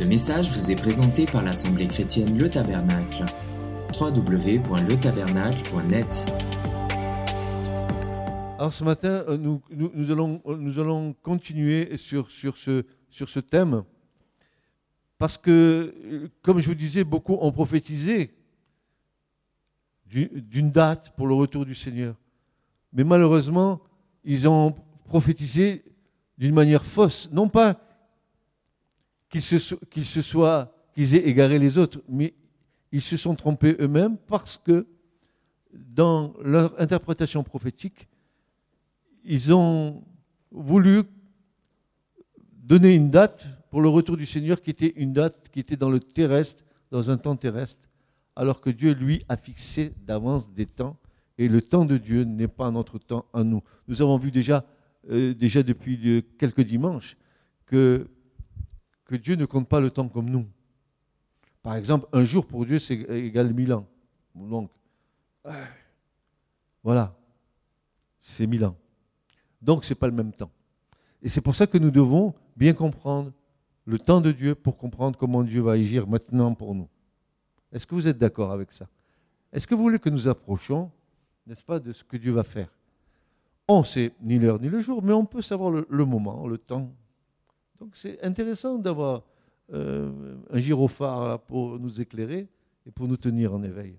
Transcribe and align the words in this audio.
Ce 0.00 0.04
message 0.06 0.50
vous 0.50 0.70
est 0.70 0.76
présenté 0.76 1.26
par 1.26 1.44
l'Assemblée 1.44 1.86
chrétienne 1.86 2.38
Le 2.38 2.48
Tabernacle. 2.48 3.26
www.letabernacle.net 4.00 6.32
Alors 8.58 8.72
ce 8.72 8.82
matin, 8.82 9.24
euh, 9.28 9.36
euh, 9.36 9.58
nous 10.56 10.78
allons 10.78 11.12
continuer 11.22 11.98
sur, 11.98 12.30
ce, 12.30 12.86
sur 13.10 13.28
ce 13.28 13.40
thème. 13.40 13.84
Parce 15.18 15.36
que, 15.36 15.94
euh, 16.02 16.28
comme 16.40 16.60
je 16.60 16.68
vous 16.68 16.74
disais, 16.74 17.04
beaucoup 17.04 17.36
ont 17.38 17.52
prophétisé 17.52 18.32
du- 20.06 20.30
d'une 20.34 20.70
date 20.70 21.12
pour 21.14 21.26
le 21.26 21.34
retour 21.34 21.66
du 21.66 21.74
Seigneur. 21.74 22.14
Mais 22.94 23.04
malheureusement, 23.04 23.82
ils 24.24 24.48
ont 24.48 24.74
prophétisé 25.04 25.84
d'une 26.38 26.54
manière 26.54 26.86
fausse. 26.86 27.28
Non 27.32 27.50
pas 27.50 27.78
qu'ils 29.30 29.42
se, 29.42 30.22
soient, 30.22 30.74
aient 30.96 31.28
égaré 31.28 31.58
les 31.58 31.78
autres, 31.78 32.02
mais 32.08 32.34
ils 32.92 33.00
se 33.00 33.16
sont 33.16 33.34
trompés 33.34 33.76
eux-mêmes 33.80 34.18
parce 34.18 34.58
que 34.58 34.86
dans 35.72 36.34
leur 36.42 36.78
interprétation 36.80 37.44
prophétique, 37.44 38.08
ils 39.24 39.52
ont 39.54 40.02
voulu 40.50 41.04
donner 42.48 42.94
une 42.94 43.08
date 43.08 43.46
pour 43.70 43.80
le 43.80 43.88
retour 43.88 44.16
du 44.16 44.26
Seigneur 44.26 44.60
qui 44.60 44.70
était 44.70 44.92
une 44.96 45.12
date 45.12 45.48
qui 45.52 45.60
était 45.60 45.76
dans 45.76 45.90
le 45.90 46.00
terrestre, 46.00 46.64
dans 46.90 47.08
un 47.10 47.16
temps 47.16 47.36
terrestre, 47.36 47.88
alors 48.34 48.60
que 48.60 48.70
Dieu, 48.70 48.92
lui, 48.94 49.22
a 49.28 49.36
fixé 49.36 49.92
d'avance 50.04 50.52
des 50.52 50.66
temps, 50.66 50.96
et 51.38 51.48
le 51.48 51.62
temps 51.62 51.84
de 51.84 51.96
Dieu 51.96 52.24
n'est 52.24 52.48
pas 52.48 52.70
notre 52.70 52.98
temps 52.98 53.26
à 53.32 53.44
nous. 53.44 53.62
Nous 53.86 54.02
avons 54.02 54.16
vu 54.18 54.30
déjà, 54.32 54.64
euh, 55.08 55.34
déjà 55.34 55.62
depuis 55.62 55.98
euh, 56.04 56.22
quelques 56.36 56.62
dimanches 56.62 57.16
que, 57.66 58.08
que 59.10 59.16
Dieu 59.16 59.34
ne 59.34 59.44
compte 59.44 59.68
pas 59.68 59.80
le 59.80 59.90
temps 59.90 60.08
comme 60.08 60.30
nous. 60.30 60.46
Par 61.64 61.74
exemple, 61.74 62.06
un 62.12 62.24
jour 62.24 62.46
pour 62.46 62.64
Dieu, 62.64 62.78
c'est 62.78 62.94
égal 62.94 63.52
mille 63.52 63.72
ans. 63.72 63.84
Donc, 64.36 64.70
euh, 65.46 65.64
voilà, 66.84 67.12
c'est 68.20 68.46
mille 68.46 68.64
ans. 68.64 68.76
Donc, 69.60 69.84
ce 69.84 69.92
n'est 69.92 69.98
pas 69.98 70.06
le 70.06 70.12
même 70.12 70.32
temps. 70.32 70.52
Et 71.20 71.28
c'est 71.28 71.40
pour 71.40 71.56
ça 71.56 71.66
que 71.66 71.76
nous 71.76 71.90
devons 71.90 72.34
bien 72.56 72.72
comprendre 72.72 73.32
le 73.84 73.98
temps 73.98 74.20
de 74.20 74.30
Dieu 74.30 74.54
pour 74.54 74.76
comprendre 74.76 75.18
comment 75.18 75.42
Dieu 75.42 75.60
va 75.60 75.72
agir 75.72 76.06
maintenant 76.06 76.54
pour 76.54 76.72
nous. 76.72 76.88
Est-ce 77.72 77.88
que 77.88 77.96
vous 77.96 78.06
êtes 78.06 78.16
d'accord 78.16 78.52
avec 78.52 78.70
ça? 78.70 78.86
Est-ce 79.52 79.66
que 79.66 79.74
vous 79.74 79.82
voulez 79.82 79.98
que 79.98 80.08
nous 80.08 80.28
approchions, 80.28 80.88
n'est-ce 81.48 81.64
pas, 81.64 81.80
de 81.80 81.92
ce 81.92 82.04
que 82.04 82.16
Dieu 82.16 82.30
va 82.30 82.44
faire? 82.44 82.72
On 83.66 83.80
ne 83.80 83.84
sait 83.84 84.12
ni 84.22 84.38
l'heure 84.38 84.60
ni 84.60 84.68
le 84.68 84.80
jour, 84.80 85.02
mais 85.02 85.12
on 85.12 85.26
peut 85.26 85.42
savoir 85.42 85.72
le 85.72 86.04
moment, 86.04 86.46
le 86.46 86.58
temps. 86.58 86.92
Donc 87.80 87.96
c'est 87.96 88.22
intéressant 88.22 88.76
d'avoir 88.78 89.22
euh, 89.72 90.36
un 90.50 90.58
gyrophare 90.58 91.40
pour 91.40 91.78
nous 91.78 92.00
éclairer 92.00 92.46
et 92.86 92.90
pour 92.90 93.08
nous 93.08 93.16
tenir 93.16 93.54
en 93.54 93.62
éveil. 93.62 93.98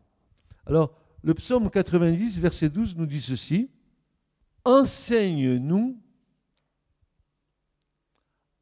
Alors, 0.67 0.93
le 1.23 1.33
psaume 1.33 1.69
90, 1.69 2.39
verset 2.39 2.69
12 2.69 2.95
nous 2.95 3.07
dit 3.07 3.21
ceci. 3.21 3.69
Enseigne-nous 4.63 5.97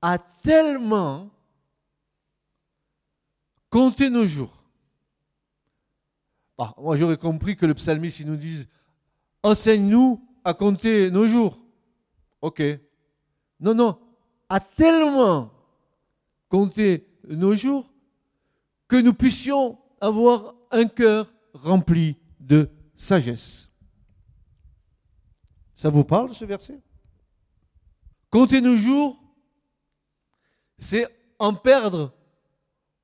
à 0.02 0.18
tellement 0.18 1.30
compter 3.70 4.10
nos 4.10 4.26
jours. 4.26 4.64
Bah, 6.58 6.74
moi, 6.78 6.96
j'aurais 6.96 7.18
compris 7.18 7.58
que 7.58 7.66
le 7.66 7.74
psalmiste, 7.74 8.26
nous 8.26 8.38
dise 8.38 8.70
Enseigne-nous 9.44 10.26
à 10.46 10.54
compter 10.54 11.12
nos 11.12 11.28
jours. 11.28 11.60
Ok. 12.42 12.62
Non, 13.60 13.74
non. 13.74 14.00
À 14.50 14.60
tellement 14.60 15.52
compter 16.50 17.08
nos 17.28 17.56
jours 17.56 17.90
que 18.88 18.96
nous 18.96 19.14
puissions 19.14 19.78
avoir 20.02 20.56
un 20.72 20.86
cœur 20.86 21.32
rempli 21.54 22.18
de 22.40 22.70
sagesse. 22.96 23.70
Ça 25.76 25.90
vous 25.90 26.04
parle 26.04 26.34
ce 26.34 26.46
verset? 26.46 26.82
Compter 28.30 28.60
nos 28.60 28.76
jours, 28.76 29.18
c'est 30.78 31.08
en 31.38 31.54
perdre 31.54 32.14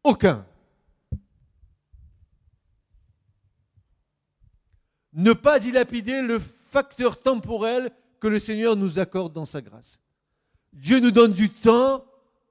aucun. 0.04 0.46
Ne 5.14 5.34
pas 5.34 5.60
dilapider 5.60 6.22
le 6.22 6.40
facteur 6.40 7.20
temporel 7.20 7.92
que 8.20 8.28
le 8.28 8.40
Seigneur 8.40 8.76
nous 8.76 9.00
accorde 9.00 9.32
dans 9.32 9.46
sa 9.46 9.62
grâce. 9.62 10.02
Dieu 10.76 11.00
nous 11.00 11.12
donne 11.12 11.34
du 11.34 11.50
temps, 11.50 12.06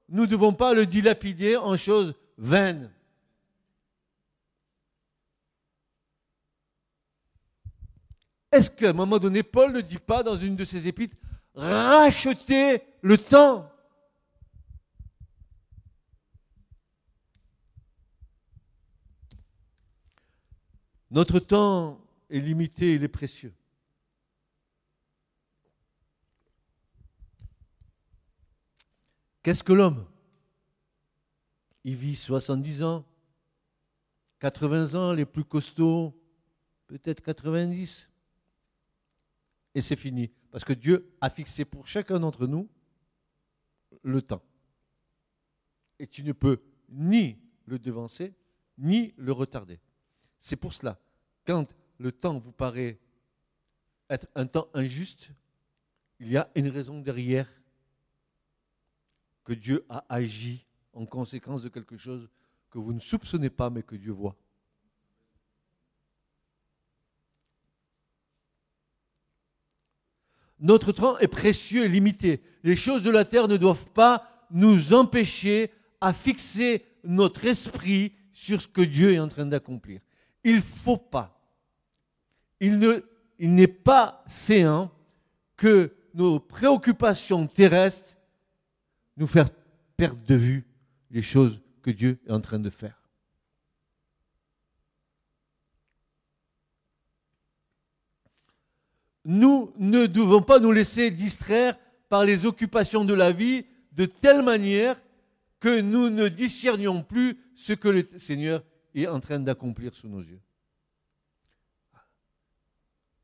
nous 0.09 0.23
ne 0.23 0.27
devons 0.27 0.53
pas 0.53 0.73
le 0.73 0.85
dilapider 0.85 1.55
en 1.55 1.77
choses 1.77 2.13
vaines. 2.37 2.91
Est-ce 8.51 8.69
qu'à 8.69 8.89
un 8.89 8.93
moment 8.93 9.19
donné, 9.19 9.43
Paul 9.43 9.73
ne 9.73 9.81
dit 9.81 9.97
pas 9.97 10.23
dans 10.23 10.35
une 10.35 10.55
de 10.55 10.65
ses 10.65 10.87
épîtres, 10.87 11.15
rachetez 11.53 12.81
le 13.01 13.17
temps? 13.17 13.71
Notre 21.11 21.39
temps 21.39 22.01
est 22.29 22.39
limité, 22.39 22.95
il 22.95 23.03
est 23.03 23.07
précieux. 23.07 23.53
Qu'est-ce 29.45 29.63
que 29.63 29.73
l'homme? 29.73 30.07
Il 31.83 31.95
vit 31.95 32.15
70 32.15 32.81
ans, 32.81 33.05
80 34.39 34.95
ans, 34.95 35.13
les 35.13 35.27
plus 35.27 35.43
costauds, 35.43 36.19
peut-être 36.87 37.21
90. 37.21 38.09
Et 39.75 39.81
c'est 39.81 39.95
fini. 39.95 40.31
Parce 40.49 40.63
que 40.63 40.73
Dieu 40.73 41.15
a 41.21 41.29
fixé 41.29 41.63
pour 41.63 41.85
chacun 41.85 42.19
d'entre 42.19 42.47
nous 42.47 42.67
le 44.01 44.23
temps. 44.23 44.41
Et 45.99 46.07
tu 46.07 46.23
ne 46.23 46.31
peux 46.31 46.63
ni 46.89 47.37
le 47.67 47.77
devancer, 47.77 48.33
ni 48.79 49.13
le 49.15 49.31
retarder. 49.31 49.79
C'est 50.39 50.55
pour 50.55 50.73
cela, 50.73 50.99
quand 51.45 51.65
le 51.99 52.11
temps 52.11 52.39
vous 52.39 52.51
paraît 52.51 52.97
être 54.09 54.25
un 54.33 54.47
temps 54.47 54.69
injuste, 54.73 55.29
il 56.19 56.31
y 56.31 56.35
a 56.35 56.49
une 56.55 56.69
raison 56.69 56.99
derrière 56.99 57.47
que 59.45 59.53
Dieu 59.53 59.85
a 59.87 60.03
agi 60.09 60.65
en 60.93 61.05
conséquence 61.05 61.61
de 61.61 61.69
quelque 61.69 61.95
chose 61.97 62.29
que 62.69 62.79
vous 62.79 62.91
ne 62.91 62.99
soupçonnez 62.99 63.49
pas 63.49 63.69
mais 63.69 63.83
que 63.83 63.95
Dieu 63.95 64.11
voit. 64.11 64.35
Notre 70.59 70.91
temps 70.91 71.17
est 71.19 71.27
précieux 71.27 71.85
et 71.85 71.89
limité. 71.89 72.41
Les 72.63 72.75
choses 72.75 73.03
de 73.03 73.09
la 73.09 73.25
terre 73.25 73.47
ne 73.47 73.57
doivent 73.57 73.87
pas 73.91 74.47
nous 74.51 74.93
empêcher 74.93 75.71
à 76.01 76.13
fixer 76.13 76.85
notre 77.03 77.45
esprit 77.45 78.13
sur 78.31 78.61
ce 78.61 78.67
que 78.67 78.81
Dieu 78.81 79.13
est 79.13 79.19
en 79.19 79.27
train 79.27 79.45
d'accomplir. 79.45 80.01
Il 80.43 80.57
ne 80.57 80.61
faut 80.61 80.97
pas, 80.97 81.39
il 82.59 82.79
ne- 82.79 83.01
il 83.39 83.53
n'est 83.53 83.67
pas 83.67 84.23
séant 84.27 84.91
que 85.57 85.93
nos 86.13 86.39
préoccupations 86.39 87.47
terrestres 87.47 88.17
nous 89.17 89.27
fassent 89.27 89.51
perdre 89.97 90.23
de 90.25 90.35
vue 90.35 90.65
les 91.11 91.21
choses 91.21 91.61
que 91.81 91.91
Dieu 91.91 92.19
est 92.25 92.31
en 92.31 92.41
train 92.41 92.59
de 92.59 92.69
faire. 92.69 93.01
Nous 99.23 99.73
ne 99.77 100.05
devons 100.05 100.41
pas 100.41 100.59
nous 100.59 100.71
laisser 100.71 101.09
distraire 101.09 101.77
par 102.09 102.25
les 102.25 102.45
occupations 102.45 103.05
de 103.05 103.13
la 103.13 103.31
vie 103.31 103.65
de 103.93 104.05
telle 104.05 104.43
manière 104.43 105.01
que 105.59 105.81
nous 105.81 106.09
ne 106.09 106.27
discernions 106.27 107.01
plus 107.01 107.39
ce 107.55 107.73
que 107.73 107.87
le 107.87 108.03
Seigneur 108.19 108.63
est 108.93 109.07
en 109.07 109.19
train 109.19 109.39
d'accomplir 109.39 109.95
sous 109.95 110.07
nos 110.07 110.21
yeux. 110.21 110.41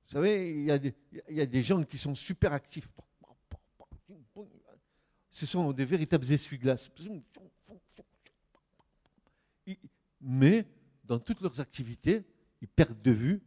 Vous 0.05 0.13
savez, 0.17 0.51
il 0.59 1.35
y 1.35 1.41
a 1.41 1.45
des 1.45 1.63
gens 1.63 1.83
qui 1.83 1.97
sont 1.97 2.15
super 2.15 2.51
actifs. 2.51 2.89
Ce 5.31 5.45
sont 5.45 5.71
des 5.71 5.85
véritables 5.85 6.29
essuie-glaces. 6.29 6.91
Mais 10.19 10.67
dans 11.03 11.19
toutes 11.19 11.41
leurs 11.41 11.59
activités, 11.59 12.23
ils 12.61 12.67
perdent 12.67 13.01
de 13.01 13.11
vue 13.11 13.41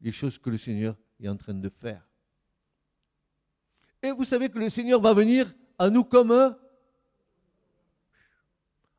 les 0.00 0.10
choses 0.10 0.38
que 0.38 0.50
le 0.50 0.58
Seigneur 0.58 0.96
est 1.20 1.28
en 1.28 1.36
train 1.36 1.54
de 1.54 1.68
faire. 1.68 2.06
Et 4.02 4.12
vous 4.12 4.24
savez 4.24 4.50
que 4.50 4.58
le 4.58 4.68
Seigneur 4.68 5.00
va 5.00 5.14
venir 5.14 5.54
à 5.78 5.88
nous 5.88 6.04
comme 6.04 6.32
un 6.32 6.58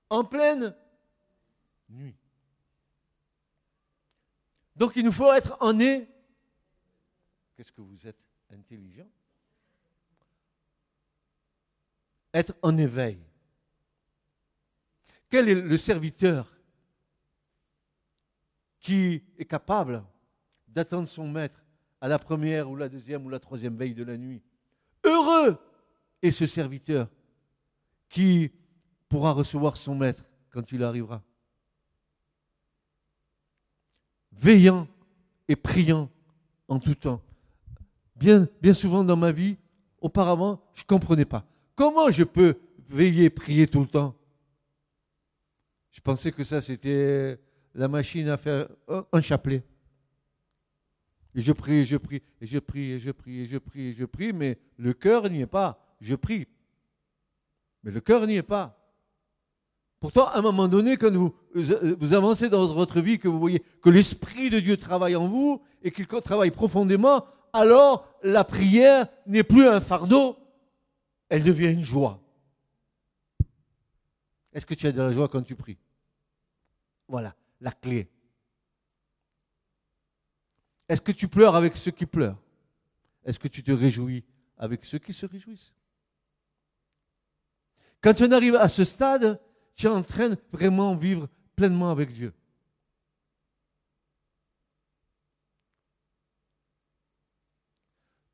en 0.10 0.24
pleine 0.24 0.76
nuit. 1.90 2.16
Donc 4.76 4.96
il 4.96 5.06
nous 5.06 5.12
faut 5.12 5.32
être 5.32 5.58
en 5.60 5.80
é. 5.80 6.08
Qu'est-ce 7.56 7.72
que 7.72 7.82
vous 7.82 8.08
êtes 8.08 8.20
intelligent? 8.50 9.08
Être 12.34 12.54
en 12.62 12.78
éveil. 12.78 13.20
quel 15.30 15.50
est 15.50 15.62
le 15.62 15.78
serviteur 15.78 16.52
qui 18.80 19.24
est 19.38 19.46
capable 19.46 20.04
d'attendre 20.68 21.08
son 21.08 21.28
maître 21.28 21.64
à 22.00 22.08
la 22.08 22.20
première 22.20 22.70
ou 22.70 22.76
la 22.76 22.90
deuxième 22.90 23.26
ou 23.26 23.30
la 23.30 23.40
troisième 23.40 23.76
veille 23.76 23.94
de 23.94 24.04
la 24.04 24.18
nuit? 24.18 24.42
Heureux 25.04 25.58
est 26.22 26.32
ce 26.32 26.46
serviteur 26.46 27.10
qui 28.10 28.52
pourra 29.08 29.32
recevoir 29.32 29.78
son 29.78 29.96
maître 29.96 30.24
quand 30.50 30.72
il 30.72 30.84
arrivera. 30.84 31.22
Veillant 34.32 34.88
et 35.48 35.56
priant 35.56 36.10
en 36.68 36.80
tout 36.80 36.96
temps. 36.96 37.22
Bien, 38.16 38.48
bien 38.62 38.74
souvent 38.74 39.04
dans 39.04 39.18
ma 39.18 39.32
vie, 39.32 39.58
auparavant, 40.00 40.62
je 40.74 40.84
ne 40.84 40.88
comprenais 40.88 41.26
pas. 41.26 41.46
Comment 41.76 42.10
je 42.10 42.24
peux 42.24 42.58
veiller, 42.90 43.30
prier 43.30 43.68
tout 43.68 43.80
le 43.80 43.88
temps? 43.88 44.16
Je 45.92 46.00
pensais 46.00 46.32
que 46.32 46.44
ça, 46.44 46.62
c'était 46.62 47.40
la 47.74 47.88
machine 47.88 48.30
à 48.30 48.38
faire 48.38 48.68
un 49.12 49.22
chapelet. 49.22 49.64
Et 51.36 51.42
je 51.42 51.54
prie, 51.54 51.76
et 51.76 51.86
je 51.86 51.98
prie, 51.98 52.22
et 52.42 52.46
je 52.46 52.60
prie, 52.60 52.92
et 52.92 53.00
je 53.00 53.12
prie, 53.12 53.40
et 53.40 53.46
je 53.46 53.58
prie, 53.58 53.88
et 53.88 53.94
je 53.94 54.06
prie, 54.06 54.34
mais 54.34 54.58
le 54.78 54.94
cœur 54.94 55.30
n'y 55.30 55.42
est 55.42 55.48
pas. 55.48 55.80
Je 56.02 56.16
prie. 56.16 56.48
Mais 57.84 57.92
le 57.92 58.02
cœur 58.02 58.28
n'y 58.28 58.36
est 58.36 58.44
pas. 58.44 58.78
Pourtant, 60.00 60.28
à 60.28 60.40
un 60.40 60.42
moment 60.42 60.68
donné, 60.68 60.98
quand 60.98 61.12
vous, 61.12 61.34
vous 61.54 62.14
avancez 62.14 62.50
dans 62.50 62.66
votre 62.74 63.02
vie, 63.02 63.20
que 63.20 63.28
vous 63.28 63.40
voyez 63.40 63.64
que 63.82 63.90
l'Esprit 63.90 64.50
de 64.50 64.60
Dieu 64.60 64.78
travaille 64.78 65.16
en 65.16 65.28
vous 65.28 65.62
et 65.84 65.92
qu'il 65.92 66.08
travaille 66.08 66.52
profondément, 66.52 67.26
alors 67.54 68.08
la 68.24 68.44
prière 68.44 69.08
n'est 69.28 69.44
plus 69.44 69.68
un 69.68 69.80
fardeau, 69.80 70.38
elle 71.32 71.44
devient 71.44 71.72
une 71.72 71.84
joie. 71.84 72.22
Est-ce 74.52 74.66
que 74.66 74.74
tu 74.74 74.86
as 74.86 74.92
de 74.92 75.02
la 75.02 75.14
joie 75.14 75.30
quand 75.30 75.42
tu 75.42 75.56
pries? 75.56 75.78
Voilà, 77.08 77.34
la 77.62 77.72
clé. 77.72 78.12
Est-ce 80.90 81.00
que 81.00 81.14
tu 81.14 81.30
pleures 81.30 81.56
avec 81.56 81.78
ceux 81.78 81.92
qui 81.92 82.06
pleurent? 82.06 82.38
Est-ce 83.24 83.40
que 83.40 83.48
tu 83.48 83.64
te 83.64 83.72
réjouis 83.72 84.26
avec 84.58 84.84
ceux 84.84 85.00
qui 85.00 85.14
se 85.14 85.26
réjouissent? 85.26 85.74
Quand 88.02 88.14
tu 88.14 88.26
en 88.26 88.32
arrives 88.34 88.58
à 88.58 88.68
ce 88.68 88.84
stade, 88.84 89.40
tu 89.78 89.86
es 89.86 89.90
en 89.90 90.04
train 90.04 90.30
de 90.30 90.38
vraiment 90.52 90.98
vivre 90.98 91.30
pleinement 91.56 91.92
avec 91.92 92.12
Dieu. 92.12 92.34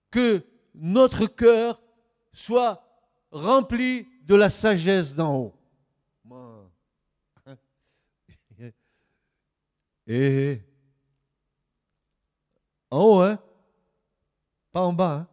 Que 0.10 0.44
notre 0.74 1.28
cœur 1.28 1.80
soit 2.34 2.87
rempli 3.38 4.08
de 4.24 4.36
la 4.36 4.50
sagesse 4.50 5.14
d'en 5.16 5.36
haut. 5.36 5.54
Et 10.08 10.62
en 12.90 13.04
haut, 13.04 13.22
hein? 13.22 13.40
Pas 14.72 14.82
en 14.82 14.94
bas. 14.94 15.14
Hein? 15.14 15.28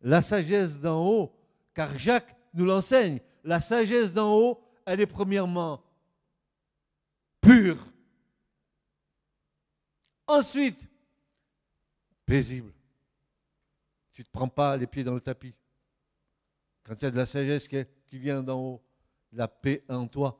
La 0.00 0.20
sagesse 0.20 0.78
d'en 0.80 1.04
haut, 1.04 1.32
car 1.74 1.98
Jacques 1.98 2.36
nous 2.54 2.64
l'enseigne. 2.64 3.20
La 3.44 3.60
sagesse 3.60 4.12
d'en 4.12 4.34
haut, 4.34 4.60
elle 4.84 5.00
est 5.00 5.06
premièrement 5.06 5.82
pure. 7.40 7.78
Ensuite, 10.26 10.88
paisible. 12.24 12.72
Tu 14.12 14.22
ne 14.22 14.26
te 14.26 14.30
prends 14.30 14.48
pas 14.48 14.76
les 14.76 14.86
pieds 14.86 15.04
dans 15.04 15.14
le 15.14 15.20
tapis. 15.20 15.54
Quand 16.86 16.94
il 17.00 17.02
y 17.02 17.06
a 17.06 17.10
de 17.10 17.16
la 17.16 17.26
sagesse 17.26 17.66
qui, 17.66 17.84
vient 18.12 18.44
d'en 18.44 18.60
haut, 18.60 18.82
la 19.32 19.48
paix 19.48 19.82
en 19.88 20.06
toi. 20.06 20.38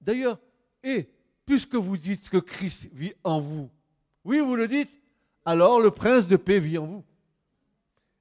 D'ailleurs, 0.00 0.38
et 0.84 1.08
puisque 1.44 1.74
vous 1.74 1.96
dites 1.96 2.28
que 2.28 2.36
Christ 2.36 2.88
vit 2.92 3.12
en 3.24 3.40
vous, 3.40 3.68
oui, 4.24 4.38
vous 4.38 4.54
le 4.54 4.68
dites, 4.68 4.92
alors 5.44 5.80
le 5.80 5.90
prince 5.90 6.28
de 6.28 6.36
paix 6.36 6.60
vit 6.60 6.78
en 6.78 6.86
vous. 6.86 7.04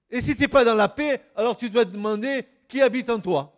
Et 0.09 0.19
si 0.19 0.35
tu 0.35 0.41
n'es 0.41 0.47
pas 0.47 0.65
dans 0.65 0.73
la 0.73 0.89
paix, 0.89 1.21
alors 1.35 1.55
tu 1.55 1.69
dois 1.69 1.85
demander 1.85 2.47
qui 2.67 2.81
habite 2.81 3.11
en 3.11 3.19
toi. 3.19 3.55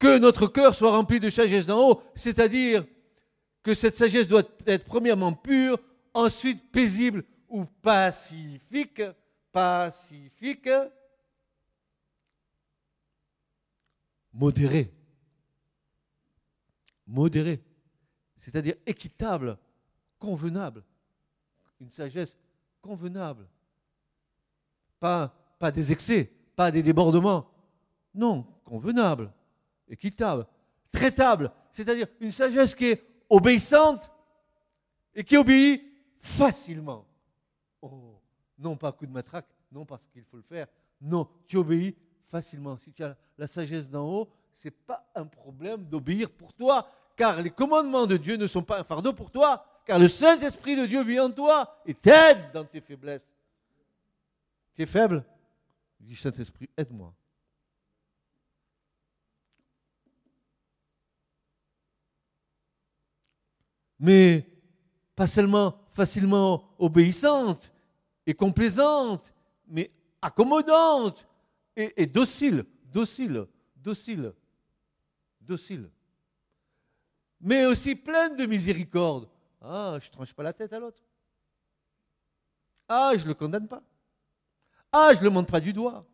Que 0.00 0.18
notre 0.18 0.48
cœur 0.48 0.74
soit 0.74 0.90
rempli 0.90 1.20
de 1.20 1.30
sagesse 1.30 1.66
d'en 1.66 1.90
haut, 1.90 2.02
c'est-à-dire 2.16 2.84
que 3.62 3.72
cette 3.72 3.96
sagesse 3.96 4.26
doit 4.26 4.42
être 4.66 4.84
premièrement 4.84 5.32
pure, 5.32 5.78
ensuite 6.12 6.72
paisible 6.72 7.24
ou 7.54 7.64
pacifique, 7.64 9.02
pacifique, 9.52 10.68
modéré. 14.32 14.92
Modéré 17.06 17.62
c'est-à-dire 18.44 18.74
équitable, 18.84 19.56
convenable. 20.18 20.82
Une 21.80 21.90
sagesse 21.90 22.36
convenable. 22.82 23.46
Pas, 25.00 25.34
pas 25.58 25.70
des 25.70 25.92
excès, 25.92 26.30
pas 26.56 26.70
des 26.70 26.82
débordements. 26.82 27.48
Non, 28.14 28.42
convenable, 28.64 29.32
équitable, 29.88 30.46
traitable, 30.92 31.52
c'est-à-dire 31.72 32.08
une 32.20 32.32
sagesse 32.32 32.74
qui 32.74 32.86
est 32.86 33.02
obéissante 33.30 34.10
et 35.14 35.22
qui 35.22 35.36
obéit 35.36 35.82
facilement. 36.20 37.06
Oh, 37.84 38.18
non 38.56 38.78
pas 38.78 38.92
coup 38.92 39.04
de 39.04 39.12
matraque, 39.12 39.46
non 39.70 39.84
parce 39.84 40.06
qu'il 40.06 40.24
faut 40.24 40.38
le 40.38 40.42
faire, 40.42 40.68
non, 41.02 41.28
tu 41.46 41.58
obéis 41.58 41.94
facilement. 42.30 42.78
Si 42.78 42.90
tu 42.90 43.04
as 43.04 43.14
la 43.36 43.46
sagesse 43.46 43.90
d'en 43.90 44.08
haut, 44.08 44.30
ce 44.54 44.68
n'est 44.68 44.70
pas 44.70 45.06
un 45.14 45.26
problème 45.26 45.84
d'obéir 45.84 46.30
pour 46.30 46.54
toi, 46.54 46.88
car 47.14 47.42
les 47.42 47.50
commandements 47.50 48.06
de 48.06 48.16
Dieu 48.16 48.36
ne 48.36 48.46
sont 48.46 48.62
pas 48.62 48.80
un 48.80 48.84
fardeau 48.84 49.12
pour 49.12 49.30
toi, 49.30 49.66
car 49.84 49.98
le 49.98 50.08
Saint-Esprit 50.08 50.76
de 50.76 50.86
Dieu 50.86 51.04
vit 51.04 51.20
en 51.20 51.30
toi 51.30 51.78
et 51.84 51.92
t'aide 51.92 52.52
dans 52.54 52.64
tes 52.64 52.80
faiblesses. 52.80 53.28
Tu 54.72 54.80
es 54.80 54.86
faible? 54.86 55.22
Dis 56.00 56.16
Saint-Esprit, 56.16 56.70
aide-moi. 56.78 57.14
Mais 63.98 64.46
pas 65.14 65.26
seulement 65.26 65.78
facilement 65.92 66.74
obéissante 66.78 67.73
et 68.26 68.34
complaisante, 68.34 69.32
mais 69.66 69.90
accommodante 70.22 71.26
et, 71.76 72.06
docile, 72.06 72.64
docile, 72.92 73.46
docile, 73.76 74.32
docile 75.40 75.90
mais 77.44 77.66
aussi 77.66 77.94
pleine 77.94 78.36
de 78.36 78.46
miséricorde. 78.46 79.28
Ah, 79.60 79.98
je 80.00 80.10
tranche 80.10 80.32
pas 80.32 80.42
la 80.42 80.54
tête 80.54 80.72
à 80.72 80.78
l'autre. 80.78 81.02
Ah, 82.88 83.12
je 83.14 83.22
ne 83.22 83.28
le 83.28 83.34
condamne 83.34 83.68
pas. 83.68 83.82
Ah, 84.90 85.10
je 85.12 85.18
ne 85.18 85.24
le 85.24 85.30
montre 85.30 85.52
pas 85.52 85.60
du 85.60 85.74
doigt. 85.74 86.06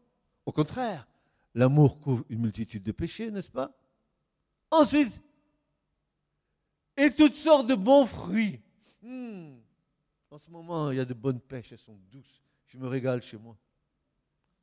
Au 0.45 0.50
contraire, 0.50 1.07
l'amour 1.55 2.00
couvre 2.00 2.25
une 2.29 2.40
multitude 2.40 2.83
de 2.83 2.90
péchés, 2.90 3.31
n'est-ce 3.31 3.50
pas? 3.50 3.73
Ensuite, 4.73 5.21
et 6.97 7.11
toutes 7.12 7.37
sortes 7.37 7.69
de 7.69 7.76
bons 7.76 8.07
fruits. 8.07 8.61
Hmm. 9.00 9.55
En 10.30 10.38
ce 10.38 10.50
moment, 10.50 10.90
il 10.90 10.96
y 10.96 11.00
a 11.00 11.04
de 11.04 11.14
bonnes 11.14 11.40
pêches, 11.40 11.72
elles 11.72 11.78
sont 11.78 11.99
douces. 12.10 12.42
Je 12.66 12.78
me 12.78 12.87
régale 12.87 13.22
chez 13.22 13.37
moi. 13.37 13.56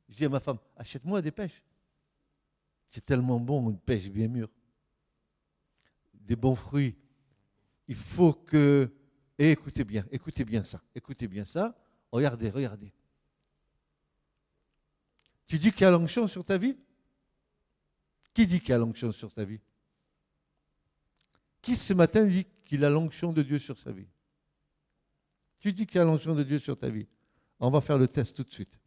Je 0.08 0.16
dis 0.16 0.24
à 0.24 0.28
ma 0.28 0.40
femme, 0.40 0.58
achète-moi 0.76 1.20
des 1.20 1.30
pêches. 1.30 1.62
C'est 2.90 3.04
tellement 3.04 3.38
bon, 3.38 3.70
une 3.70 3.78
pêche 3.78 4.08
bien 4.08 4.28
mûre 4.28 4.48
des 6.28 6.36
bons 6.36 6.54
fruits, 6.54 6.94
il 7.88 7.96
faut 7.96 8.34
que... 8.34 8.92
Et 9.38 9.52
écoutez 9.52 9.82
bien, 9.84 10.04
écoutez 10.10 10.44
bien 10.44 10.62
ça, 10.62 10.82
écoutez 10.94 11.26
bien 11.26 11.44
ça. 11.44 11.74
Regardez, 12.12 12.50
regardez. 12.50 12.92
Tu 15.46 15.58
dis 15.58 15.72
qu'il 15.72 15.82
y 15.82 15.84
a 15.84 15.90
l'onction 15.90 16.26
sur 16.26 16.44
ta 16.44 16.58
vie? 16.58 16.76
Qui 18.34 18.46
dit 18.46 18.60
qu'il 18.60 18.70
y 18.70 18.72
a 18.72 18.78
l'onction 18.78 19.10
sur 19.10 19.32
ta 19.32 19.44
vie? 19.44 19.60
Qui 21.62 21.76
ce 21.76 21.94
matin 21.94 22.26
dit 22.26 22.46
qu'il 22.64 22.84
a 22.84 22.90
l'onction 22.90 23.32
de 23.32 23.42
Dieu 23.42 23.58
sur 23.58 23.78
sa 23.78 23.92
vie? 23.92 24.08
Tu 25.60 25.72
dis 25.72 25.86
qu'il 25.86 25.98
y 25.98 26.00
a 26.00 26.04
l'onction 26.04 26.34
de 26.34 26.42
Dieu 26.42 26.58
sur 26.58 26.78
ta 26.78 26.88
vie. 26.88 27.06
On 27.60 27.70
va 27.70 27.80
faire 27.80 27.98
le 27.98 28.08
test 28.08 28.36
tout 28.36 28.44
de 28.44 28.52
suite. 28.52 28.78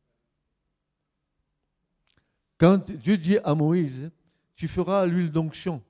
Quand 2.58 2.90
Dieu 2.90 3.18
dit 3.18 3.38
à 3.40 3.56
Moïse, 3.56 4.12
tu 4.56 4.68
feras 4.68 5.06
l'huile 5.06 5.32
d'onction 5.32 5.84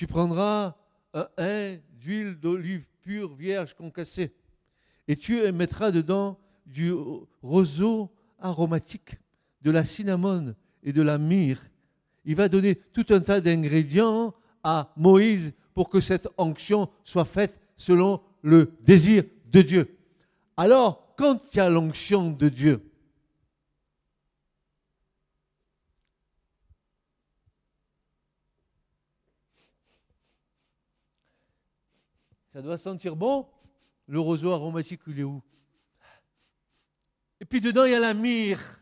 tu 0.00 0.06
prendras 0.06 0.76
un 1.12 1.28
hain 1.36 1.76
d'huile 2.00 2.34
d'olive 2.34 2.86
pure, 3.02 3.34
vierge, 3.34 3.74
concassée, 3.74 4.32
et 5.08 5.14
tu 5.14 5.42
mettras 5.52 5.90
dedans 5.90 6.38
du 6.64 6.90
roseau 7.42 8.10
aromatique, 8.38 9.18
de 9.60 9.70
la 9.70 9.84
cinnamone 9.84 10.54
et 10.82 10.94
de 10.94 11.02
la 11.02 11.18
myrrhe. 11.18 11.60
Il 12.24 12.34
va 12.36 12.48
donner 12.48 12.76
tout 12.76 13.04
un 13.10 13.20
tas 13.20 13.42
d'ingrédients 13.42 14.32
à 14.62 14.90
Moïse 14.96 15.52
pour 15.74 15.90
que 15.90 16.00
cette 16.00 16.28
onction 16.38 16.88
soit 17.04 17.26
faite 17.26 17.60
selon 17.76 18.22
le 18.42 18.72
désir 18.80 19.24
de 19.50 19.62
Dieu. 19.62 19.98
Alors, 20.56 21.14
quand 21.16 21.38
il 21.52 21.56
y 21.56 21.60
a 21.60 21.68
l'onction 21.68 22.30
de 22.30 22.48
Dieu, 22.48 22.92
ça 32.52 32.62
doit 32.62 32.78
sentir 32.78 33.16
bon. 33.16 33.48
Le 34.06 34.18
roseau 34.18 34.50
aromatique, 34.50 35.02
il 35.06 35.20
est 35.20 35.24
où? 35.24 35.42
Et 37.40 37.44
puis 37.44 37.60
dedans, 37.60 37.84
il 37.84 37.92
y 37.92 37.94
a 37.94 38.00
la 38.00 38.12
myrrhe. 38.12 38.78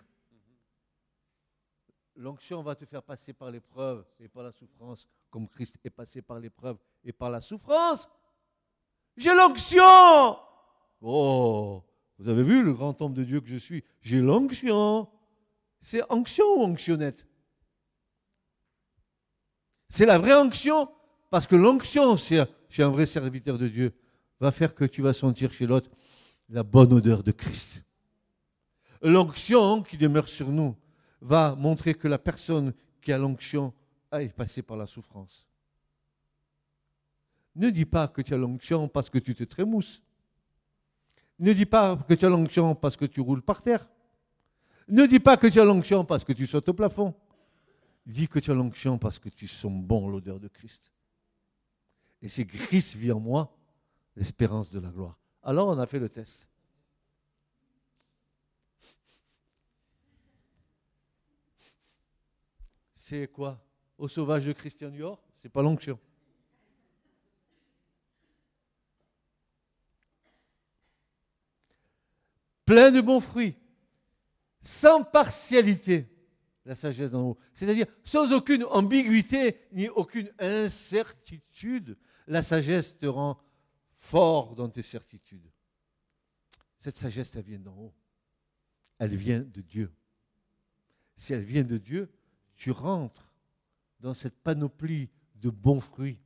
L'onction 2.16 2.62
va 2.62 2.74
te 2.74 2.84
faire 2.84 3.02
passer 3.02 3.32
par 3.32 3.50
l'épreuve 3.50 4.04
et 4.18 4.26
par 4.26 4.42
la 4.42 4.50
souffrance, 4.50 5.06
comme 5.30 5.48
Christ 5.48 5.78
est 5.84 5.90
passé 5.90 6.20
par 6.22 6.40
l'épreuve 6.40 6.76
et 7.04 7.12
par 7.12 7.30
la 7.30 7.40
souffrance. 7.40 8.08
J'ai 9.16 9.34
l'onction 9.34 10.36
Oh, 11.00 11.82
vous 12.18 12.28
avez 12.28 12.42
vu 12.42 12.62
le 12.62 12.72
grand 12.72 13.00
homme 13.00 13.14
de 13.14 13.24
Dieu 13.24 13.40
que 13.40 13.48
je 13.48 13.56
suis? 13.56 13.84
J'ai 14.00 14.20
l'onction. 14.20 15.08
C'est 15.80 16.02
onction 16.10 16.44
ou 16.56 16.62
onctionnette? 16.62 17.26
C'est 19.88 20.06
la 20.06 20.18
vraie 20.18 20.34
onction, 20.34 20.90
parce 21.30 21.46
que 21.46 21.56
l'onction, 21.56 22.16
c'est 22.16 22.46
un 22.78 22.88
vrai 22.88 23.06
serviteur 23.06 23.58
de 23.58 23.68
Dieu, 23.68 23.94
va 24.40 24.50
faire 24.50 24.74
que 24.74 24.84
tu 24.84 25.02
vas 25.02 25.12
sentir 25.12 25.52
chez 25.52 25.66
l'autre 25.66 25.90
la 26.48 26.62
bonne 26.62 26.92
odeur 26.92 27.22
de 27.22 27.32
Christ. 27.32 27.84
L'onction 29.02 29.82
qui 29.82 29.96
demeure 29.96 30.28
sur 30.28 30.48
nous 30.48 30.76
va 31.20 31.54
montrer 31.54 31.94
que 31.94 32.08
la 32.08 32.18
personne 32.18 32.74
qui 33.00 33.12
a 33.12 33.18
l'onction 33.18 33.72
a 34.10 34.24
passé 34.26 34.62
par 34.62 34.76
la 34.76 34.86
souffrance. 34.86 35.46
Ne 37.54 37.70
dis 37.70 37.84
pas 37.84 38.08
que 38.08 38.22
tu 38.22 38.34
as 38.34 38.38
l'onction 38.38 38.88
parce 38.88 39.10
que 39.10 39.18
tu 39.18 39.34
te 39.34 39.44
trémousses. 39.44 40.02
Ne 41.38 41.52
dis 41.52 41.66
pas 41.66 41.96
que 41.96 42.14
tu 42.14 42.24
as 42.24 42.28
l'onction 42.28 42.74
parce 42.74 42.96
que 42.96 43.04
tu 43.04 43.20
roules 43.20 43.42
par 43.42 43.62
terre. 43.62 43.88
Ne 44.88 45.06
dis 45.06 45.20
pas 45.20 45.36
que 45.36 45.46
tu 45.46 45.60
as 45.60 45.64
l'onction 45.64 46.04
parce 46.04 46.24
que 46.24 46.32
tu 46.32 46.46
sautes 46.46 46.68
au 46.68 46.74
plafond. 46.74 47.14
Dis 48.06 48.26
que 48.26 48.38
tu 48.38 48.50
as 48.50 48.54
l'onction 48.54 48.98
parce 48.98 49.18
que 49.18 49.28
tu 49.28 49.46
sens 49.46 49.72
bon 49.72 50.08
l'odeur 50.08 50.40
de 50.40 50.48
Christ. 50.48 50.92
Et 52.22 52.28
c'est 52.28 52.46
Christ 52.46 52.96
vit 52.96 53.12
en 53.12 53.20
moi, 53.20 53.56
l'espérance 54.16 54.72
de 54.72 54.80
la 54.80 54.88
gloire. 54.88 55.18
Alors 55.42 55.68
on 55.68 55.78
a 55.78 55.86
fait 55.86 55.98
le 55.98 56.08
test. 56.08 56.48
C'est 62.94 63.30
quoi? 63.32 63.64
Au 63.96 64.08
sauvage 64.08 64.44
de 64.44 64.52
Christian 64.52 64.90
Dior 64.90 65.22
C'est 65.34 65.48
pas 65.48 65.62
l'onction. 65.62 65.98
Plein 72.68 72.92
de 72.92 73.00
bons 73.00 73.22
fruits, 73.22 73.54
sans 74.60 75.02
partialité, 75.02 76.06
la 76.66 76.74
sagesse 76.74 77.10
d'en 77.10 77.30
haut. 77.30 77.38
C'est-à-dire 77.54 77.86
sans 78.04 78.30
aucune 78.34 78.62
ambiguïté 78.64 79.58
ni 79.72 79.88
aucune 79.88 80.30
incertitude, 80.38 81.96
la 82.26 82.42
sagesse 82.42 82.98
te 82.98 83.06
rend 83.06 83.40
fort 83.96 84.54
dans 84.54 84.68
tes 84.68 84.82
certitudes. 84.82 85.50
Cette 86.78 86.98
sagesse, 86.98 87.34
elle 87.36 87.44
vient 87.44 87.58
d'en 87.58 87.74
haut. 87.74 87.94
Elle 88.98 89.16
vient 89.16 89.40
de 89.40 89.62
Dieu. 89.62 89.90
Si 91.16 91.32
elle 91.32 91.44
vient 91.44 91.62
de 91.62 91.78
Dieu, 91.78 92.10
tu 92.54 92.70
rentres 92.70 93.32
dans 94.00 94.12
cette 94.12 94.36
panoplie 94.36 95.08
de 95.36 95.48
bons 95.48 95.80
fruits. 95.80 96.20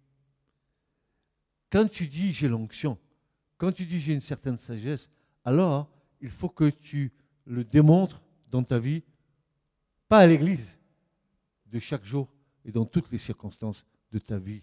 Quand 1.70 1.88
tu 1.88 2.08
dis 2.08 2.32
j'ai 2.32 2.49
l'onction, 2.49 2.99
quand 3.58 3.70
tu 3.70 3.87
dis 3.87 4.00
j'ai 4.00 4.12
une 4.12 4.20
certaine 4.20 4.58
sagesse, 4.58 5.08
alors 5.44 5.88
il 6.23 6.31
faut 6.31 6.49
que 6.49 6.71
tu 6.71 7.12
le 7.45 7.64
démontres 7.64 8.23
dans 8.49 8.62
ta 8.62 8.79
vie, 8.79 9.02
pas 10.09 10.21
à 10.21 10.26
l'église, 10.26 10.79
de 11.67 11.79
chaque 11.79 12.05
jour 12.05 12.33
et 12.64 12.71
dans 12.71 12.87
toutes 12.87 13.11
les 13.11 13.19
circonstances 13.19 13.85
de 14.12 14.19
ta 14.19 14.38
vie. 14.38 14.62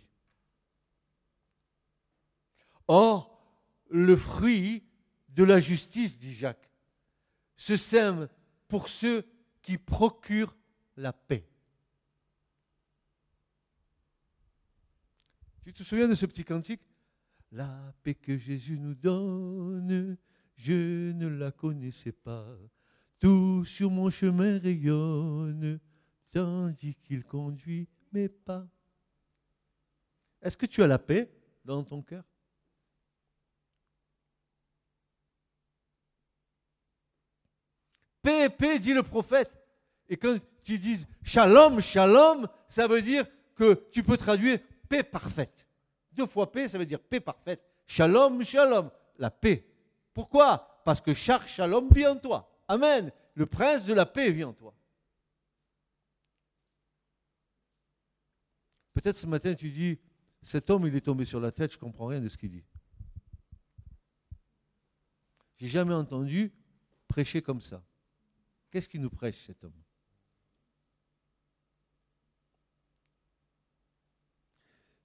Or, 2.87 3.43
le 3.89 4.15
fruit 4.15 4.83
de 5.29 5.43
la 5.43 5.59
justice, 5.59 6.17
dit 6.17 6.33
Jacques, 6.33 6.71
se 7.57 7.75
sème 7.75 8.29
pour 8.67 8.87
ceux 8.87 9.25
qui 9.61 9.77
procurent 9.77 10.55
la 10.95 11.11
paix. 11.11 11.45
Tu 15.63 15.73
te 15.73 15.83
souviens 15.83 16.07
de 16.07 16.15
ce 16.15 16.25
petit 16.25 16.45
cantique? 16.45 16.81
La 17.51 17.93
paix 18.01 18.15
que 18.15 18.37
Jésus 18.37 18.79
nous 18.79 18.95
donne, 18.95 20.17
je 20.59 21.11
ne 21.13 21.27
la 21.27 21.51
connaissais 21.51 22.11
pas. 22.11 22.45
Tout 23.17 23.63
sur 23.65 23.89
mon 23.89 24.09
chemin 24.09 24.59
rayonne, 24.59 25.79
tandis 26.31 26.95
qu'il 26.95 27.23
conduit 27.23 27.87
mes 28.11 28.27
pas. 28.27 28.67
Est-ce 30.41 30.57
que 30.57 30.65
tu 30.65 30.83
as 30.83 30.87
la 30.87 30.99
paix 30.99 31.31
dans 31.63 31.83
ton 31.83 32.01
cœur? 32.01 32.23
Paix, 38.21 38.49
paix, 38.49 38.79
dit 38.79 38.93
le 38.93 39.03
prophète. 39.03 39.53
Et 40.09 40.17
quand 40.17 40.37
tu 40.63 40.77
dis 40.77 41.05
shalom, 41.23 41.79
shalom, 41.79 42.47
ça 42.67 42.85
veut 42.85 43.01
dire 43.01 43.25
que 43.55 43.87
tu 43.91 44.03
peux 44.03 44.17
traduire 44.17 44.59
paix 44.89 45.03
parfaite. 45.03 45.65
Deux 46.11 46.25
fois 46.25 46.51
paix, 46.51 46.67
ça 46.67 46.77
veut 46.77 46.85
dire 46.85 46.99
paix 46.99 47.21
parfaite. 47.21 47.63
Shalom, 47.87 48.43
shalom, 48.43 48.91
la 49.17 49.31
paix. 49.31 49.68
Pourquoi? 50.13 50.81
Parce 50.85 51.01
que 51.01 51.13
chaque 51.13 51.47
shalom 51.47 51.89
vit 51.91 52.07
en 52.07 52.17
toi. 52.17 52.49
Amen. 52.67 53.11
Le 53.35 53.45
prince 53.45 53.85
de 53.85 53.93
la 53.93 54.05
paix 54.05 54.31
vit 54.31 54.43
en 54.43 54.53
toi. 54.53 54.75
Peut-être 58.93 59.17
ce 59.17 59.27
matin 59.27 59.53
tu 59.53 59.71
dis, 59.71 59.97
cet 60.41 60.69
homme 60.69 60.87
il 60.87 60.95
est 60.95 61.01
tombé 61.01 61.25
sur 61.25 61.39
la 61.39 61.51
tête, 61.51 61.71
je 61.71 61.77
ne 61.77 61.81
comprends 61.81 62.07
rien 62.07 62.19
de 62.19 62.27
ce 62.27 62.37
qu'il 62.37 62.51
dit. 62.51 62.65
J'ai 65.57 65.67
jamais 65.67 65.93
entendu 65.93 66.53
prêcher 67.07 67.41
comme 67.41 67.61
ça. 67.61 67.83
Qu'est-ce 68.71 68.89
qu'il 68.89 69.01
nous 69.01 69.09
prêche 69.09 69.45
cet 69.45 69.63
homme? 69.63 69.73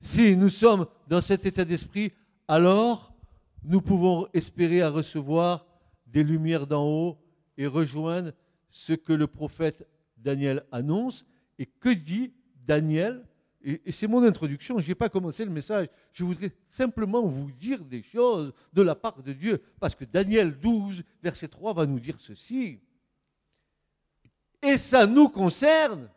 Si 0.01 0.37
nous 0.37 0.51
sommes 0.51 0.87
dans 1.09 1.21
cet 1.21 1.47
état 1.47 1.65
d'esprit, 1.65 2.13
alors 2.47 3.14
nous 3.65 3.81
pouvons 3.81 4.29
espérer 4.35 4.83
à 4.83 4.91
recevoir 4.91 5.67
des 6.07 6.23
lumières 6.23 6.67
d'en 6.67 6.85
haut 6.85 7.19
et 7.57 7.67
rejoindre 7.67 8.33
ce 8.69 8.93
que 8.93 9.13
le 9.13 9.27
prophète 9.27 9.87
Daniel 10.19 10.65
annonce. 10.71 11.25
Et 11.59 11.67
que 11.67 11.89
dit 11.89 12.33
Daniel? 12.67 13.27
Et, 13.63 13.91
c'est 13.91 14.07
mon 14.07 14.23
introduction, 14.23 14.79
je 14.79 14.89
n'ai 14.89 14.95
pas 14.95 15.09
commencé 15.09 15.45
le 15.45 15.51
message. 15.51 15.89
Je 16.13 16.25
voudrais 16.25 16.53
simplement 16.69 17.27
vous 17.27 17.51
dire 17.53 17.83
des 17.85 18.03
choses 18.03 18.53
de 18.73 18.83
la 18.83 18.95
part 18.95 19.23
de 19.23 19.33
Dieu, 19.33 19.63
parce 19.81 19.95
que 19.95 20.05
Daniel 20.05 20.59
12, 20.59 21.03
verset 21.23 21.49
3 21.49 21.73
va 21.73 21.87
nous 21.87 22.01
dire 22.01 22.17
ceci. 22.21 22.81
Et 24.61 24.77
ça 24.77 25.07
nous 25.07 25.29
concerne. 25.31 26.11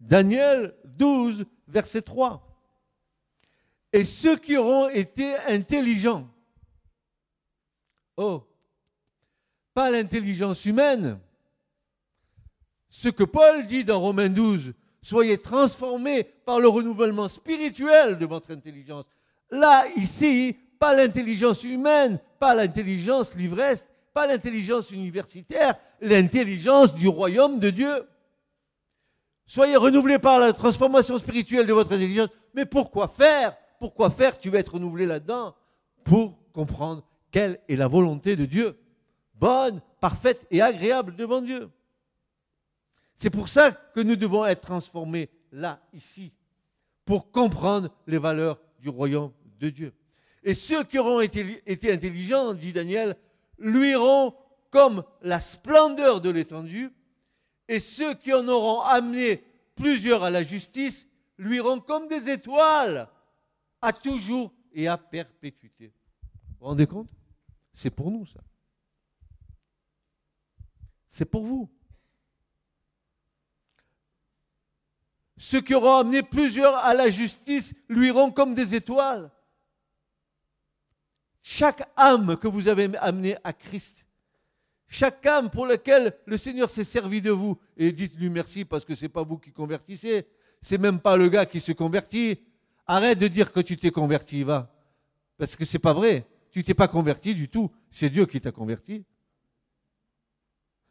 Daniel 0.00 0.74
12, 0.84 1.44
verset 1.68 2.02
3 2.02 2.45
et 3.96 4.04
ceux 4.04 4.36
qui 4.36 4.58
auront 4.58 4.90
été 4.90 5.36
intelligents. 5.48 6.28
Oh, 8.14 8.42
pas 9.72 9.90
l'intelligence 9.90 10.66
humaine. 10.66 11.18
Ce 12.90 13.08
que 13.08 13.24
Paul 13.24 13.64
dit 13.64 13.84
dans 13.84 13.98
Romains 13.98 14.28
12, 14.28 14.74
soyez 15.00 15.38
transformés 15.38 16.24
par 16.24 16.60
le 16.60 16.68
renouvellement 16.68 17.28
spirituel 17.28 18.18
de 18.18 18.26
votre 18.26 18.50
intelligence. 18.50 19.06
Là, 19.50 19.86
ici, 19.96 20.54
pas 20.78 20.94
l'intelligence 20.94 21.64
humaine, 21.64 22.20
pas 22.38 22.54
l'intelligence 22.54 23.34
livreste, 23.34 23.86
pas 24.12 24.26
l'intelligence 24.26 24.90
universitaire, 24.90 25.74
l'intelligence 26.02 26.94
du 26.94 27.08
royaume 27.08 27.60
de 27.60 27.70
Dieu. 27.70 28.06
Soyez 29.46 29.76
renouvelés 29.76 30.18
par 30.18 30.38
la 30.38 30.52
transformation 30.52 31.16
spirituelle 31.16 31.66
de 31.66 31.72
votre 31.72 31.94
intelligence. 31.94 32.28
Mais 32.52 32.66
pourquoi 32.66 33.08
faire 33.08 33.56
pourquoi 33.78 34.10
faire? 34.10 34.38
Tu 34.38 34.50
vas 34.50 34.58
être 34.58 34.74
renouvelé 34.74 35.06
là-dedans 35.06 35.54
pour 36.04 36.38
comprendre 36.52 37.04
quelle 37.30 37.60
est 37.68 37.76
la 37.76 37.88
volonté 37.88 38.36
de 38.36 38.46
Dieu. 38.46 38.78
Bonne, 39.34 39.82
parfaite 40.00 40.46
et 40.50 40.62
agréable 40.62 41.16
devant 41.16 41.42
Dieu. 41.42 41.70
C'est 43.16 43.30
pour 43.30 43.48
ça 43.48 43.72
que 43.72 44.00
nous 44.00 44.16
devons 44.16 44.44
être 44.44 44.60
transformés 44.60 45.30
là, 45.52 45.80
ici, 45.92 46.32
pour 47.04 47.30
comprendre 47.30 47.90
les 48.06 48.18
valeurs 48.18 48.58
du 48.78 48.88
royaume 48.88 49.32
de 49.58 49.70
Dieu. 49.70 49.94
Et 50.42 50.54
ceux 50.54 50.84
qui 50.84 50.98
auront 50.98 51.20
été, 51.20 51.62
intelligents, 51.66 52.54
dit 52.54 52.72
Daniel, 52.72 53.16
luiront 53.58 54.34
comme 54.70 55.02
la 55.22 55.40
splendeur 55.40 56.20
de 56.20 56.30
l'étendue, 56.30 56.90
et 57.68 57.80
ceux 57.80 58.14
qui 58.14 58.32
en 58.32 58.46
auront 58.46 58.80
amené 58.80 59.42
plusieurs 59.74 60.22
à 60.22 60.30
la 60.30 60.42
justice 60.42 61.08
luiront 61.38 61.80
comme 61.80 62.08
des 62.08 62.30
étoiles 62.30 63.08
à 63.86 63.92
toujours 63.92 64.52
et 64.72 64.88
à 64.88 64.98
perpétuité. 64.98 65.86
Vous 65.86 66.56
vous 66.60 66.66
rendez 66.66 66.86
compte? 66.86 67.08
C'est 67.72 67.90
pour 67.90 68.10
nous 68.10 68.26
ça. 68.26 68.40
C'est 71.08 71.24
pour 71.24 71.44
vous. 71.44 71.70
Ceux 75.38 75.60
qui 75.60 75.74
auront 75.74 75.98
amené 75.98 76.22
plusieurs 76.22 76.74
à 76.76 76.94
la 76.94 77.10
justice 77.10 77.74
luiront 77.88 78.32
comme 78.32 78.54
des 78.54 78.74
étoiles. 78.74 79.30
chaque 81.48 81.88
âme 81.94 82.36
que 82.36 82.48
vous 82.48 82.66
avez 82.66 82.90
amenée 82.96 83.36
à 83.44 83.52
Christ, 83.52 84.04
chaque 84.88 85.24
âme 85.24 85.48
pour 85.48 85.64
laquelle 85.64 86.12
le 86.26 86.36
Seigneur 86.36 86.72
s'est 86.72 86.82
servi 86.82 87.22
de 87.22 87.30
vous, 87.30 87.56
et 87.76 87.92
dites-lui 87.92 88.28
merci 88.30 88.64
parce 88.64 88.84
que 88.84 88.96
ce 88.96 89.04
n'est 89.04 89.08
pas 89.08 89.22
vous 89.22 89.38
qui 89.38 89.52
convertissez, 89.52 90.26
c'est 90.60 90.76
même 90.76 90.98
pas 90.98 91.16
le 91.16 91.28
gars 91.28 91.46
qui 91.46 91.60
se 91.60 91.70
convertit. 91.70 92.40
Arrête 92.86 93.18
de 93.18 93.28
dire 93.28 93.52
que 93.52 93.60
tu 93.60 93.76
t'es 93.76 93.90
converti, 93.90 94.42
va. 94.42 94.72
Parce 95.38 95.56
que 95.56 95.64
c'est 95.64 95.78
pas 95.78 95.92
vrai. 95.92 96.26
Tu 96.50 96.62
t'es 96.62 96.74
pas 96.74 96.88
converti 96.88 97.34
du 97.34 97.48
tout. 97.48 97.70
C'est 97.90 98.10
Dieu 98.10 98.26
qui 98.26 98.40
t'a 98.40 98.52
converti. 98.52 99.04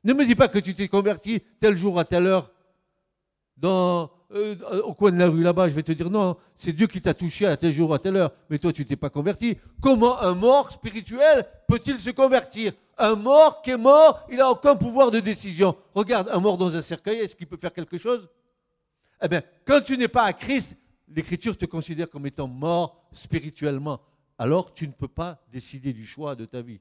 Ne 0.04 0.14
me 0.14 0.26
dis 0.26 0.36
pas 0.36 0.48
que 0.48 0.60
tu 0.60 0.76
t'es 0.76 0.88
converti 0.88 1.42
tel 1.60 1.76
jour 1.76 2.00
à 2.00 2.06
telle 2.06 2.28
heure 2.28 2.52
dans, 3.58 4.12
euh, 4.32 4.82
au 4.84 4.94
coin 4.94 5.12
de 5.12 5.18
la 5.18 5.28
rue 5.28 5.42
là-bas. 5.42 5.70
Je 5.70 5.74
vais 5.74 5.82
te 5.84 5.92
dire 5.94 6.12
non, 6.12 6.38
c'est 6.56 6.74
Dieu 6.74 6.86
qui 6.86 7.02
t'a 7.02 7.14
touché 7.14 7.48
à 7.48 7.58
tel 7.58 7.72
jour 7.72 7.94
à 7.94 7.98
telle 7.98 8.18
heure. 8.18 8.32
Mais 8.50 8.60
toi, 8.60 8.72
tu 8.72 8.86
t'es 8.86 8.96
pas 8.98 9.10
converti. 9.10 9.58
Comment 9.82 10.22
un 10.22 10.36
mort 10.36 10.72
spirituel 10.72 11.48
peut-il 11.68 12.00
se 12.00 12.12
convertir? 12.12 12.74
Un 12.98 13.16
mort 13.16 13.62
qui 13.62 13.72
est 13.72 13.78
mort, 13.78 14.26
il 14.30 14.38
n'a 14.38 14.52
aucun 14.52 14.76
pouvoir 14.76 15.10
de 15.10 15.20
décision. 15.20 15.76
Regarde, 15.94 16.30
un 16.32 16.40
mort 16.40 16.58
dans 16.58 16.76
un 16.76 16.82
cercueil, 16.82 17.20
est-ce 17.20 17.36
qu'il 17.36 17.48
peut 17.48 17.58
faire 17.58 17.74
quelque 17.74 17.98
chose? 17.98 18.30
Eh 19.22 19.28
bien, 19.28 19.42
quand 19.66 19.82
tu 19.82 19.98
n'es 19.98 20.08
pas 20.08 20.24
à 20.24 20.34
Christ, 20.34 20.78
l'Écriture 21.08 21.58
te 21.58 21.66
considère 21.66 22.10
comme 22.10 22.26
étant 22.26 22.48
mort 22.48 23.08
spirituellement. 23.12 24.02
Alors 24.38 24.74
tu 24.74 24.88
ne 24.88 24.94
peux 24.94 25.08
pas 25.08 25.44
décider 25.52 25.94
du 25.94 26.06
choix 26.06 26.36
de 26.36 26.46
ta 26.46 26.62
vie. 26.62 26.80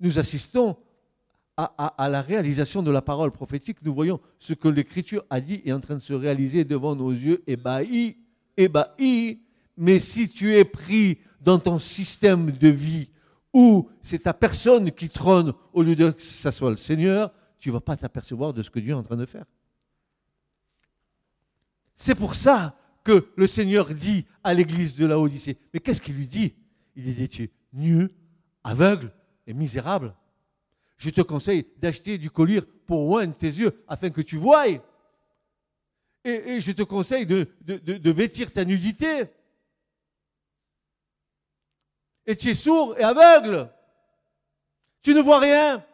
Nous 0.00 0.18
assistons 0.18 0.76
à, 1.56 2.08
la 2.08 2.22
réalisation 2.22 2.82
de 2.82 2.90
la 2.90 3.02
parole 3.02 3.30
prophétique. 3.30 3.84
Nous 3.84 3.94
voyons 3.94 4.20
ce 4.38 4.54
que 4.54 4.68
l'Écriture 4.68 5.24
a 5.30 5.40
dit 5.40 5.62
est 5.64 5.72
en 5.72 5.80
train 5.80 5.94
de 5.94 6.00
se 6.00 6.14
réaliser 6.14 6.64
devant 6.64 6.96
nos 6.96 7.10
yeux, 7.10 7.42
ébahis, 7.46 8.16
ébahis. 8.56 9.40
Mais 9.76 9.98
si 9.98 10.28
tu 10.28 10.56
es 10.56 10.64
pris 10.64 11.18
dans 11.40 11.58
ton 11.58 11.78
système 11.78 12.50
de 12.50 12.68
vie 12.68 13.10
où 13.52 13.88
c'est 14.02 14.24
ta 14.24 14.32
personne 14.32 14.90
qui 14.90 15.08
trône 15.08 15.52
au 15.72 15.82
lieu 15.82 15.94
de 15.94 16.10
que 16.10 16.22
ce 16.22 16.50
soit 16.50 16.70
le 16.70 16.76
Seigneur, 16.76 17.32
tu 17.62 17.68
ne 17.68 17.74
vas 17.74 17.80
pas 17.80 17.96
t'apercevoir 17.96 18.52
de 18.52 18.60
ce 18.64 18.70
que 18.70 18.80
Dieu 18.80 18.90
est 18.90 18.96
en 18.96 19.04
train 19.04 19.16
de 19.16 19.24
faire. 19.24 19.44
C'est 21.94 22.16
pour 22.16 22.34
ça 22.34 22.76
que 23.04 23.28
le 23.36 23.46
Seigneur 23.46 23.94
dit 23.94 24.26
à 24.42 24.52
l'église 24.52 24.96
de 24.96 25.06
la 25.06 25.20
Odyssée. 25.20 25.56
Mais 25.72 25.78
qu'est-ce 25.78 26.02
qu'il 26.02 26.16
lui 26.16 26.26
dit? 26.26 26.56
Il 26.96 27.04
lui 27.04 27.14
dit 27.14 27.28
Tu 27.28 27.44
es 27.44 27.50
nu, 27.72 28.10
aveugle 28.64 29.12
et 29.46 29.54
misérable. 29.54 30.12
Je 30.96 31.10
te 31.10 31.20
conseille 31.20 31.64
d'acheter 31.78 32.18
du 32.18 32.30
collier 32.30 32.62
pour 32.62 33.08
oindre 33.08 33.36
tes 33.36 33.46
yeux 33.46 33.84
afin 33.86 34.10
que 34.10 34.22
tu 34.22 34.36
voies. 34.36 34.66
Et, 36.24 36.60
je 36.60 36.72
te 36.72 36.82
conseille 36.82 37.26
de, 37.26 37.46
de 37.60 38.10
vêtir 38.10 38.52
ta 38.52 38.64
nudité. 38.64 39.26
Et 42.26 42.34
tu 42.34 42.48
es 42.48 42.54
sourd 42.54 42.98
et 42.98 43.04
aveugle. 43.04 43.70
Tu 45.00 45.14
ne 45.14 45.20
vois 45.20 45.38
rien. 45.38 45.84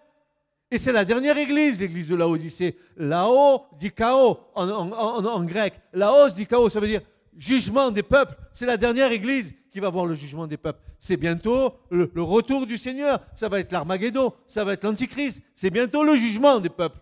Et 0.71 0.79
c'est 0.79 0.93
la 0.93 1.05
dernière 1.05 1.39
église, 1.39 1.81
l'église 1.81 2.09
de 2.09 2.15
Laodicée. 2.15 2.77
Lao 2.97 3.67
dit 3.79 3.91
chaos 3.91 4.39
en, 4.55 4.69
en, 4.69 5.45
grec. 5.45 5.75
Laos 5.93 6.35
dit 6.35 6.47
chaos, 6.47 6.69
ça 6.69 6.81
veut 6.81 6.89
dire 6.89 7.01
jugement 7.37 7.91
des 7.91 8.03
peuples. 8.03 8.37
C'est 8.53 8.67
la 8.67 8.77
dernière 8.77 9.11
église 9.11 9.55
qui 9.71 9.81
va 9.81 9.89
voir 9.89 10.05
le 10.05 10.15
jugement 10.15 10.47
des 10.47 10.59
peuples. 10.59 10.81
C'est 10.99 11.17
bientôt 11.17 11.75
le, 11.91 12.11
le, 12.13 12.23
retour 12.23 12.67
du 12.67 12.77
Seigneur. 12.77 13.21
Ça 13.35 13.49
va 13.49 13.61
être 13.61 13.73
l'Armageddon. 13.73 14.33
Ça 14.47 14.65
va 14.65 14.75
être 14.75 14.85
l'Antichrist. 14.85 15.41
C'est 15.55 15.71
bientôt 15.71 16.05
le 16.05 16.17
jugement 16.17 16.61
des 16.61 16.69
peuples. 16.69 17.01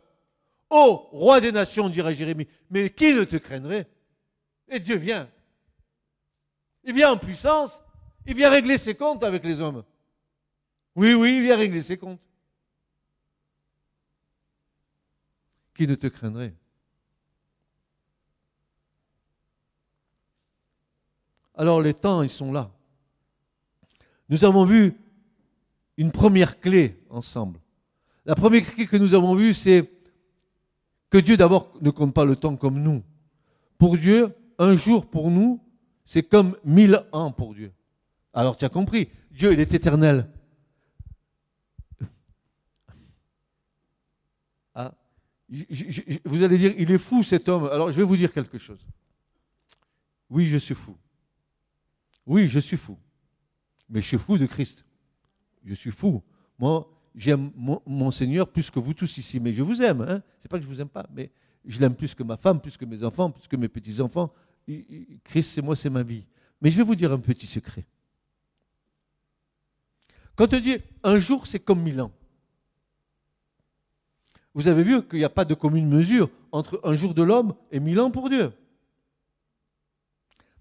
Ô 0.70 1.08
roi 1.12 1.40
des 1.40 1.52
nations, 1.52 1.88
dira 1.88 2.12
Jérémie, 2.12 2.48
mais 2.70 2.90
qui 2.90 3.14
ne 3.14 3.24
te 3.24 3.36
craindrait? 3.36 3.88
Et 4.68 4.80
Dieu 4.80 4.96
vient. 4.96 5.28
Il 6.84 6.92
vient 6.92 7.12
en 7.12 7.16
puissance. 7.16 7.80
Il 8.26 8.34
vient 8.34 8.50
régler 8.50 8.78
ses 8.78 8.94
comptes 8.94 9.22
avec 9.22 9.44
les 9.44 9.60
hommes. 9.60 9.84
Oui, 10.96 11.14
oui, 11.14 11.36
il 11.36 11.42
vient 11.42 11.56
régler 11.56 11.82
ses 11.82 11.96
comptes. 11.96 12.20
Qui 15.76 15.86
ne 15.86 15.94
te 15.94 16.06
craindrait? 16.06 16.54
Alors 21.54 21.80
les 21.80 21.94
temps, 21.94 22.22
ils 22.22 22.28
sont 22.28 22.52
là. 22.52 22.70
Nous 24.28 24.44
avons 24.44 24.64
vu 24.64 24.94
une 25.96 26.12
première 26.12 26.60
clé 26.60 27.00
ensemble. 27.08 27.60
La 28.24 28.34
première 28.34 28.64
clé 28.64 28.86
que 28.86 28.96
nous 28.96 29.14
avons 29.14 29.34
vue, 29.34 29.54
c'est 29.54 29.90
que 31.08 31.18
Dieu 31.18 31.36
d'abord 31.36 31.72
ne 31.80 31.90
compte 31.90 32.12
pas 32.12 32.24
le 32.24 32.36
temps 32.36 32.56
comme 32.56 32.82
nous. 32.82 33.02
Pour 33.78 33.96
Dieu, 33.96 34.34
un 34.58 34.74
jour 34.74 35.06
pour 35.06 35.30
nous, 35.30 35.62
c'est 36.04 36.24
comme 36.24 36.56
mille 36.64 37.06
ans 37.12 37.30
pour 37.30 37.54
Dieu. 37.54 37.72
Alors 38.34 38.56
tu 38.56 38.64
as 38.64 38.68
compris, 38.68 39.08
Dieu, 39.30 39.52
il 39.52 39.60
est 39.60 39.72
éternel. 39.72 40.28
Vous 46.24 46.42
allez 46.42 46.58
dire, 46.58 46.74
il 46.76 46.90
est 46.90 46.98
fou 46.98 47.22
cet 47.22 47.48
homme. 47.48 47.66
Alors 47.66 47.90
je 47.90 47.96
vais 47.96 48.02
vous 48.02 48.16
dire 48.16 48.32
quelque 48.32 48.58
chose. 48.58 48.84
Oui, 50.28 50.46
je 50.46 50.56
suis 50.56 50.74
fou. 50.74 50.96
Oui, 52.26 52.48
je 52.48 52.58
suis 52.58 52.76
fou. 52.76 52.98
Mais 53.88 54.00
je 54.00 54.06
suis 54.06 54.18
fou 54.18 54.38
de 54.38 54.46
Christ. 54.46 54.84
Je 55.64 55.74
suis 55.74 55.92
fou. 55.92 56.22
Moi, 56.58 56.88
j'aime 57.14 57.52
mon, 57.54 58.10
Seigneur 58.10 58.48
plus 58.48 58.70
que 58.70 58.80
vous 58.80 58.94
tous 58.94 59.18
ici. 59.18 59.38
Mais 59.38 59.52
je 59.52 59.62
vous 59.62 59.80
aime. 59.82 60.00
Hein. 60.00 60.22
Ce 60.38 60.44
n'est 60.44 60.48
pas 60.48 60.58
que 60.58 60.64
je 60.64 60.68
ne 60.68 60.74
vous 60.74 60.80
aime 60.80 60.88
pas, 60.88 61.06
mais 61.12 61.30
je 61.64 61.78
l'aime 61.80 61.94
plus 61.94 62.14
que 62.14 62.22
ma 62.22 62.36
femme, 62.36 62.60
plus 62.60 62.76
que 62.76 62.84
mes 62.84 63.02
enfants, 63.04 63.30
plus 63.30 63.46
que 63.46 63.56
mes 63.56 63.68
petits-enfants. 63.68 64.32
Christ, 65.22 65.50
c'est 65.54 65.62
moi, 65.62 65.76
c'est 65.76 65.90
ma 65.90 66.02
vie. 66.02 66.26
Mais 66.60 66.70
je 66.70 66.76
vais 66.76 66.82
vous 66.82 66.96
dire 66.96 67.12
un 67.12 67.18
petit 67.18 67.46
secret. 67.46 67.86
Quand 70.34 70.52
on 70.52 70.60
dit 70.60 70.76
un 71.02 71.18
jour, 71.18 71.46
c'est 71.46 71.60
comme 71.60 71.82
mille 71.82 72.00
ans. 72.00 72.12
Vous 74.56 74.68
avez 74.68 74.82
vu 74.82 75.02
qu'il 75.02 75.18
n'y 75.18 75.24
a 75.24 75.28
pas 75.28 75.44
de 75.44 75.52
commune 75.52 75.86
mesure 75.86 76.30
entre 76.50 76.80
un 76.82 76.94
jour 76.96 77.12
de 77.12 77.22
l'homme 77.22 77.54
et 77.70 77.78
mille 77.78 78.00
ans 78.00 78.10
pour 78.10 78.30
Dieu. 78.30 78.54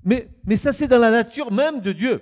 Mais, 0.04 0.28
ça, 0.58 0.74
c'est 0.74 0.90
dans 0.90 1.00
la 1.00 1.10
nature 1.10 1.50
même 1.50 1.80
de 1.80 1.94
Dieu. 1.94 2.22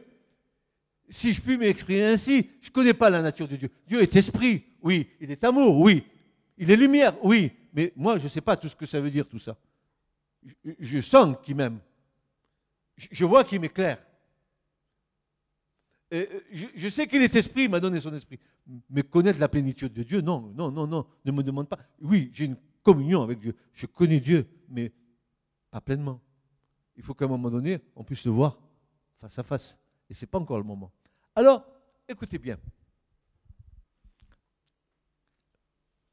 Si 1.09 1.33
je 1.33 1.41
puis 1.41 1.57
m'exprimer 1.57 2.03
ainsi, 2.03 2.47
je 2.61 2.69
ne 2.69 2.73
connais 2.73 2.93
pas 2.93 3.09
la 3.09 3.23
nature 3.23 3.47
de 3.47 3.55
Dieu. 3.55 3.71
Dieu 3.87 4.03
est 4.03 4.15
esprit, 4.15 4.63
oui. 4.83 5.09
Il 5.19 5.31
est 5.31 5.43
amour, 5.43 5.79
oui. 5.79 6.03
Il 6.59 6.69
est 6.69 6.75
lumière, 6.75 7.15
oui. 7.23 7.51
Mais 7.73 7.91
moi, 7.95 8.19
je 8.19 8.25
ne 8.25 8.29
sais 8.29 8.41
pas 8.41 8.55
tout 8.55 8.69
ce 8.69 8.75
que 8.75 8.85
ça 8.85 9.01
veut 9.01 9.09
dire, 9.09 9.27
tout 9.27 9.39
ça. 9.39 9.57
Je, 10.45 10.73
je 10.79 11.01
sens 11.01 11.35
qu'il 11.41 11.55
m'aime. 11.55 11.79
Je 12.97 13.25
vois 13.25 13.43
qu'il 13.43 13.59
m'éclaire. 13.59 13.97
Euh, 16.13 16.25
je, 16.51 16.89
sais 16.89 17.07
qu'il 17.07 17.23
est 17.23 17.35
esprit, 17.35 17.63
il 17.63 17.69
m'a 17.69 17.79
donné 17.79 17.99
son 17.99 18.13
esprit. 18.13 18.39
Mais 18.89 19.01
connaître 19.01 19.39
la 19.39 19.49
plénitude 19.49 19.93
de 19.93 20.03
Dieu, 20.03 20.21
non, 20.21 20.53
non, 20.55 20.71
non, 20.71 20.85
non, 20.85 21.07
ne 21.25 21.31
me 21.31 21.41
demande 21.41 21.67
pas. 21.67 21.79
Oui, 22.01 22.29
j'ai 22.33 22.45
une 22.45 22.57
communion 22.83 23.23
avec 23.23 23.39
Dieu. 23.39 23.55
Je 23.73 23.87
connais 23.87 24.19
Dieu, 24.19 24.47
mais 24.69 24.91
pas 25.71 25.81
pleinement. 25.81 26.21
Il 26.95 27.03
faut 27.03 27.15
qu'à 27.15 27.25
un 27.25 27.29
moment 27.29 27.49
donné, 27.49 27.79
on 27.95 28.03
puisse 28.03 28.25
le 28.25 28.31
voir 28.31 28.59
face 29.19 29.39
à 29.39 29.43
face. 29.43 29.79
Et 30.07 30.13
ce 30.13 30.23
n'est 30.23 30.29
pas 30.29 30.37
encore 30.37 30.59
le 30.59 30.63
moment. 30.63 30.91
Alors, 31.35 31.65
écoutez 32.07 32.37
bien. 32.37 32.57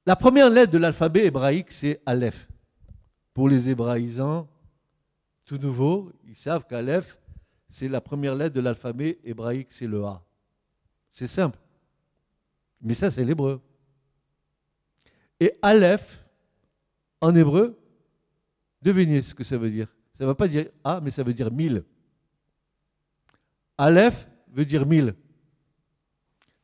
La 0.06 0.16
première 0.16 0.48
lettre 0.48 0.72
de 0.72 0.78
l'alphabet 0.78 1.26
hébraïque, 1.26 1.72
c'est 1.72 2.00
Aleph. 2.06 2.48
Pour 3.34 3.50
les 3.50 3.68
hébraïsants, 3.68 4.48
tout 5.44 5.58
nouveau, 5.58 6.10
ils 6.24 6.34
savent 6.34 6.66
qu'Aleph, 6.66 7.19
c'est 7.70 7.88
la 7.88 8.00
première 8.00 8.34
lettre 8.34 8.54
de 8.54 8.60
l'alphabet 8.60 9.20
hébraïque, 9.24 9.68
c'est 9.70 9.86
le 9.86 10.04
A. 10.04 10.22
C'est 11.10 11.28
simple. 11.28 11.58
Mais 12.82 12.94
ça, 12.94 13.10
c'est 13.10 13.24
l'hébreu. 13.24 13.60
Et 15.38 15.54
Aleph, 15.62 16.22
en 17.20 17.34
hébreu, 17.34 17.78
devinez 18.82 19.22
ce 19.22 19.32
que 19.32 19.44
ça 19.44 19.56
veut 19.56 19.70
dire. 19.70 19.86
Ça 20.14 20.24
ne 20.24 20.26
va 20.26 20.34
pas 20.34 20.48
dire 20.48 20.66
A, 20.82 21.00
mais 21.00 21.12
ça 21.12 21.22
veut 21.22 21.32
dire 21.32 21.50
mille. 21.52 21.84
Aleph 23.78 24.28
veut 24.48 24.64
dire 24.64 24.84
mille. 24.84 25.14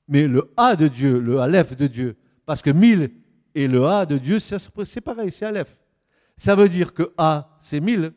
Mais 0.08 0.26
le 0.26 0.52
A 0.56 0.74
de 0.74 0.88
Dieu, 0.88 1.20
le 1.20 1.38
Aleph 1.38 1.76
de 1.76 1.86
Dieu, 1.86 2.16
parce 2.44 2.62
que 2.62 2.70
mille 2.70 3.12
et 3.54 3.68
le 3.68 3.86
A 3.86 4.06
de 4.06 4.18
Dieu, 4.18 4.38
c'est 4.40 5.00
pareil, 5.00 5.30
c'est 5.30 5.46
Aleph. 5.46 5.78
Ça 6.36 6.56
veut 6.56 6.68
dire 6.68 6.92
que 6.92 7.12
A, 7.16 7.56
c'est 7.60 7.80
mille, 7.80 8.12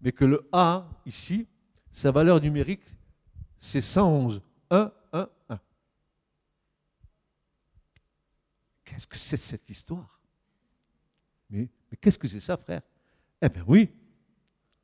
mais 0.00 0.12
que 0.12 0.24
le 0.24 0.48
A, 0.50 0.88
ici, 1.04 1.46
sa 1.90 2.10
valeur 2.10 2.40
numérique, 2.40 2.84
c'est 3.58 3.80
111. 3.80 4.40
1, 4.70 4.92
1, 5.12 5.28
1. 5.48 5.60
Qu'est-ce 8.84 9.06
que 9.06 9.18
c'est 9.18 9.36
cette 9.36 9.68
histoire? 9.68 10.20
Mais, 11.50 11.68
qu'est-ce 12.00 12.18
que 12.18 12.28
c'est 12.28 12.40
ça, 12.40 12.56
frère? 12.56 12.82
Eh 13.42 13.48
bien 13.48 13.64
oui, 13.66 13.90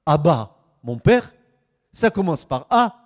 Abba, 0.04 0.56
mon 0.82 0.98
père, 0.98 1.32
ça 1.92 2.10
commence 2.10 2.44
par 2.44 2.66
A, 2.70 3.02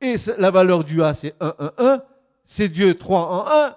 et 0.00 0.14
la 0.38 0.50
valeur 0.50 0.84
du 0.84 1.02
A, 1.02 1.12
c'est 1.14 1.34
1, 1.40 1.54
1, 1.58 1.72
1. 1.78 2.04
C'est 2.44 2.68
Dieu 2.68 2.96
3 2.96 3.20
en 3.20 3.46
1, 3.66 3.76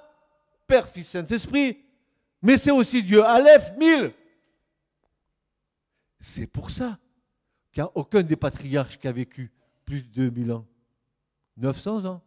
Père, 0.67 0.87
Fils, 0.87 1.09
Saint-Esprit. 1.09 1.77
Mais 2.41 2.57
c'est 2.57 2.71
aussi 2.71 3.03
Dieu 3.03 3.23
Aleph, 3.23 3.77
1000. 3.77 4.13
C'est 6.19 6.47
pour 6.47 6.71
ça 6.71 6.97
a 7.79 7.89
aucun 7.95 8.21
des 8.23 8.35
patriarches 8.35 8.99
qui 8.99 9.07
a 9.07 9.11
vécu 9.11 9.51
plus 9.85 10.01
de 10.01 10.09
2000 10.09 10.51
ans. 10.51 10.65
900 11.57 12.05
ans, 12.05 12.21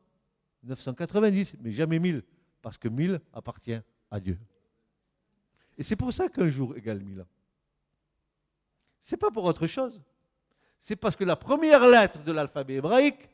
990, 0.62 1.56
mais 1.60 1.72
jamais 1.72 1.98
1000, 1.98 2.22
parce 2.62 2.78
que 2.78 2.88
1000 2.88 3.20
appartient 3.32 3.78
à 4.10 4.20
Dieu. 4.20 4.38
Et 5.76 5.82
c'est 5.82 5.96
pour 5.96 6.12
ça 6.12 6.28
qu'un 6.28 6.48
jour 6.48 6.76
égale 6.76 7.00
1000 7.00 7.20
ans. 7.20 7.26
Ce 9.00 9.14
n'est 9.14 9.18
pas 9.18 9.30
pour 9.30 9.44
autre 9.44 9.66
chose. 9.66 10.00
C'est 10.78 10.96
parce 10.96 11.16
que 11.16 11.24
la 11.24 11.36
première 11.36 11.86
lettre 11.86 12.22
de 12.22 12.32
l'alphabet 12.32 12.74
hébraïque, 12.74 13.28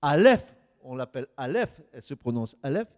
Aleph, 0.00 0.54
on 0.82 0.94
l'appelle 0.94 1.26
Aleph, 1.36 1.80
elle 1.92 2.02
se 2.02 2.14
prononce 2.14 2.56
Aleph, 2.62 2.88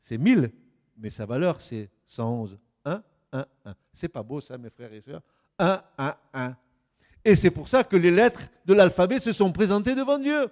c'est 0.00 0.18
1000, 0.18 0.52
mais 0.96 1.10
sa 1.10 1.26
valeur 1.26 1.60
c'est 1.60 1.90
111. 2.04 2.58
1, 2.84 3.02
1, 3.32 3.46
1. 3.64 3.74
C'est 3.92 4.08
pas 4.08 4.22
beau 4.22 4.40
ça, 4.40 4.58
mes 4.58 4.70
frères 4.70 4.92
et 4.92 5.00
sœurs 5.00 5.22
1, 5.58 5.82
1, 5.98 6.16
1. 6.32 6.56
Et 7.24 7.34
c'est 7.34 7.50
pour 7.50 7.68
ça 7.68 7.84
que 7.84 7.96
les 7.96 8.10
lettres 8.10 8.48
de 8.64 8.74
l'alphabet 8.74 9.20
se 9.20 9.32
sont 9.32 9.52
présentées 9.52 9.94
devant 9.94 10.18
Dieu. 10.18 10.48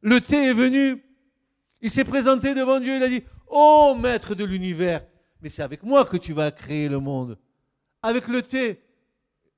Le 0.00 0.20
T 0.20 0.36
est 0.36 0.52
venu, 0.52 1.02
il 1.80 1.90
s'est 1.90 2.04
présenté 2.04 2.54
devant 2.54 2.78
Dieu, 2.78 2.96
il 2.96 3.02
a 3.02 3.08
dit, 3.08 3.22
oh 3.48 3.96
maître 3.98 4.34
de 4.34 4.44
l'univers, 4.44 5.06
mais 5.40 5.48
c'est 5.48 5.62
avec 5.62 5.82
moi 5.82 6.04
que 6.04 6.16
tu 6.16 6.32
vas 6.32 6.50
créer 6.50 6.88
le 6.88 6.98
monde. 6.98 7.38
Avec 8.02 8.28
le 8.28 8.42
T. 8.42 8.82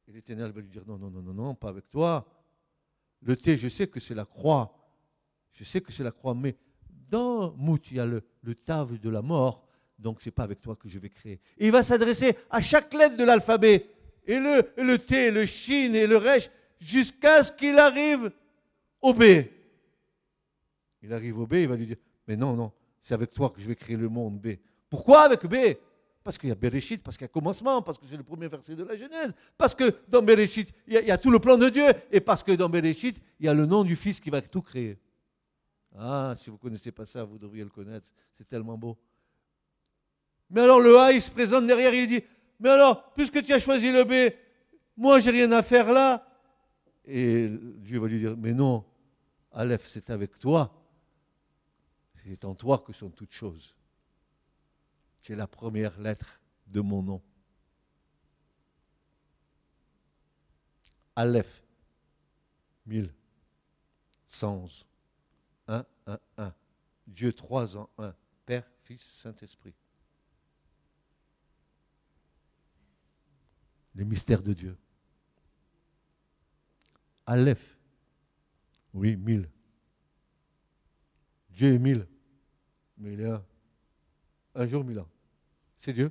Et 0.08 0.12
l'Éternel 0.12 0.52
va 0.52 0.60
lui 0.60 0.68
dire, 0.68 0.84
non, 0.86 0.98
non, 0.98 1.10
non, 1.10 1.22
non, 1.22 1.34
non, 1.34 1.54
pas 1.54 1.68
avec 1.68 1.90
toi. 1.90 2.26
Le 3.22 3.36
T, 3.36 3.56
je 3.56 3.68
sais 3.68 3.88
que 3.88 3.98
c'est 3.98 4.14
la 4.14 4.24
croix. 4.24 4.72
Je 5.52 5.64
sais 5.64 5.80
que 5.80 5.90
c'est 5.90 6.04
la 6.04 6.12
croix, 6.12 6.34
mais 6.34 6.56
dans 7.08 7.52
Mout, 7.56 7.90
il 7.90 7.96
y 7.96 8.00
a 8.00 8.06
le, 8.06 8.22
le 8.42 8.54
de 8.54 9.08
la 9.08 9.22
mort, 9.22 9.66
donc 9.98 10.18
c'est 10.20 10.30
pas 10.30 10.42
avec 10.44 10.60
toi 10.60 10.76
que 10.76 10.88
je 10.88 10.98
vais 10.98 11.08
créer. 11.08 11.40
Et 11.58 11.66
il 11.66 11.72
va 11.72 11.82
s'adresser 11.82 12.36
à 12.50 12.60
chaque 12.60 12.92
lettre 12.94 13.16
de 13.16 13.24
l'alphabet, 13.24 13.90
et 14.26 14.38
le, 14.38 14.62
le 14.76 14.98
T, 14.98 15.30
le 15.30 15.46
Shin 15.46 15.94
et 15.94 16.06
le 16.06 16.16
Resh, 16.16 16.50
jusqu'à 16.80 17.42
ce 17.42 17.52
qu'il 17.52 17.78
arrive 17.78 18.30
au 19.00 19.14
B. 19.14 19.22
Il 21.02 21.12
arrive 21.12 21.38
au 21.38 21.46
B, 21.46 21.54
il 21.54 21.68
va 21.68 21.76
lui 21.76 21.86
dire, 21.86 21.96
mais 22.26 22.36
non, 22.36 22.54
non, 22.54 22.72
c'est 23.00 23.14
avec 23.14 23.32
toi 23.32 23.50
que 23.50 23.60
je 23.60 23.68
vais 23.68 23.76
créer 23.76 23.96
le 23.96 24.08
monde 24.08 24.40
B. 24.40 24.56
Pourquoi 24.90 25.22
avec 25.22 25.46
B? 25.46 25.76
Parce 26.24 26.38
qu'il 26.38 26.48
y 26.48 26.52
a 26.52 26.56
Bereshit, 26.56 27.02
parce 27.02 27.16
qu'il 27.16 27.24
y 27.24 27.26
a 27.26 27.28
commencement, 27.28 27.80
parce 27.82 27.98
que 27.98 28.06
c'est 28.06 28.16
le 28.16 28.24
premier 28.24 28.48
verset 28.48 28.74
de 28.74 28.82
la 28.82 28.96
Genèse, 28.96 29.32
parce 29.56 29.74
que 29.74 29.94
dans 30.08 30.22
Bereshit, 30.22 30.72
il 30.88 30.94
y, 30.94 30.96
a, 30.96 31.02
y, 31.02 31.10
a, 31.12 31.18
tout 31.18 31.30
le 31.30 31.38
plan 31.38 31.56
de 31.56 31.68
Dieu, 31.68 31.86
et 32.10 32.20
parce 32.20 32.42
que 32.42 32.50
dans 32.52 32.68
Bereshit, 32.68 33.20
il 33.38 33.46
y 33.46 33.48
a 33.48 33.54
le 33.54 33.64
nom 33.64 33.84
du 33.84 33.94
Fils 33.94 34.18
qui 34.18 34.30
va 34.30 34.42
tout 34.42 34.62
créer. 34.62 34.98
Ah, 35.96 36.34
si 36.36 36.50
vous 36.50 36.56
ne 36.56 36.60
connaissez 36.60 36.90
pas 36.90 37.06
ça, 37.06 37.22
vous 37.22 37.38
devriez 37.38 37.62
le 37.62 37.70
connaître, 37.70 38.08
c'est 38.32 38.46
tellement 38.48 38.76
beau. 38.76 38.98
Mais 40.50 40.60
alors 40.60 40.80
le 40.80 40.98
A, 40.98 41.12
il 41.12 41.22
se 41.22 41.30
présente 41.30 41.66
derrière, 41.66 41.94
il 41.94 42.06
dit, 42.06 42.22
mais 42.60 42.70
alors, 42.70 43.12
puisque 43.12 43.44
tu 43.44 43.52
as 43.52 43.58
choisi 43.58 43.92
le 43.92 44.04
B, 44.04 44.34
moi, 44.96 45.20
j'ai 45.20 45.30
rien 45.30 45.50
à 45.52 45.62
faire 45.62 45.90
là. 45.92 46.26
Et 47.04 47.48
Dieu 47.48 48.00
va 48.00 48.08
lui 48.08 48.18
dire, 48.18 48.36
mais 48.36 48.52
non, 48.52 48.84
Aleph, 49.52 49.86
c'est 49.88 50.10
avec 50.10 50.38
toi. 50.38 50.72
C'est 52.16 52.44
en 52.44 52.54
toi 52.54 52.78
que 52.78 52.92
sont 52.92 53.10
toutes 53.10 53.32
choses. 53.32 53.74
C'est 55.20 55.36
la 55.36 55.46
première 55.46 55.98
lettre 56.00 56.40
de 56.66 56.80
mon 56.80 57.02
nom. 57.02 57.22
Aleph, 61.14 61.64
1000, 62.86 63.12
111, 64.26 64.86
1, 65.68 65.86
1, 66.06 66.18
1. 66.36 66.54
Dieu 67.06 67.32
trois 67.32 67.76
en 67.76 67.88
un, 67.98 68.14
Père, 68.44 68.68
Fils, 68.82 69.02
Saint-Esprit. 69.02 69.74
Les 73.96 74.04
mystères 74.04 74.42
de 74.42 74.52
Dieu. 74.52 74.76
Aleph, 77.24 77.78
oui, 78.94 79.16
mille. 79.16 79.48
Dieu 81.50 81.74
est 81.74 81.78
mille, 81.78 82.06
mais 82.98 83.14
il 83.14 83.20
est 83.20 83.30
un. 83.30 83.44
Un 84.54 84.66
jour, 84.66 84.84
mille 84.84 85.00
ans. 85.00 85.08
C'est 85.76 85.92
Dieu. 85.92 86.10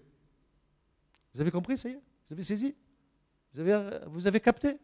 Vous 1.34 1.42
avez 1.42 1.52
compris, 1.52 1.78
ça 1.78 1.90
y 1.90 1.94
est? 1.94 2.02
Vous 2.28 2.34
avez 2.34 2.44
saisi? 2.44 2.76
Vous 3.54 3.60
avez, 3.60 4.00
vous 4.08 4.28
avez 4.28 4.40
capté? 4.40 4.78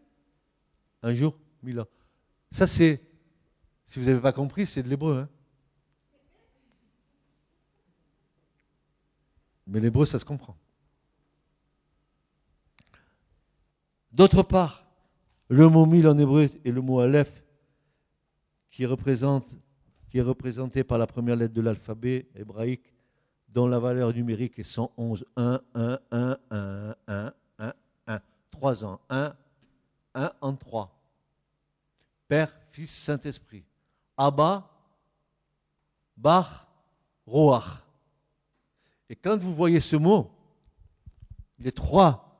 Un 1.04 1.14
jour, 1.14 1.38
mille 1.62 1.80
ans. 1.80 1.88
Ça, 2.50 2.66
c'est, 2.66 3.02
si 3.86 4.00
vous 4.00 4.06
n'avez 4.06 4.22
pas 4.22 4.34
compris, 4.34 4.66
c'est 4.66 4.84
de 4.84 4.90
l'hébreu. 4.90 5.20
Hein 5.20 5.30
mais 9.68 9.80
l'hébreu, 9.80 10.06
ça 10.06 10.20
se 10.20 10.26
comprend. 10.26 10.58
D'autre 14.12 14.44
part, 14.44 14.86
le 15.48 15.70
mot 15.70 15.86
mille 15.86 16.08
en 16.08 16.18
hébreu 16.18 16.50
et 16.66 16.72
le 16.72 16.82
mot 16.82 17.00
aleph, 17.00 17.44
qui, 18.70 18.84
est 18.84 18.86
représenté 18.86 20.84
par 20.84 20.98
la 20.98 21.08
première 21.08 21.36
lettre 21.36 21.54
de 21.54 21.62
l'alphabet 21.62 22.28
hébraïque, 22.36 22.94
dont 23.50 23.68
la 23.68 23.80
valeur 23.80 24.14
numérique 24.14 24.60
est 24.60 24.64
111. 24.64 25.26
1, 25.36 25.62
1, 25.76 26.00
1, 26.12 26.38
1, 26.52 26.96
1, 27.08 27.34
1, 27.60 27.74
1. 28.08 28.22
3 28.52 28.86
ans. 28.86 29.00
1, 29.10 29.34
1 30.14 30.32
en 30.42 30.56
3. 30.56 30.98
Père, 32.28 32.54
Fils, 32.72 32.92
Saint-Esprit. 32.92 33.66
Abba, 34.18 34.70
Bach, 36.16 36.68
Roach. 37.26 37.84
Et 39.10 39.16
quand 39.16 39.38
vous 39.38 39.54
voyez 39.54 39.82
ce 39.82 39.98
mot, 39.98 40.32
les 41.60 41.72
trois 41.72 42.31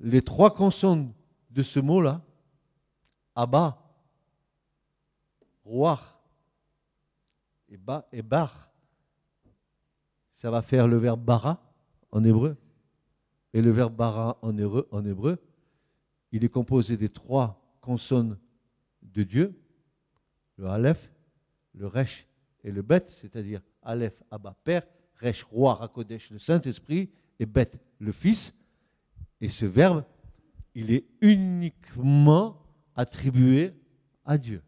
les 0.00 0.22
trois 0.22 0.54
consonnes 0.54 1.12
de 1.50 1.62
ce 1.62 1.80
mot-là, 1.80 2.22
Abba, 3.34 3.84
Roi 5.64 6.00
et, 7.68 7.76
ba, 7.76 8.08
et 8.12 8.22
Bar, 8.22 8.70
ça 10.30 10.50
va 10.50 10.62
faire 10.62 10.86
le 10.88 10.96
verbe 10.96 11.22
bara 11.22 11.60
en 12.10 12.22
hébreu. 12.24 12.56
Et 13.52 13.60
le 13.60 13.70
verbe 13.70 13.94
bara 13.94 14.38
en 14.42 14.56
hébreu, 14.56 14.88
en 14.90 15.04
hébreu, 15.04 15.38
il 16.32 16.44
est 16.44 16.48
composé 16.48 16.96
des 16.96 17.08
trois 17.08 17.60
consonnes 17.80 18.38
de 19.02 19.22
Dieu, 19.22 19.60
le 20.56 20.68
Aleph, 20.68 21.10
le 21.74 21.86
Resh 21.86 22.26
et 22.62 22.70
le 22.70 22.82
Bet, 22.82 23.06
c'est-à-dire 23.08 23.62
Aleph, 23.82 24.22
Abba, 24.30 24.54
Père, 24.64 24.86
Resh, 25.16 25.42
Roi, 25.44 25.74
Rakodesh, 25.74 26.30
le 26.30 26.38
Saint-Esprit, 26.38 27.10
et 27.38 27.46
Bet, 27.46 27.70
le 27.98 28.12
Fils. 28.12 28.54
Et 29.40 29.48
ce 29.48 29.66
verbe, 29.66 30.04
il 30.74 30.90
est 30.90 31.06
uniquement 31.20 32.62
attribué 32.94 33.74
à 34.24 34.38
Dieu. 34.38 34.62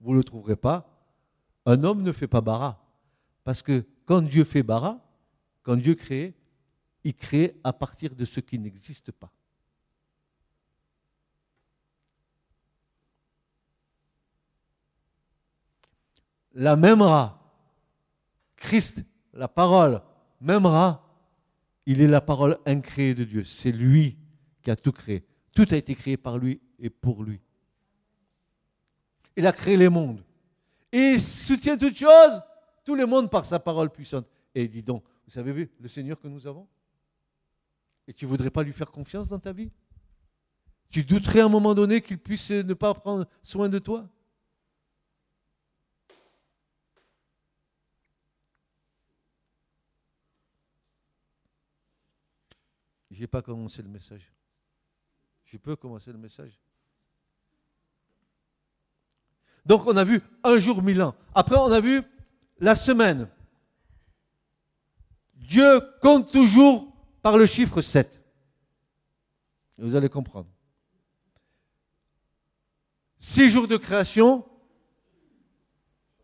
Vous 0.00 0.12
ne 0.12 0.16
le 0.16 0.24
trouverez 0.24 0.56
pas. 0.56 0.88
Un 1.66 1.84
homme 1.84 2.02
ne 2.02 2.12
fait 2.12 2.26
pas 2.26 2.40
bara. 2.40 2.84
Parce 3.44 3.62
que 3.62 3.84
quand 4.04 4.22
Dieu 4.22 4.44
fait 4.44 4.62
bara, 4.62 5.00
quand 5.62 5.76
Dieu 5.76 5.94
crée, 5.94 6.34
il 7.04 7.14
crée 7.14 7.58
à 7.64 7.72
partir 7.72 8.14
de 8.14 8.24
ce 8.24 8.40
qui 8.40 8.58
n'existe 8.58 9.12
pas. 9.12 9.32
La 16.54 16.76
même 16.76 17.02
Christ, 18.56 19.04
la 19.32 19.48
parole, 19.48 20.02
même 20.40 20.66
il 21.86 22.00
est 22.00 22.08
la 22.08 22.20
parole 22.20 22.58
incréée 22.66 23.14
de 23.14 23.24
Dieu. 23.24 23.44
C'est 23.44 23.72
lui 23.72 24.16
qui 24.62 24.70
a 24.70 24.76
tout 24.76 24.92
créé. 24.92 25.24
Tout 25.54 25.66
a 25.70 25.76
été 25.76 25.94
créé 25.94 26.16
par 26.16 26.38
lui 26.38 26.60
et 26.78 26.90
pour 26.90 27.22
lui. 27.22 27.40
Il 29.36 29.46
a 29.46 29.52
créé 29.52 29.76
les 29.76 29.88
mondes. 29.88 30.22
Et 30.92 31.12
il 31.14 31.20
soutient 31.20 31.76
toutes 31.76 31.96
choses, 31.96 32.40
tout 32.84 32.94
le 32.94 33.06
monde 33.06 33.30
par 33.30 33.44
sa 33.44 33.58
parole 33.58 33.90
puissante. 33.90 34.26
Et 34.54 34.68
dis 34.68 34.82
donc, 34.82 35.04
vous 35.26 35.38
avez 35.38 35.52
vu 35.52 35.70
le 35.80 35.88
Seigneur 35.88 36.20
que 36.20 36.28
nous 36.28 36.46
avons? 36.46 36.66
Et 38.06 38.12
tu 38.12 38.24
ne 38.24 38.30
voudrais 38.30 38.50
pas 38.50 38.62
lui 38.62 38.72
faire 38.72 38.90
confiance 38.90 39.28
dans 39.28 39.38
ta 39.38 39.52
vie? 39.52 39.70
Tu 40.90 41.02
douterais 41.02 41.40
à 41.40 41.46
un 41.46 41.48
moment 41.48 41.74
donné 41.74 42.02
qu'il 42.02 42.18
puisse 42.18 42.50
ne 42.50 42.74
pas 42.74 42.92
prendre 42.92 43.26
soin 43.42 43.68
de 43.68 43.78
toi? 43.78 44.08
Je 53.12 53.20
n'ai 53.20 53.26
pas 53.26 53.42
commencé 53.42 53.82
le 53.82 53.88
message. 53.88 54.32
Je 55.44 55.58
peux 55.58 55.76
commencer 55.76 56.10
le 56.10 56.18
message. 56.18 56.58
Donc 59.66 59.86
on 59.86 59.96
a 59.96 60.02
vu 60.02 60.20
un 60.42 60.58
jour 60.58 60.82
mille 60.82 61.02
ans. 61.02 61.14
Après 61.34 61.56
on 61.56 61.70
a 61.70 61.80
vu 61.80 62.02
la 62.58 62.74
semaine. 62.74 63.28
Dieu 65.34 65.80
compte 66.00 66.32
toujours 66.32 66.90
par 67.20 67.36
le 67.36 67.44
chiffre 67.44 67.82
7. 67.82 68.20
Vous 69.76 69.94
allez 69.94 70.08
comprendre. 70.08 70.48
Six 73.18 73.50
jours 73.50 73.68
de 73.68 73.76
création. 73.76 74.44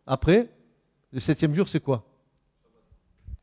Après, 0.07 0.51
le 1.13 1.21
septième 1.21 1.55
jour, 1.55 1.69
c'est 1.69 1.81
quoi? 1.81 2.05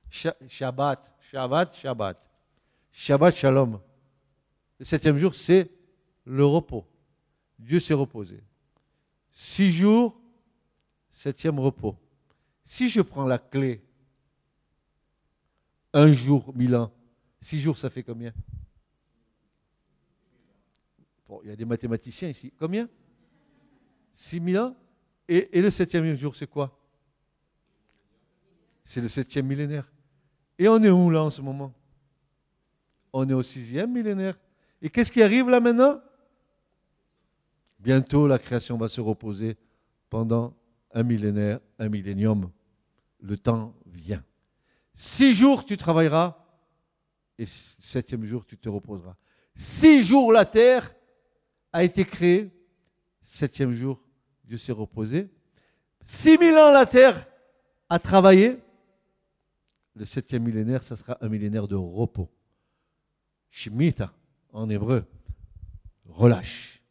Shabbat, 0.10 1.13
Shabbat, 1.19 1.75
Shabbat. 1.75 2.24
Shabbat 2.97 3.36
Shalom. 3.36 3.81
Le 4.79 4.86
septième 4.86 5.17
jour, 5.17 5.36
c'est 5.36 5.69
le 6.23 6.45
repos. 6.45 6.88
Dieu 7.60 7.81
s'est 7.81 7.93
reposé. 7.93 8.41
Six 9.34 9.69
jours, 9.69 10.17
septième 11.10 11.60
repos. 11.60 11.97
Si 12.63 12.88
je 12.88 13.01
prends 13.01 13.25
la 13.25 13.38
clé, 13.38 13.84
un 15.91 16.13
jour, 16.13 16.55
mille 16.55 16.73
ans, 16.73 16.89
six 17.41 17.60
jours, 17.60 17.77
ça 17.77 17.89
fait 17.89 18.01
combien? 18.01 18.34
Bon, 21.27 21.41
il 21.43 21.49
y 21.49 21.51
a 21.51 21.55
des 21.58 21.65
mathématiciens 21.65 22.29
ici. 22.29 22.53
Combien? 22.58 22.88
Six 24.13 24.39
mille 24.39 24.58
ans? 24.58 24.73
Et, 25.27 25.60
et 25.60 25.62
le 25.62 25.69
septième 25.69 26.15
jour, 26.15 26.34
c'est 26.34 26.47
quoi? 26.47 26.79
C'est 28.86 29.01
le 29.01 29.10
septième 29.10 29.47
millénaire. 29.47 29.91
Et 30.58 30.69
on 30.69 30.81
est 30.81 30.89
où 30.89 31.10
là 31.10 31.23
en 31.23 31.29
ce 31.29 31.41
moment? 31.41 31.73
On 33.17 33.30
est 33.30 33.34
au 33.34 33.43
sixième 33.43 33.93
millénaire. 33.93 34.38
Et 34.82 34.89
qu'est-ce 34.89 35.10
qui 35.10 35.23
arrive 35.23 35.49
là 35.49 35.62
maintenant? 35.62 36.01
Bientôt, 37.80 38.28
la 38.28 38.38
création 38.38 38.78
va 38.78 38.89
se 38.89 38.99
reposer 38.99 39.56
pendant 40.10 40.54
un 40.91 41.04
millénaire, 41.04 41.62
un 41.80 41.88
millénium. 41.88 42.51
Le 43.21 43.38
temps 43.38 43.73
vient. 43.86 44.21
Six 44.93 45.34
jours, 45.34 45.63
tu 45.63 45.78
travailleras, 45.78 46.38
et 47.38 47.45
septième 47.45 48.25
jour, 48.25 48.45
tu 48.45 48.58
te 48.58 48.67
reposeras. 48.67 49.15
Six 49.56 50.04
jours, 50.04 50.34
la 50.34 50.45
terre 50.45 50.93
a 51.71 51.86
été 51.86 52.04
créée. 52.04 52.51
Septième 53.21 53.71
jour, 53.71 54.01
Dieu 54.43 54.58
s'est 54.58 54.73
reposé. 54.73 55.30
Six 56.04 56.38
mille 56.38 56.58
ans, 56.58 56.69
la 56.69 56.86
terre 56.86 57.25
a 57.88 57.97
travaillé. 57.97 58.60
Le 59.95 60.04
septième 60.04 60.43
millénaire, 60.43 60.84
ça 60.84 60.97
sera 60.97 61.17
un 61.21 61.30
millénaire 61.30 61.69
de 61.69 61.75
repos. 61.75 62.30
Shemitah, 63.56 64.12
en 64.52 64.70
hébreu, 64.70 65.06
relâche 66.10 66.84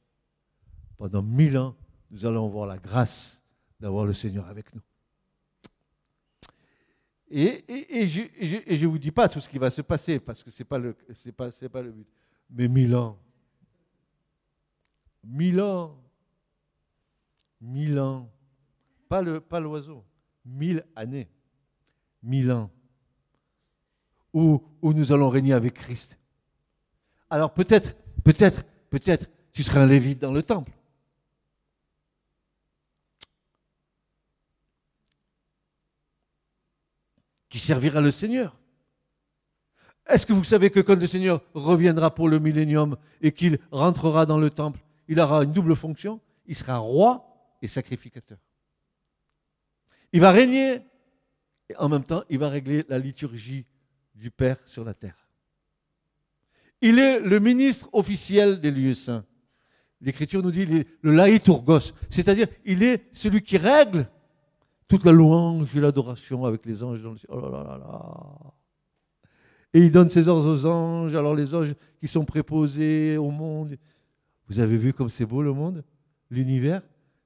pendant 0.97 1.23
mille 1.23 1.59
ans, 1.59 1.77
nous 2.11 2.25
allons 2.25 2.47
avoir 2.47 2.65
la 2.65 2.79
grâce 2.79 3.45
d'avoir 3.79 4.07
le 4.07 4.15
Seigneur 4.15 4.49
avec 4.49 4.75
nous. 4.75 4.81
Et, 7.31 7.63
je 8.09 8.83
ne 8.83 8.87
vous 8.87 8.99
dis 8.99 9.11
pas 9.11 9.29
tout 9.29 9.41
ce 9.41 9.49
qui 9.51 9.59
va 9.59 9.69
se 9.69 9.83
passer, 9.83 10.19
parce 10.19 10.43
que 10.43 10.51
ce 10.51 10.63
n'est 10.63 10.67
pas, 10.67 10.79
le, 10.79 10.97
pas, 11.37 11.51
pas 11.51 11.83
le 11.83 11.93
but. 11.93 12.09
Mais 12.49 12.67
mille 12.67 12.97
ans. 12.97 13.19
Mille 15.23 15.61
ans. 15.61 16.03
Mille 17.61 17.99
ans. 17.99 18.33
Pas, 19.07 19.21
le, 19.21 19.39
pas 19.39 19.61
l'oiseau. 19.61 20.03
Mille 20.47 20.83
années. 20.97 21.29
Mille 22.23 22.51
ans. 22.51 22.71
Où, 24.33 24.65
où 24.81 24.95
nous 24.95 25.13
allons 25.13 25.29
régner 25.29 25.53
avec 25.53 25.75
Christ. 25.75 26.19
Alors 27.31 27.53
peut-être, 27.53 27.97
peut-être, 28.23 28.65
peut-être, 28.91 29.27
tu 29.53 29.63
seras 29.63 29.81
un 29.81 29.87
lévite 29.87 30.21
dans 30.21 30.33
le 30.33 30.43
temple. 30.43 30.73
Tu 37.49 37.59
serviras 37.59 38.01
le 38.01 38.11
Seigneur. 38.11 38.57
Est-ce 40.07 40.27
que 40.27 40.33
vous 40.33 40.45
savez 40.45 40.71
que 40.71 40.81
quand 40.81 41.01
le 41.01 41.07
Seigneur 41.07 41.41
reviendra 41.55 42.15
pour 42.15 42.29
le 42.29 42.39
millénium 42.39 42.97
et 43.23 43.33
qu'il 43.33 43.59
rentrera 43.71 44.27
dans 44.27 44.39
le 44.39 44.51
temple, 44.51 44.81
il 45.09 45.19
aura 45.21 45.45
une 45.45 45.53
double 45.53 45.77
fonction? 45.77 46.21
Il 46.47 46.57
sera 46.57 46.79
roi 46.79 47.57
et 47.63 47.69
sacrificateur. 47.69 48.39
Il 50.13 50.21
va 50.21 50.31
régner 50.31 50.83
et 51.69 51.77
en 51.77 51.89
même 51.89 52.05
temps, 52.05 52.25
il 52.29 52.39
va 52.39 52.49
régler 52.49 52.85
la 52.89 52.99
liturgie 52.99 53.67
du 54.15 54.31
Père 54.31 54.59
sur 54.67 54.85
la 54.85 54.93
terre. 54.93 55.24
Il 56.81 56.99
est 56.99 57.21
le 57.21 57.41
ministre 57.41 57.89
officiel 57.93 58.61
des 58.61 58.71
lieux 58.71 58.95
saints. 58.95 59.25
L'Écriture 60.01 60.43
nous 60.43 60.51
dit 60.51 60.67
le 60.67 61.13
laïtourgos, 61.13 61.93
c'est-à-dire 62.11 62.47
il 62.65 62.83
est 62.83 63.09
celui 63.13 63.41
qui 63.43 63.57
règle 63.57 64.09
toute 64.87 65.05
la 65.05 65.13
louange 65.13 65.75
et 65.77 65.81
l'adoration 65.81 66.45
avec 66.45 66.67
les 66.67 66.83
anges 66.83 67.03
dans 67.03 67.13
le 67.13 67.19
ciel. 67.19 67.31
Oh 67.33 67.41
là 67.41 67.51
là 67.51 67.63
là 67.63 67.79
là. 67.79 68.55
Et 69.73 69.81
il 69.81 69.91
donne 69.91 70.11
ses 70.11 70.29
ordres 70.29 70.47
aux 70.47 70.67
anges, 70.67 71.15
alors 71.15 71.35
les 71.35 71.55
anges 71.55 71.75
qui 71.99 72.07
sont 72.07 72.25
préposés 72.25 73.17
au 73.17 73.31
monde. 73.31 73.77
Vous 74.47 74.61
avez 74.61 74.77
vu 74.77 74.93
comme 74.93 75.09
c'est 75.09 75.25
beau 75.25 75.43
le 75.43 75.53
monde? 75.53 75.83
L'univers, 76.31 76.83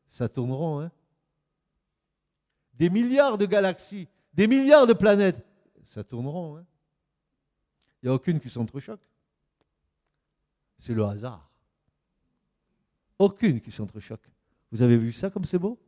ça 0.09 0.29
tourneront. 0.29 0.81
Hein? 0.81 0.91
Des 2.75 2.91
milliards 2.91 3.39
de 3.39 3.45
galaxies, 3.45 4.09
des 4.33 4.47
milliards 4.47 4.87
de 4.87 4.93
planètes, 4.93 5.45
ça 5.85 6.05
tourneront. 6.05 6.59
Hein? 6.59 6.65
Il 8.03 8.07
n'y 8.07 8.11
a 8.11 8.15
aucune 8.15 8.39
qui 8.39 8.49
s'entrechoque. 8.49 9.01
C'est 10.79 10.95
le 10.95 11.05
hasard. 11.05 11.51
Aucune 13.19 13.61
qui 13.61 13.71
s'entrechoque. 13.71 14.29
Vous 14.71 14.83
avez 14.83 14.97
vu 14.97 15.13
ça 15.13 15.31
comme 15.31 15.45
c'est 15.45 15.59
beau? 15.59 15.79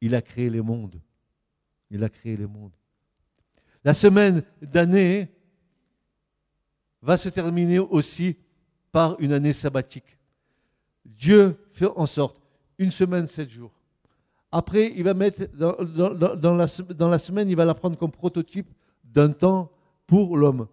Il 0.00 0.14
a 0.14 0.22
créé 0.22 0.50
les 0.50 0.60
mondes. 0.60 1.00
Il 1.90 2.04
a 2.04 2.08
créé 2.08 2.36
les 2.36 2.46
mondes. 2.46 2.74
La 3.82 3.94
semaine 3.94 4.42
d'année 4.60 5.32
va 7.02 7.16
se 7.16 7.28
terminer 7.28 7.78
aussi 7.78 8.36
par 8.92 9.18
une 9.20 9.32
année 9.32 9.52
sabbatique. 9.52 10.18
Dieu 11.04 11.56
fait 11.72 11.86
en 11.86 12.06
sorte, 12.06 12.40
une 12.78 12.90
semaine, 12.90 13.26
sept 13.26 13.48
jours. 13.48 13.72
Après, 14.50 14.92
il 14.96 15.04
va 15.04 15.14
mettre 15.14 15.46
dans, 15.54 15.76
la, 16.54 16.66
dans 16.66 17.08
la 17.08 17.18
semaine, 17.18 17.48
il 17.48 17.56
va 17.56 17.64
la 17.64 17.74
prendre 17.74 17.96
comme 17.96 18.10
prototype 18.10 18.72
d'un 19.04 19.30
temps 19.30 19.70
pour 20.06 20.36
l'homme. 20.36 20.68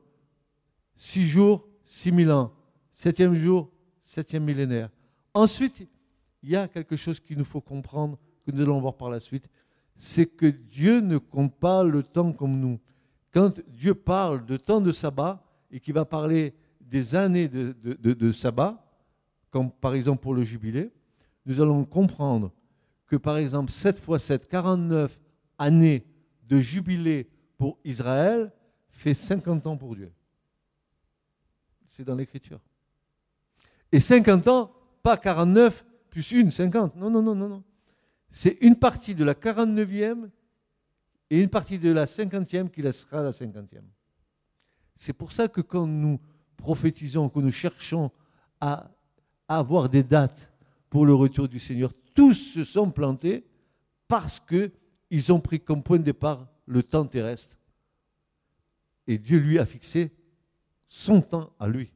Six 0.95 1.27
jours, 1.27 1.67
six 1.83 2.11
mille 2.11 2.31
ans. 2.31 2.53
Septième 2.91 3.35
jour, 3.35 3.69
septième 4.01 4.43
millénaire. 4.43 4.89
Ensuite, 5.33 5.87
il 6.43 6.49
y 6.49 6.55
a 6.55 6.67
quelque 6.67 6.95
chose 6.95 7.19
qu'il 7.19 7.37
nous 7.37 7.45
faut 7.45 7.61
comprendre 7.61 8.17
que 8.45 8.51
nous 8.51 8.61
allons 8.61 8.79
voir 8.79 8.95
par 8.95 9.09
la 9.09 9.19
suite, 9.19 9.49
c'est 9.95 10.25
que 10.25 10.45
Dieu 10.45 10.99
ne 10.99 11.17
compte 11.17 11.55
pas 11.55 11.83
le 11.83 12.03
temps 12.03 12.33
comme 12.33 12.59
nous. 12.59 12.79
Quand 13.31 13.59
Dieu 13.67 13.95
parle 13.95 14.45
de 14.45 14.57
temps 14.57 14.81
de 14.81 14.91
sabbat 14.91 15.43
et 15.71 15.79
qu'il 15.79 15.93
va 15.93 16.05
parler 16.05 16.53
des 16.81 17.15
années 17.15 17.47
de, 17.47 17.73
de, 17.81 18.31
sabbat, 18.31 18.85
comme 19.49 19.71
par 19.71 19.95
exemple 19.95 20.21
pour 20.21 20.33
le 20.33 20.43
jubilé, 20.43 20.91
nous 21.45 21.59
allons 21.59 21.85
comprendre 21.85 22.51
que 23.07 23.15
par 23.15 23.37
exemple 23.37 23.71
7 23.71 23.99
fois 23.99 24.19
7, 24.19 24.47
49 24.47 25.19
années 25.57 26.05
de 26.47 26.59
jubilé 26.59 27.29
pour 27.57 27.79
Israël 27.83 28.51
fait 28.89 29.13
50 29.13 29.65
ans 29.65 29.77
pour 29.77 29.95
Dieu. 29.95 30.11
C'est 31.93 32.03
dans 32.03 32.15
l'écriture. 32.15 32.59
Et 33.91 33.99
50 33.99 34.47
ans, 34.49 34.71
pas 35.01 35.17
49 35.17 35.85
plus 36.09 36.31
une, 36.31 36.51
50. 36.51 36.95
Non, 36.95 37.09
non, 37.09 37.21
non, 37.21 37.33
non, 37.33 37.49
non 37.49 37.63
c'est 38.33 38.57
une 38.61 38.75
partie 38.75 39.13
de 39.13 39.23
la 39.23 39.35
49e 39.35 40.27
et 41.29 41.41
une 41.41 41.49
partie 41.49 41.77
de 41.77 41.91
la 41.91 42.05
50e 42.05 42.69
qui 42.71 42.81
laissera 42.81 43.21
la 43.21 43.29
50e. 43.29 43.83
C'est 44.95 45.13
pour 45.13 45.31
ça 45.31 45.47
que 45.47 45.61
quand 45.61 45.85
nous 45.85 46.19
prophétisons, 46.57 47.29
que 47.29 47.39
nous 47.39 47.51
cherchons 47.51 48.11
à 48.59 48.89
avoir 49.47 49.87
des 49.87 50.01
dates 50.01 50.51
pour 50.89 51.05
le 51.05 51.13
retour 51.13 51.47
du 51.47 51.59
Seigneur, 51.59 51.93
tous 52.15 52.33
se 52.33 52.63
sont 52.63 52.89
plantés 52.89 53.45
parce 54.07 54.39
qu'ils 54.39 55.31
ont 55.31 55.39
pris 55.39 55.59
comme 55.59 55.83
point 55.83 55.99
de 55.99 56.03
départ 56.03 56.47
le 56.65 56.81
temps 56.81 57.05
terrestre. 57.05 57.59
Et 59.05 59.19
Dieu 59.19 59.37
lui 59.37 59.59
a 59.59 59.65
fixé 59.67 60.11
son 60.87 61.21
temps 61.21 61.51
à 61.59 61.67
lui. 61.67 61.91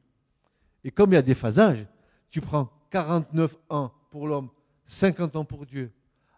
Et 0.84 0.90
comme 0.90 1.12
il 1.12 1.14
y 1.14 1.18
a 1.18 1.22
des 1.22 1.34
phasages, 1.34 1.86
tu 2.30 2.40
prends 2.40 2.70
49 2.90 3.56
ans 3.68 3.92
pour 4.10 4.26
l'homme, 4.26 4.48
50 4.86 5.36
ans 5.36 5.44
pour 5.44 5.66
Dieu, 5.66 5.92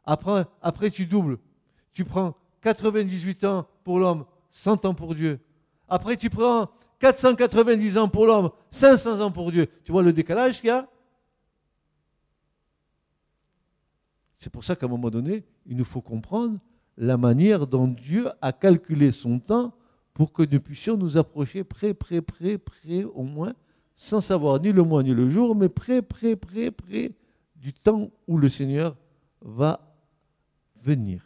après, 0.04 0.44
après, 0.60 0.90
tu 0.90 1.06
doubles. 1.06 1.38
Tu 1.92 2.04
prends 2.04 2.34
98 2.62 3.44
ans 3.44 3.66
pour 3.84 3.98
l'homme, 3.98 4.24
100 4.50 4.84
ans 4.84 4.94
pour 4.94 5.14
Dieu. 5.14 5.40
Après, 5.88 6.16
tu 6.16 6.30
prends 6.30 6.70
490 6.98 7.98
ans 7.98 8.08
pour 8.08 8.26
l'homme, 8.26 8.50
500 8.70 9.20
ans 9.20 9.30
pour 9.30 9.52
Dieu. 9.52 9.68
Tu 9.84 9.92
vois 9.92 10.02
le 10.02 10.12
décalage 10.12 10.60
qu'il 10.60 10.68
y 10.68 10.70
a? 10.70 10.88
C'est 14.36 14.50
pour 14.50 14.64
ça 14.64 14.74
qu'à 14.74 14.86
un 14.86 14.88
moment 14.88 15.10
donné, 15.10 15.44
il 15.66 15.76
nous 15.76 15.84
faut 15.84 16.00
comprendre 16.00 16.58
la 16.96 17.16
manière 17.16 17.66
dont 17.66 17.86
Dieu 17.86 18.28
a 18.40 18.52
calculé 18.52 19.12
son 19.12 19.38
temps 19.38 19.74
pour 20.14 20.32
que 20.32 20.42
nous 20.42 20.60
puissions 20.60 20.96
nous 20.96 21.16
approcher 21.16 21.64
près, 21.64 21.94
près, 21.94 22.20
près, 22.20 22.58
près, 22.58 23.04
au 23.04 23.22
moins, 23.22 23.54
sans 23.96 24.20
savoir 24.20 24.60
ni 24.60 24.72
le 24.72 24.82
mois 24.82 25.02
ni 25.02 25.14
le 25.14 25.28
jour, 25.28 25.54
mais 25.54 25.68
près, 25.68 26.02
près, 26.02 26.36
près, 26.36 26.70
près 26.70 27.12
du 27.56 27.72
temps 27.72 28.10
où 28.26 28.38
le 28.38 28.48
Seigneur 28.48 28.96
va 29.40 29.94
venir. 30.82 31.24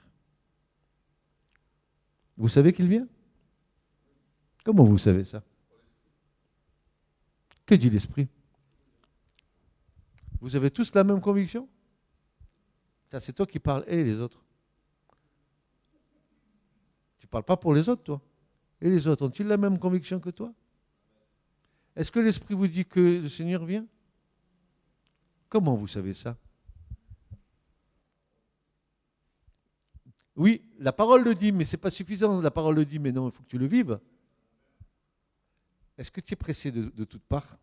Vous 2.37 2.49
savez 2.49 2.73
qu'il 2.73 2.89
vient? 2.89 3.07
Comment 4.65 4.85
vous 4.85 4.99
savez 4.99 5.25
ça? 5.25 5.43
Que 7.65 7.75
dit 7.75 7.91
l'Esprit? 7.91 8.29
Vous 10.41 10.57
avez 10.57 10.71
tous 10.71 10.95
la 10.95 11.05
même 11.05 11.21
conviction? 11.21 11.69
C'est 13.19 13.33
toi 13.33 13.47
qui 13.47 13.61
parles 13.61 13.85
et 13.87 14.03
les 14.03 14.19
autres. 14.19 14.43
Tu 17.19 17.27
ne 17.27 17.31
parles 17.31 17.45
pas 17.45 17.57
pour 17.57 17.73
les 17.73 17.89
autres, 17.89 18.03
toi? 18.03 18.21
Et 18.85 18.91
les 18.91 19.09
autres, 19.09 19.25
ont-ils 19.25 19.47
la 19.47 19.57
même 19.57 19.79
conviction 19.79 20.21
que 20.21 20.29
toi? 20.29 20.53
Est-ce 21.97 22.13
que 22.13 22.21
l'Esprit 22.21 22.53
vous 22.53 22.69
dit 22.69 22.85
que 22.85 23.01
le 23.01 23.29
Seigneur 23.29 23.65
vient? 23.65 23.87
Comment 25.49 25.75
vous 25.75 25.87
savez 25.87 26.13
ça? 26.13 26.37
Oui, 30.37 30.63
la 30.79 30.93
parole 30.93 31.25
le 31.25 31.35
dit, 31.35 31.51
mais 31.51 31.65
ce 31.65 31.77
n'est 31.77 31.81
pas 31.81 31.89
suffisant. 31.89 32.43
La 32.43 32.51
parole 32.51 32.75
le 32.75 32.85
dit, 32.85 32.99
mais 32.99 33.11
non, 33.11 33.31
il 33.31 33.33
faut 33.33 33.43
que 33.43 33.49
tu 33.49 33.57
le 33.57 33.67
vives. 33.67 33.99
Est-ce 35.97 36.11
que 36.11 36.21
tu 36.21 36.35
es 36.35 36.37
pressé 36.37 36.71
de, 36.71 37.05
toutes 37.05 37.25
parts? 37.25 37.57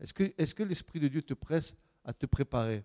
Est-ce 0.00 0.54
que, 0.54 0.62
l'Esprit 0.62 1.00
de 1.00 1.08
Dieu 1.08 1.20
te 1.20 1.34
presse 1.34 1.76
à 2.02 2.14
te 2.14 2.24
préparer? 2.24 2.82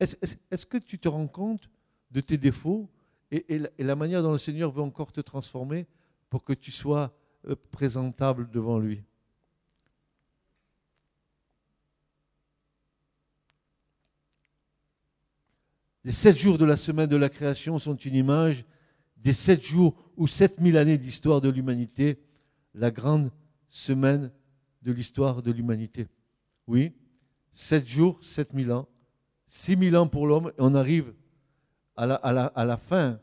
Est-ce 0.00 0.64
que 0.64 0.78
tu 0.78 0.98
te 0.98 1.08
rends 1.08 1.28
compte 1.28 1.68
de 2.10 2.22
tes 2.22 2.38
défauts 2.38 2.88
et, 3.30 3.60
la, 3.76 3.94
manière 3.94 4.22
dont 4.22 4.32
le 4.32 4.38
Seigneur 4.38 4.70
veut 4.70 4.80
encore 4.80 5.12
te 5.12 5.20
transformer 5.20 5.86
pour 6.30 6.44
que 6.44 6.52
tu 6.52 6.70
sois 6.70 7.14
euh, 7.46 7.56
présentable 7.72 8.50
devant 8.50 8.78
lui 8.78 9.02
Les 16.08 16.12
sept 16.12 16.38
jours 16.38 16.56
de 16.56 16.64
la 16.64 16.78
semaine 16.78 17.08
de 17.08 17.16
la 17.16 17.28
création 17.28 17.78
sont 17.78 17.94
une 17.94 18.14
image 18.14 18.64
des 19.18 19.34
sept 19.34 19.62
jours 19.62 19.94
ou 20.16 20.26
sept 20.26 20.58
mille 20.58 20.78
années 20.78 20.96
d'histoire 20.96 21.42
de 21.42 21.50
l'humanité, 21.50 22.18
la 22.72 22.90
grande 22.90 23.30
semaine 23.68 24.32
de 24.80 24.92
l'histoire 24.92 25.42
de 25.42 25.52
l'humanité. 25.52 26.08
Oui, 26.66 26.94
sept 27.52 27.86
jours, 27.86 28.24
sept 28.24 28.54
mille 28.54 28.72
ans, 28.72 28.88
six 29.48 29.76
mille 29.76 29.96
ans 29.98 30.08
pour 30.08 30.26
l'homme, 30.26 30.50
et 30.56 30.60
on 30.60 30.74
arrive 30.74 31.12
à 31.94 32.06
la, 32.06 32.14
à 32.14 32.64
la, 32.64 32.76
fin, 32.76 33.20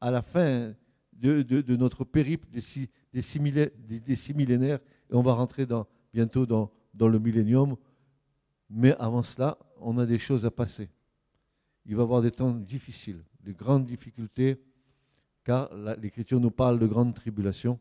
à 0.00 0.10
la 0.10 0.22
fin 0.22 0.74
de, 1.22 1.76
notre 1.76 2.04
périple 2.04 2.48
des 2.50 2.60
six, 2.60 3.44
millénaires, 4.34 4.80
et 5.10 5.14
on 5.14 5.22
va 5.22 5.34
rentrer 5.34 5.66
bientôt 6.12 6.46
dans, 6.46 6.70
dans 6.94 7.08
le 7.08 7.18
millénium. 7.18 7.76
Mais 8.68 8.94
avant 8.96 9.22
cela, 9.22 9.58
on 9.80 9.98
a 9.98 10.06
des 10.06 10.18
choses 10.18 10.44
à 10.44 10.50
passer. 10.50 10.88
Il 11.86 11.96
va 11.96 12.02
y 12.02 12.04
avoir 12.04 12.22
des 12.22 12.30
temps 12.30 12.52
difficiles, 12.52 13.22
de 13.40 13.52
grandes 13.52 13.84
difficultés, 13.84 14.60
car 15.44 15.70
l'Écriture 16.00 16.40
nous 16.40 16.50
parle 16.50 16.78
de 16.78 16.86
grandes 16.86 17.14
tribulations. 17.14 17.78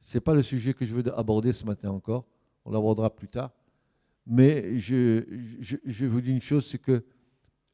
Ce 0.00 0.16
n'est 0.16 0.20
pas 0.20 0.34
le 0.34 0.42
sujet 0.42 0.74
que 0.74 0.84
je 0.84 0.94
veux 0.94 1.18
aborder 1.18 1.52
ce 1.52 1.64
matin 1.64 1.90
encore, 1.90 2.26
on 2.64 2.70
l'abordera 2.70 3.14
plus 3.14 3.28
tard. 3.28 3.52
Mais 4.26 4.78
je, 4.78 5.24
je, 5.60 6.06
vous 6.06 6.20
dis 6.20 6.30
une 6.30 6.40
chose, 6.40 6.66
c'est 6.66 6.78
que 6.78 7.02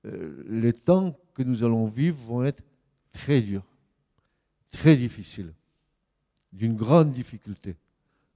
euh, 0.07 0.44
les 0.48 0.72
temps 0.72 1.18
que 1.35 1.42
nous 1.42 1.64
allons 1.64 1.87
vivre 1.87 2.18
vont 2.27 2.44
être 2.44 2.62
très 3.12 3.40
durs, 3.40 3.66
très 4.74 4.96
difficiles, 4.96 5.54
d'une 6.52 6.74
grande 6.74 7.12
difficulté. 7.12 7.76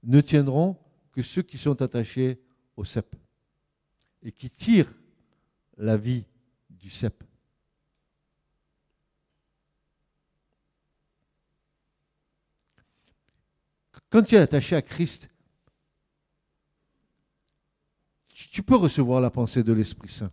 Ne 0.03 0.21
tiendront 0.21 0.77
que 1.11 1.21
ceux 1.21 1.41
qui 1.41 1.57
sont 1.57 1.81
attachés 1.81 2.39
au 2.77 2.85
cep 2.85 3.13
et 4.23 4.31
qui 4.31 4.49
tirent 4.49 4.93
la 5.77 5.97
vie 5.97 6.23
du 6.69 6.89
cep. 6.89 7.23
Quand 14.09 14.23
tu 14.23 14.35
es 14.35 14.39
attaché 14.39 14.77
à 14.77 14.81
Christ, 14.81 15.29
tu 18.33 18.63
peux 18.63 18.77
recevoir 18.77 19.19
la 19.19 19.29
pensée 19.29 19.61
de 19.61 19.73
l'Esprit 19.73 20.09
Saint. 20.09 20.31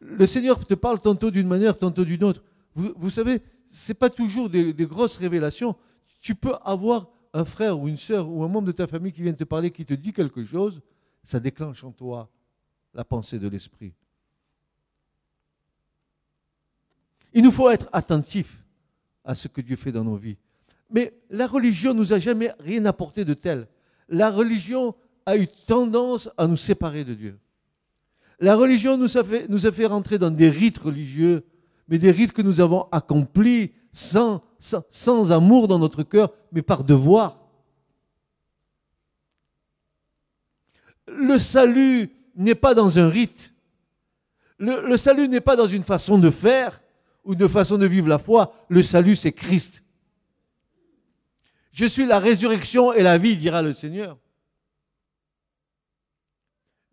Le 0.00 0.26
Seigneur 0.26 0.64
te 0.66 0.74
parle 0.74 0.98
tantôt 0.98 1.30
d'une 1.30 1.46
manière, 1.46 1.78
tantôt 1.78 2.04
d'une 2.04 2.24
autre. 2.24 2.42
Vous, 2.74 3.10
savez, 3.10 3.42
ce 3.68 3.90
n'est 3.90 3.94
pas 3.94 4.10
toujours 4.10 4.48
des, 4.48 4.72
grosses 4.86 5.16
révélations. 5.16 5.76
Tu 6.20 6.34
peux 6.34 6.54
avoir 6.64 7.08
un 7.32 7.44
frère 7.44 7.78
ou 7.78 7.88
une 7.88 7.96
sœur 7.96 8.28
ou 8.28 8.42
un 8.42 8.48
membre 8.48 8.68
de 8.68 8.72
ta 8.72 8.86
famille 8.86 9.12
qui 9.12 9.22
vient 9.22 9.32
te 9.32 9.44
parler, 9.44 9.70
qui 9.70 9.84
te 9.84 9.94
dit 9.94 10.12
quelque 10.12 10.42
chose, 10.42 10.80
ça 11.22 11.38
déclenche 11.38 11.84
en 11.84 11.92
toi 11.92 12.28
la 12.94 13.04
pensée 13.04 13.38
de 13.38 13.48
l'Esprit. 13.48 13.92
Il 17.32 17.44
nous 17.44 17.52
faut 17.52 17.70
être 17.70 17.88
attentifs 17.92 18.64
à 19.24 19.34
ce 19.34 19.48
que 19.48 19.60
Dieu 19.60 19.76
fait 19.76 19.92
dans 19.92 20.04
nos 20.04 20.16
vies. 20.16 20.36
Mais 20.90 21.14
la 21.28 21.46
religion 21.46 21.94
nous 21.94 22.12
a 22.12 22.18
jamais 22.18 22.52
rien 22.58 22.84
apporté 22.86 23.24
de 23.24 23.34
tel. 23.34 23.68
La 24.08 24.30
religion 24.30 24.96
a 25.26 25.36
eu 25.36 25.46
tendance 25.46 26.28
à 26.36 26.48
nous 26.48 26.56
séparer 26.56 27.04
de 27.04 27.14
Dieu. 27.14 27.38
La 28.40 28.56
religion 28.56 28.96
nous 28.96 29.18
a 29.18 29.22
fait, 29.22 29.46
nous 29.48 29.88
rentrer 29.88 30.18
dans 30.18 30.30
des 30.30 30.48
rites 30.48 30.78
religieux, 30.78 31.44
mais 31.88 31.98
des 31.98 32.10
rites 32.10 32.32
que 32.32 32.40
nous 32.40 32.60
avons 32.62 32.86
accomplis 32.90 33.72
sans, 33.92 34.42
amour 35.30 35.68
dans 35.68 35.78
notre 35.78 36.02
cœur, 36.02 36.32
mais 36.50 36.62
par 36.62 36.84
devoir. 36.84 37.38
Le 41.06 41.38
salut 41.38 42.10
n'est 42.34 42.54
pas 42.54 42.72
dans 42.72 42.98
un 42.98 43.08
rite. 43.08 43.52
Le 44.58 44.96
salut 44.96 45.28
n'est 45.28 45.40
pas 45.40 45.56
dans 45.56 45.66
une 45.66 45.82
façon 45.82 46.16
de 46.16 46.30
faire 46.30 46.80
ou 47.24 47.34
une 47.34 47.48
façon 47.48 47.76
de 47.76 47.86
vivre 47.86 48.08
la 48.08 48.18
foi. 48.18 48.54
Le 48.68 48.82
salut, 48.82 49.16
c'est 49.16 49.32
Christ. 49.32 49.82
Je 51.72 51.86
suis 51.86 52.06
la 52.06 52.18
résurrection 52.18 52.92
et 52.92 53.02
la 53.02 53.18
vie, 53.18 53.36
dira 53.36 53.62
le 53.62 53.72
Seigneur. 53.72 54.18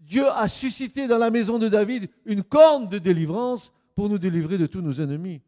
Dieu 0.07 0.25
a 0.29 0.47
suscité 0.47 1.05
dans 1.05 1.17
la 1.17 1.29
maison 1.29 1.59
de 1.59 1.67
David 1.67 2.09
une 2.23 2.41
corne 2.41 2.87
de 2.87 2.97
délivrance 2.97 3.73
pour 3.93 4.07
nous 4.07 4.17
délivrer 4.17 4.57
de 4.57 4.65
tous 4.65 4.81
nos 4.81 5.01
ennemis. 5.01 5.41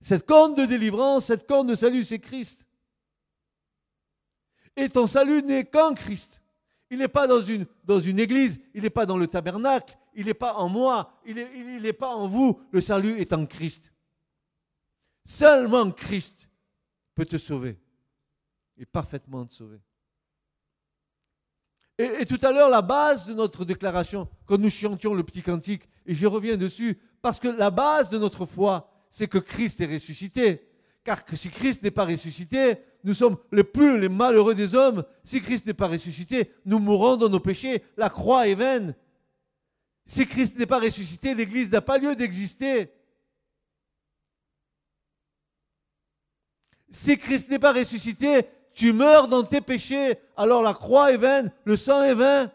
Cette 0.00 0.24
corne 0.24 0.54
de 0.54 0.64
délivrance, 0.64 1.24
cette 1.24 1.46
corne 1.46 1.66
de 1.66 1.74
salut, 1.74 2.04
c'est 2.04 2.20
Christ. 2.20 2.64
Et 4.76 4.88
ton 4.88 5.08
salut 5.08 5.42
n'est 5.42 5.64
qu'en 5.64 5.92
Christ. 5.94 6.40
Il 6.88 6.98
n'est 6.98 7.08
pas 7.08 7.26
dans 7.26 7.40
une, 7.40 7.66
église, 8.20 8.60
il 8.74 8.82
n'est 8.82 8.90
pas 8.90 9.06
dans 9.06 9.16
le 9.16 9.26
tabernacle, 9.26 9.98
il 10.14 10.26
n'est 10.26 10.34
pas 10.34 10.54
en 10.54 10.68
moi, 10.68 11.12
il 11.26 11.34
n'est 11.82 11.92
pas 11.92 12.14
en 12.14 12.28
vous. 12.28 12.60
Le 12.70 12.80
salut 12.80 13.18
est 13.18 13.32
en 13.32 13.44
Christ. 13.44 13.92
Seulement 15.24 15.90
Christ 15.90 16.48
peut 17.16 17.26
te 17.26 17.38
sauver 17.38 17.76
et 18.76 18.86
parfaitement 18.86 19.46
te 19.46 19.54
sauver. 19.54 19.80
Et, 21.98 22.26
tout 22.26 22.38
à 22.42 22.50
l'heure, 22.50 22.70
la 22.70 22.82
base 22.82 23.26
de 23.26 23.34
notre 23.34 23.64
déclaration, 23.64 24.28
quand 24.46 24.58
nous 24.58 24.70
chantions 24.70 25.14
le 25.14 25.22
petit 25.22 25.42
cantique, 25.42 25.88
et 26.06 26.14
je 26.14 26.26
reviens 26.26 26.56
dessus, 26.56 26.98
parce 27.22 27.38
que 27.38 27.48
la 27.48 27.70
base 27.70 28.10
de 28.10 28.18
notre 28.18 28.46
foi, 28.46 28.90
c'est 29.10 29.28
que 29.28 29.38
Christ 29.38 29.80
est 29.80 29.92
ressuscité. 29.92 30.68
Car 31.04 31.22
si 31.34 31.50
Christ 31.50 31.82
n'est 31.82 31.90
pas 31.90 32.04
ressuscité, 32.04 32.78
nous 33.04 33.14
sommes 33.14 33.36
les 33.52 33.62
plus 33.62 33.98
les 34.00 34.08
malheureux 34.08 34.54
des 34.54 34.74
hommes. 34.74 35.04
Si 35.22 35.40
Christ 35.40 35.66
n'est 35.66 35.74
pas 35.74 35.86
ressuscité, 35.86 36.50
nous 36.64 36.78
mourrons 36.78 37.16
dans 37.16 37.28
nos 37.28 37.40
péchés. 37.40 37.84
La 37.96 38.10
croix 38.10 38.48
est 38.48 38.54
vaine. 38.54 38.94
Si 40.06 40.26
Christ 40.26 40.58
n'est 40.58 40.66
pas 40.66 40.80
ressuscité, 40.80 41.34
l'Église 41.34 41.70
n'a 41.70 41.80
pas 41.80 41.98
lieu 41.98 42.16
d'exister. 42.16 42.90
Si 46.90 47.18
Christ 47.18 47.50
n'est 47.50 47.58
pas 47.58 47.72
ressuscité, 47.72 48.46
tu 48.74 48.92
meurs 48.92 49.28
dans 49.28 49.42
tes 49.42 49.60
péchés, 49.60 50.18
alors 50.36 50.62
la 50.62 50.74
croix 50.74 51.12
est 51.12 51.16
vaine, 51.16 51.52
le 51.64 51.76
sang 51.76 52.02
est 52.02 52.14
vain. 52.14 52.52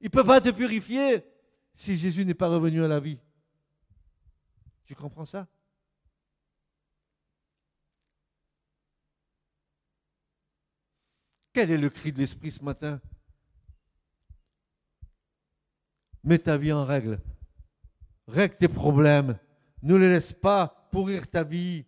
Il 0.00 0.06
ne 0.06 0.10
peut 0.10 0.24
pas 0.24 0.40
te 0.40 0.50
purifier 0.50 1.24
si 1.74 1.96
Jésus 1.96 2.24
n'est 2.24 2.34
pas 2.34 2.48
revenu 2.48 2.84
à 2.84 2.88
la 2.88 3.00
vie. 3.00 3.18
Tu 4.84 4.94
comprends 4.94 5.24
ça? 5.24 5.48
Quel 11.52 11.70
est 11.70 11.78
le 11.78 11.88
cri 11.88 12.12
de 12.12 12.18
l'Esprit 12.18 12.50
ce 12.50 12.62
matin? 12.62 13.00
Mets 16.22 16.38
ta 16.38 16.58
vie 16.58 16.72
en 16.72 16.84
règle. 16.84 17.18
Règle 18.28 18.56
tes 18.56 18.68
problèmes. 18.68 19.38
Ne 19.82 19.94
les 19.94 20.10
laisse 20.10 20.34
pas 20.34 20.88
pourrir 20.92 21.28
ta 21.30 21.44
vie. 21.44 21.86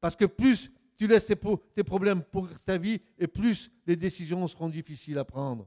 Parce 0.00 0.14
que 0.14 0.26
plus 0.26 0.70
tu 0.96 1.06
laisses 1.06 1.26
tes, 1.26 1.36
problèmes 1.84 2.22
pourrir 2.22 2.58
ta 2.64 2.78
vie, 2.78 3.00
et 3.18 3.26
plus 3.26 3.70
les 3.86 3.96
décisions 3.96 4.46
seront 4.46 4.68
difficiles 4.68 5.18
à 5.18 5.24
prendre. 5.24 5.66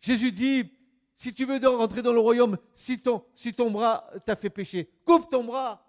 Jésus 0.00 0.32
dit, 0.32 0.70
si 1.16 1.32
tu 1.32 1.44
veux 1.44 1.58
rentrer 1.66 2.02
dans 2.02 2.12
le 2.12 2.20
royaume, 2.20 2.58
si 2.74 3.00
ton, 3.00 3.24
si 3.34 3.54
ton 3.54 3.70
bras 3.70 4.10
t'a 4.24 4.36
fait 4.36 4.50
pécher, 4.50 4.90
coupe 5.04 5.30
ton 5.30 5.44
bras. 5.44 5.80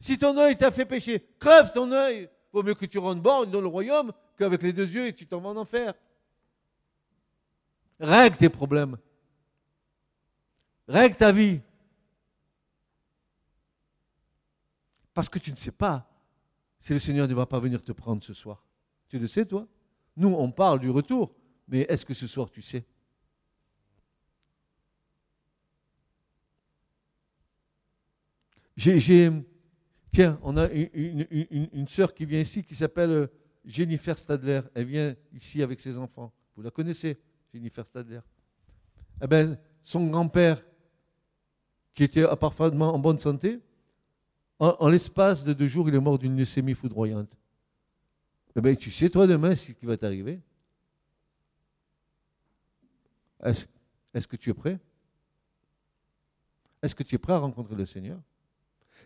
Si 0.00 0.16
ton 0.16 0.36
œil 0.38 0.56
t'a 0.56 0.70
fait 0.70 0.84
pécher, 0.84 1.26
crève 1.40 1.72
ton 1.72 1.90
œil. 1.90 2.30
Vaut 2.52 2.62
mieux 2.62 2.74
que 2.74 2.86
tu 2.86 2.98
rentres 2.98 3.20
borne 3.20 3.50
dans 3.50 3.60
le 3.60 3.66
royaume 3.66 4.12
qu'avec 4.36 4.62
les 4.62 4.72
deux 4.72 4.88
yeux 4.88 5.08
et 5.08 5.14
tu 5.14 5.26
t'en 5.26 5.40
vas 5.40 5.50
en 5.50 5.56
enfer. 5.56 5.92
Règle 7.98 8.36
tes 8.36 8.48
problèmes. 8.48 8.96
Règle 10.86 11.16
ta 11.16 11.32
vie. 11.32 11.60
Parce 15.18 15.28
que 15.28 15.40
tu 15.40 15.50
ne 15.50 15.56
sais 15.56 15.72
pas 15.72 16.08
si 16.78 16.92
le 16.92 17.00
Seigneur 17.00 17.26
ne 17.26 17.34
va 17.34 17.44
pas 17.44 17.58
venir 17.58 17.82
te 17.82 17.90
prendre 17.90 18.22
ce 18.22 18.32
soir. 18.32 18.64
Tu 19.08 19.18
le 19.18 19.26
sais, 19.26 19.44
toi? 19.44 19.66
Nous, 20.16 20.28
on 20.28 20.52
parle 20.52 20.78
du 20.78 20.90
retour, 20.90 21.34
mais 21.66 21.80
est-ce 21.88 22.06
que 22.06 22.14
ce 22.14 22.28
soir 22.28 22.48
tu 22.52 22.62
sais? 22.62 22.86
J'ai 28.76 29.32
Tiens, 30.12 30.38
on 30.40 30.56
a 30.56 30.70
une, 30.70 31.26
une, 31.72 31.88
sœur 31.88 32.14
qui 32.14 32.24
vient 32.24 32.38
ici 32.38 32.62
qui 32.62 32.76
s'appelle 32.76 33.10
euh, 33.10 33.26
Jennifer 33.64 34.16
Stadler. 34.16 34.60
Elle 34.72 34.84
vient 34.84 35.16
ici 35.32 35.64
avec 35.64 35.80
ses 35.80 35.98
enfants. 35.98 36.32
Vous 36.54 36.62
la 36.62 36.70
connaissez, 36.70 37.18
Jennifer 37.52 37.84
Stadler? 37.84 38.20
Eh 39.20 39.26
ben, 39.26 39.58
Son 39.82 40.06
grand-père, 40.06 40.64
qui 41.92 42.04
était 42.04 42.24
parfaitement 42.36 42.94
en 42.94 43.00
bonne 43.00 43.18
santé, 43.18 43.58
en, 44.58 44.88
l'espace 44.88 45.44
de 45.44 45.52
deux 45.52 45.68
jours, 45.68 45.88
il 45.88 45.94
est 45.94 46.00
mort 46.00 46.18
d'une 46.18 46.36
leucémie 46.36 46.74
foudroyante. 46.74 47.36
Eh 48.56 48.60
ben, 48.60 48.76
tu 48.76 48.90
sais, 48.90 49.08
toi, 49.08 49.26
demain, 49.26 49.54
ce 49.54 49.72
qui 49.72 49.86
va 49.86 49.96
t'arriver. 49.96 50.40
Est-ce 53.44 54.26
que 54.26 54.36
tu 54.36 54.50
es 54.50 54.54
prêt? 54.54 54.80
Est-ce 56.82 56.94
que 56.94 57.02
tu 57.02 57.14
es 57.14 57.18
prêt 57.18 57.34
à 57.34 57.38
rencontrer 57.38 57.76
le 57.76 57.86
Seigneur? 57.86 58.20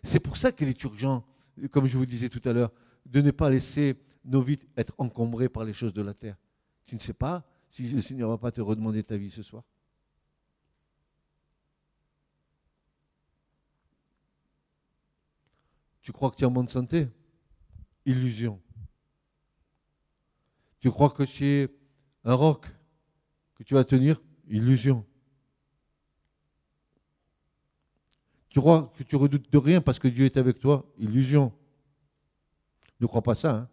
C'est 0.01 0.19
pour 0.19 0.37
ça 0.37 0.51
qu'il 0.51 0.67
est 0.67 0.83
urgent, 0.83 1.23
comme 1.71 1.85
je 1.85 1.97
vous 1.97 2.05
disais 2.05 2.29
tout 2.29 2.41
à 2.45 2.53
l'heure, 2.53 2.71
de 3.05 3.21
ne 3.21 3.31
pas 3.31 3.49
laisser 3.49 3.95
nos 4.25 4.41
vies 4.41 4.59
être 4.75 4.93
encombrées 4.97 5.49
par 5.49 5.65
les 5.65 5.73
choses 5.73 5.93
de 5.93 6.01
la 6.01 6.13
terre. 6.13 6.37
Tu 6.85 6.95
ne 6.95 6.99
sais 6.99 7.13
pas 7.13 7.43
si 7.69 7.89
le 7.89 8.01
Seigneur 8.01 8.29
ne 8.29 8.33
va 8.33 8.37
pas 8.37 8.51
te 8.51 8.61
redemander 8.61 9.03
ta 9.03 9.17
vie 9.17 9.29
ce 9.29 9.43
soir? 9.43 9.63
Tu 16.03 16.11
crois 16.11 16.29
que 16.29 16.35
tu 16.35 16.43
es 16.43 16.47
en 16.47 16.51
bonne 16.51 16.67
santé? 16.67 17.07
Illusion. 18.05 18.61
Tu 20.79 20.91
crois 20.91 21.09
que 21.09 21.23
tu 21.23 21.45
es 21.45 21.69
un 22.25 22.33
roc 22.35 22.67
que 23.55 23.63
tu 23.63 23.73
vas 23.73 23.85
tenir? 23.85 24.21
Illusion. 24.47 25.05
Tu 28.49 28.59
crois 28.59 28.93
que 28.95 29.03
tu 29.03 29.15
redoutes 29.15 29.51
de 29.51 29.57
rien 29.57 29.81
parce 29.81 29.97
que 29.97 30.07
Dieu 30.07 30.25
est 30.25 30.37
avec 30.37 30.59
toi? 30.59 30.85
Illusion. 30.99 31.51
Ne 32.99 33.07
crois 33.07 33.23
pas 33.23 33.33
ça. 33.33 33.55
Hein 33.55 33.69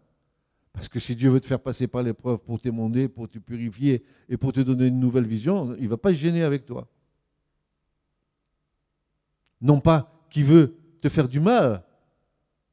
parce 0.73 0.87
que 0.87 0.99
si 0.99 1.15
Dieu 1.15 1.29
veut 1.29 1.41
te 1.41 1.45
faire 1.45 1.59
passer 1.59 1.87
par 1.87 2.03
l'épreuve 2.03 2.39
pour 2.39 2.59
t'émonder, 2.59 3.07
pour 3.07 3.27
te 3.27 3.39
purifier 3.39 4.03
et 4.29 4.37
pour 4.37 4.53
te 4.53 4.61
donner 4.61 4.87
une 4.87 4.99
nouvelle 4.99 5.25
vision, 5.25 5.75
il 5.75 5.83
ne 5.83 5.89
va 5.89 5.97
pas 5.97 6.09
se 6.09 6.19
gêner 6.19 6.43
avec 6.43 6.65
toi. 6.65 6.87
Non 9.59 9.79
pas 9.79 10.25
qu'il 10.29 10.45
veut 10.45 10.77
te 11.01 11.09
faire 11.09 11.27
du 11.27 11.39
mal, 11.39 11.83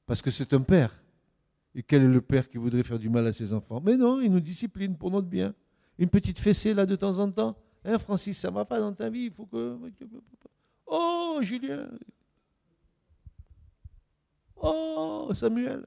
parce 0.08 0.22
que 0.22 0.30
c'est 0.30 0.54
un 0.54 0.62
père. 0.62 0.98
Et 1.74 1.82
quel 1.82 2.02
est 2.02 2.08
le 2.08 2.22
père 2.22 2.48
qui 2.48 2.56
voudrait 2.56 2.82
faire 2.82 2.98
du 2.98 3.10
mal 3.10 3.26
à 3.26 3.32
ses 3.32 3.52
enfants? 3.52 3.80
Mais 3.84 3.94
non, 3.94 4.22
il 4.22 4.32
nous 4.32 4.40
discipline 4.40 4.96
pour 4.96 5.10
notre 5.10 5.28
bien. 5.28 5.54
Une 5.98 6.08
petite 6.08 6.38
fessée 6.38 6.72
là 6.72 6.86
de 6.86 6.96
temps 6.96 7.18
en 7.18 7.30
temps. 7.30 7.56
Hein, 7.84 7.98
Francis, 7.98 8.38
ça 8.38 8.48
ne 8.48 8.54
va 8.54 8.64
pas 8.64 8.80
dans 8.80 8.92
ta 8.92 9.10
vie, 9.10 9.24
il 9.24 9.30
faut 9.30 9.44
que. 9.44 9.78
Oh, 10.86 11.38
Julien 11.42 11.90
Oh, 14.56 15.30
Samuel 15.34 15.84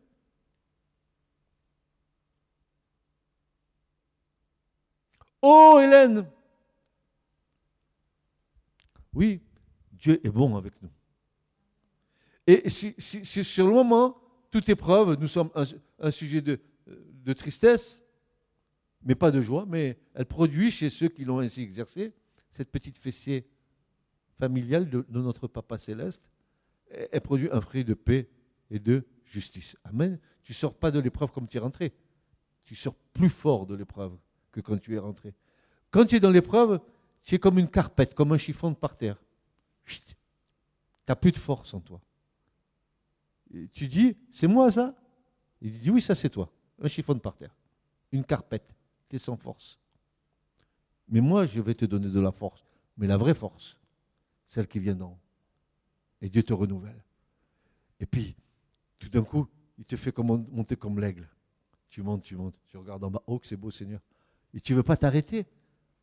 Oh, 5.41 5.79
Hélène 5.81 6.27
Oui, 9.13 9.41
Dieu 9.91 10.25
est 10.25 10.29
bon 10.29 10.55
avec 10.55 10.79
nous. 10.83 10.91
Et 12.47 12.69
si, 12.69 12.95
sur 13.25 13.67
le 13.67 13.73
moment, 13.73 14.17
toute 14.49 14.67
épreuve, 14.69 15.17
nous 15.19 15.27
sommes 15.27 15.49
un, 15.99 16.11
sujet 16.11 16.41
de, 16.41 16.59
de, 16.87 17.33
tristesse, 17.33 18.01
mais 19.03 19.15
pas 19.15 19.31
de 19.31 19.41
joie, 19.41 19.65
mais 19.67 19.97
elle 20.13 20.25
produit 20.25 20.71
chez 20.71 20.89
ceux 20.89 21.07
qui 21.07 21.23
l'ont 21.23 21.39
ainsi 21.39 21.61
exercé, 21.61 22.13
cette 22.49 22.71
petite 22.71 22.97
fessier 22.97 23.47
familiale 24.39 24.89
de, 24.89 25.05
notre 25.09 25.47
Papa 25.47 25.77
céleste, 25.77 26.23
elle 26.89 27.21
produit 27.21 27.47
un 27.51 27.61
fruit 27.61 27.85
de 27.85 27.93
paix 27.93 28.29
et 28.69 28.79
de 28.79 29.05
justice. 29.23 29.77
Amen. 29.83 30.19
Tu 30.43 30.53
sors 30.53 30.73
pas 30.73 30.91
de 30.91 30.99
l'épreuve 30.99 31.31
comme 31.31 31.47
tu 31.47 31.57
es 31.57 31.59
rentré. 31.59 31.93
Tu 32.65 32.75
sors 32.75 32.95
plus 33.13 33.29
fort 33.29 33.65
de 33.65 33.75
l'épreuve 33.75 34.17
que 34.51 34.59
quand 34.59 34.77
tu 34.77 34.95
es 34.95 34.97
rentré. 34.97 35.33
Quand 35.89 36.05
tu 36.05 36.15
es 36.15 36.19
dans 36.19 36.31
l'épreuve, 36.31 36.81
tu 37.23 37.35
es 37.35 37.39
comme 37.39 37.59
une 37.59 37.69
carpette, 37.69 38.13
comme 38.13 38.31
un 38.33 38.37
chiffon 38.37 38.73
par 38.73 38.97
terre. 38.97 39.21
Tu 39.85 39.99
n'as 41.07 41.15
plus 41.15 41.31
de 41.31 41.37
force 41.37 41.73
en 41.73 41.79
toi 41.79 42.01
tu 43.73 43.87
dis, 43.87 44.15
c'est 44.31 44.47
moi 44.47 44.71
ça? 44.71 44.95
Il 45.61 45.79
dit, 45.79 45.89
oui, 45.91 46.01
ça 46.01 46.15
c'est 46.15 46.29
toi. 46.29 46.51
Un 46.81 46.87
chiffon 46.87 47.17
par 47.19 47.35
terre. 47.35 47.55
Une 48.11 48.23
carpette. 48.23 48.73
Tu 49.09 49.17
es 49.17 49.19
sans 49.19 49.37
force. 49.37 49.77
Mais 51.07 51.21
moi, 51.21 51.45
je 51.45 51.59
vais 51.61 51.73
te 51.73 51.85
donner 51.85 52.09
de 52.09 52.19
la 52.19 52.31
force. 52.31 52.63
Mais 52.97 53.07
la 53.07 53.17
vraie 53.17 53.33
force, 53.33 53.77
celle 54.45 54.67
qui 54.67 54.79
vient 54.79 54.95
d'en 54.95 55.11
haut. 55.11 55.19
Et 56.21 56.29
Dieu 56.29 56.43
te 56.43 56.53
renouvelle. 56.53 57.03
Et 57.99 58.05
puis, 58.05 58.35
tout 58.99 59.09
d'un 59.09 59.23
coup, 59.23 59.47
il 59.77 59.85
te 59.85 59.95
fait 59.95 60.15
monter 60.17 60.75
comme 60.75 60.99
l'aigle. 60.99 61.27
Tu 61.89 62.01
montes, 62.01 62.23
tu 62.23 62.35
montes. 62.35 62.55
Tu 62.67 62.77
regardes 62.77 63.03
en 63.03 63.11
bas. 63.11 63.23
Oh, 63.27 63.39
que 63.39 63.47
c'est 63.47 63.57
beau, 63.57 63.71
Seigneur. 63.71 63.99
Et 64.53 64.61
tu 64.61 64.73
ne 64.73 64.77
veux 64.77 64.83
pas 64.83 64.97
t'arrêter. 64.97 65.45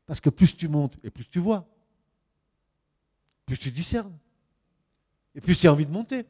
Parce 0.06 0.20
que 0.20 0.30
plus 0.30 0.56
tu 0.56 0.68
montes 0.68 0.96
et 1.02 1.10
plus 1.10 1.28
tu 1.28 1.38
vois, 1.38 1.68
plus 3.44 3.58
tu 3.58 3.70
discernes. 3.70 4.16
Et 5.34 5.40
plus 5.40 5.58
tu 5.58 5.66
as 5.66 5.72
envie 5.72 5.86
de 5.86 5.90
monter. 5.90 6.26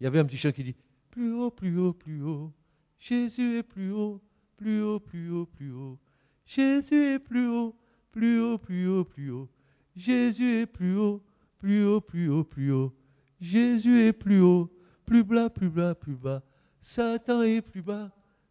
Il 0.00 0.04
y 0.04 0.06
avait 0.06 0.18
un 0.18 0.24
petit 0.24 0.36
chant 0.36 0.52
qui 0.52 0.64
dit 0.64 0.76
Plus 1.10 1.32
haut, 1.32 1.50
plus 1.50 1.78
haut, 1.78 1.92
plus 1.92 2.22
haut. 2.22 2.52
Jésus 2.98 3.58
est 3.58 3.62
plus 3.62 3.92
haut, 3.92 4.20
plus 4.56 4.82
haut, 4.82 5.00
plus 5.00 5.30
haut, 5.30 5.46
plus 5.46 5.72
haut. 5.72 5.98
Jésus 6.44 6.94
est 6.94 7.18
plus 7.18 7.46
haut, 7.48 7.76
plus 8.10 8.40
haut, 8.40 8.58
plus 8.58 8.88
haut, 8.88 9.04
plus 9.04 9.30
haut. 9.30 9.48
Jésus 9.94 10.50
est 10.50 10.66
plus 10.66 10.96
haut, 10.96 11.22
plus 11.58 11.84
haut, 11.84 12.00
plus 12.00 12.28
haut, 12.28 12.44
plus 12.44 12.72
haut. 12.72 12.92
Jésus 13.40 14.00
est 14.00 14.12
plus 14.12 14.40
haut, 14.40 14.70
plus 15.04 15.24
bas, 15.24 15.50
plus 15.50 15.68
bas, 15.68 15.94
plus 15.94 16.14
bas. 16.14 16.42
Satan 16.80 17.42
est 17.42 17.60
plus 17.60 17.82
bas, 17.82 18.10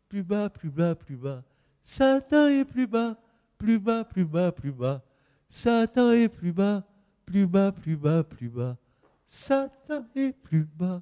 plus 0.09 0.23
bas, 0.23 0.49
plus 0.49 0.69
bas, 0.69 0.95
plus 0.95 1.15
bas. 1.15 1.43
Satan 1.83 2.47
est 2.47 2.65
plus 2.65 2.87
bas, 2.87 3.17
plus 3.57 3.79
bas, 3.79 4.03
plus 4.03 4.25
bas, 4.25 4.51
plus 4.51 4.71
bas. 4.71 5.03
Satan 5.49 6.11
est 6.11 6.29
plus 6.29 6.51
bas, 6.51 6.85
plus 7.25 7.47
bas, 7.47 7.71
plus 7.71 7.95
bas, 7.95 8.23
plus 8.23 8.49
bas. 8.49 8.77
Satan 9.25 10.05
est 10.15 10.33
plus 10.33 10.65
bas. 10.65 11.01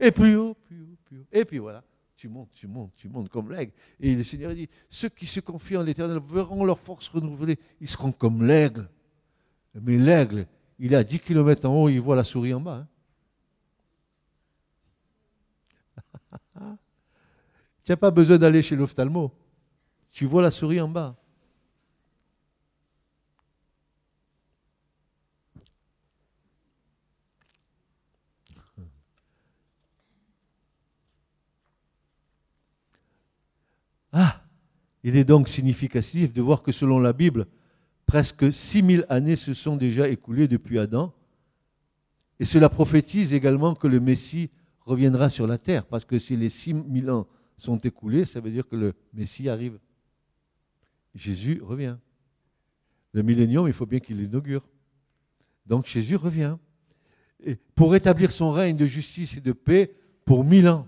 Et 0.00 0.10
plus 0.10 0.36
haut, 0.36 0.54
plus 0.54 0.80
haut, 0.80 0.96
plus 1.04 1.18
haut. 1.20 1.26
Et 1.32 1.44
puis 1.44 1.58
voilà, 1.58 1.82
tu 2.16 2.28
montes, 2.28 2.50
tu 2.54 2.66
montes, 2.66 2.92
tu 2.96 3.08
montes 3.08 3.28
comme 3.28 3.50
l'aigle. 3.52 3.72
Et 4.00 4.14
le 4.14 4.24
Seigneur 4.24 4.54
dit, 4.54 4.68
ceux 4.88 5.08
qui 5.08 5.26
se 5.26 5.40
confient 5.40 5.76
en 5.76 5.82
l'Éternel 5.82 6.20
verront 6.30 6.64
leur 6.64 6.78
force 6.78 7.08
renouvelée. 7.08 7.58
Ils 7.80 7.88
seront 7.88 8.12
comme 8.12 8.46
l'aigle. 8.46 8.88
Mais 9.74 9.98
l'aigle, 9.98 10.46
il 10.78 10.92
est 10.92 10.96
à 10.96 11.04
10 11.04 11.20
km 11.20 11.68
en 11.68 11.74
haut, 11.74 11.88
il 11.88 12.00
voit 12.00 12.16
la 12.16 12.24
souris 12.24 12.54
en 12.54 12.60
bas. 12.60 12.86
Hein. 16.56 16.76
tu 17.84 17.92
n'as 17.92 17.96
pas 17.96 18.10
besoin 18.10 18.38
d'aller 18.38 18.62
chez 18.62 18.76
l'ophtalmo. 18.76 19.32
Tu 20.12 20.26
vois 20.26 20.42
la 20.42 20.50
souris 20.50 20.80
en 20.80 20.88
bas. 20.88 21.16
Ah, 34.12 34.42
il 35.04 35.16
est 35.16 35.24
donc 35.24 35.48
significatif 35.48 36.32
de 36.32 36.42
voir 36.42 36.62
que 36.62 36.72
selon 36.72 36.98
la 36.98 37.12
Bible, 37.12 37.46
presque 38.06 38.52
6000 38.52 39.06
années 39.08 39.36
se 39.36 39.54
sont 39.54 39.76
déjà 39.76 40.08
écoulées 40.08 40.48
depuis 40.48 40.78
Adam. 40.78 41.12
Et 42.38 42.44
cela 42.44 42.68
prophétise 42.68 43.34
également 43.34 43.74
que 43.74 43.86
le 43.86 44.00
Messie 44.00 44.50
reviendra 44.80 45.30
sur 45.30 45.46
la 45.46 45.58
terre, 45.58 45.86
parce 45.86 46.04
que 46.04 46.18
si 46.18 46.36
les 46.36 46.50
6000 46.50 47.10
ans 47.10 47.26
sont 47.56 47.78
écoulés, 47.78 48.24
ça 48.24 48.40
veut 48.40 48.50
dire 48.50 48.68
que 48.68 48.76
le 48.76 48.94
Messie 49.12 49.48
arrive. 49.48 49.78
Jésus 51.14 51.60
revient. 51.62 51.96
Le 53.12 53.22
millénium, 53.22 53.66
il 53.68 53.74
faut 53.74 53.86
bien 53.86 54.00
qu'il 54.00 54.18
l'inaugure. 54.18 54.66
Donc 55.66 55.86
Jésus 55.86 56.16
revient. 56.16 56.56
Pour 57.74 57.94
établir 57.94 58.32
son 58.32 58.50
règne 58.50 58.76
de 58.76 58.86
justice 58.86 59.36
et 59.36 59.40
de 59.40 59.52
paix 59.52 59.94
pour 60.24 60.44
mille 60.44 60.68
ans 60.68 60.86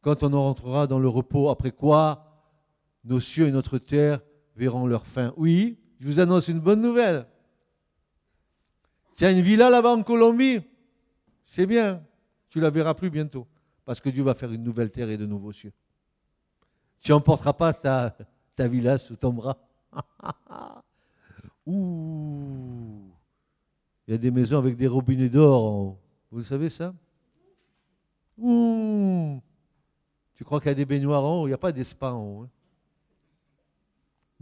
quand 0.00 0.22
on 0.24 0.30
rentrera 0.30 0.86
dans 0.86 0.98
le 0.98 1.08
repos, 1.08 1.48
après 1.48 1.70
quoi 1.70 2.31
nos 3.04 3.20
cieux 3.20 3.48
et 3.48 3.52
notre 3.52 3.78
terre 3.78 4.20
verront 4.56 4.86
leur 4.86 5.06
fin. 5.06 5.32
Oui, 5.36 5.78
je 6.00 6.06
vous 6.06 6.20
annonce 6.20 6.48
une 6.48 6.60
bonne 6.60 6.80
nouvelle. 6.80 7.26
As 9.20 9.30
une 9.30 9.40
villa 9.40 9.70
là-bas 9.70 9.92
en 9.94 10.02
Colombie, 10.02 10.60
c'est 11.44 11.66
bien, 11.66 12.02
tu 12.48 12.60
la 12.60 12.70
verras 12.70 12.94
plus 12.94 13.10
bientôt, 13.10 13.46
parce 13.84 14.00
que 14.00 14.08
Dieu 14.08 14.24
va 14.24 14.34
faire 14.34 14.50
une 14.50 14.64
nouvelle 14.64 14.90
terre 14.90 15.10
et 15.10 15.16
de 15.16 15.26
nouveaux 15.26 15.52
cieux. 15.52 15.72
Tu 17.00 17.12
n'emporteras 17.12 17.52
pas 17.52 17.72
ta, 17.72 18.16
ta 18.56 18.66
villa 18.66 18.98
sous 18.98 19.16
ton 19.16 19.32
bras. 19.32 19.58
Ouh, 21.66 23.12
il 24.06 24.10
y 24.10 24.14
a 24.14 24.18
des 24.18 24.30
maisons 24.30 24.58
avec 24.58 24.74
des 24.74 24.88
robinets 24.88 25.28
d'or. 25.28 25.96
Vous 26.30 26.42
savez 26.42 26.68
ça? 26.68 26.92
Ouh, 28.38 29.40
tu 30.34 30.42
crois 30.42 30.58
qu'il 30.58 30.68
y 30.68 30.72
a 30.72 30.74
des 30.74 30.84
baignoires 30.84 31.24
en 31.24 31.42
haut? 31.42 31.46
Il 31.46 31.50
n'y 31.50 31.54
a 31.54 31.58
pas 31.58 31.70
des 31.70 31.84
spas 31.84 32.12
en 32.12 32.24
haut. 32.24 32.42
Hein. 32.42 32.50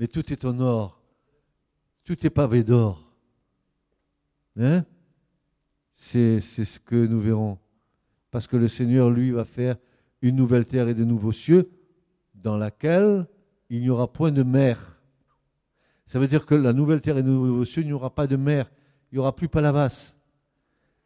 Mais 0.01 0.09
tout 0.09 0.33
est 0.33 0.47
en 0.47 0.59
or. 0.61 0.99
Tout 2.05 2.27
est 2.27 2.31
pavé 2.31 2.65
d'or. 2.65 3.13
Hein? 4.59 4.83
C'est 5.93 6.41
ce 6.41 6.79
que 6.81 7.07
nous 7.07 7.21
verrons. 7.21 7.59
Parce 8.31 8.47
que 8.47 8.57
le 8.57 8.67
Seigneur, 8.67 9.11
lui, 9.11 9.31
va 9.31 9.45
faire 9.45 9.77
une 10.23 10.37
nouvelle 10.37 10.65
terre 10.65 10.89
et 10.89 10.95
de 10.95 11.05
nouveaux 11.05 11.33
cieux 11.33 11.71
dans 12.35 12.57
laquelle 12.57 13.29
il 13.69 13.83
n'y 13.83 13.91
aura 13.91 14.11
point 14.11 14.33
de 14.33 14.43
mer. 14.43 14.99
Ça 16.07 16.19
veut 16.19 16.27
dire 16.27 16.47
que 16.47 16.55
la 16.55 16.73
nouvelle 16.73 17.03
terre 17.03 17.19
et 17.19 17.23
de 17.23 17.29
nouveaux 17.29 17.67
cieux, 17.67 17.83
il 17.83 17.89
n'y 17.89 17.93
aura 17.93 18.15
pas 18.15 18.27
de 18.27 18.37
mer. 18.37 18.73
Il 19.13 19.17
n'y 19.17 19.19
aura 19.19 19.37
plus 19.37 19.49
Palavas. 19.49 20.17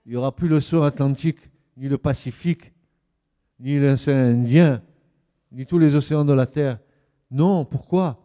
Il 0.07 0.13
n'y 0.13 0.17
aura 0.17 0.33
plus 0.33 0.47
l'océan 0.47 0.83
Atlantique, 0.83 1.41
ni 1.77 1.89
le 1.89 1.99
Pacifique, 1.99 2.73
ni 3.59 3.77
l'océan 3.77 4.19
Indien, 4.19 4.83
ni 5.51 5.67
tous 5.67 5.79
les 5.81 5.97
océans 5.97 6.25
de 6.25 6.33
la 6.33 6.47
terre. 6.47 6.79
Non, 7.33 7.65
pourquoi? 7.65 8.24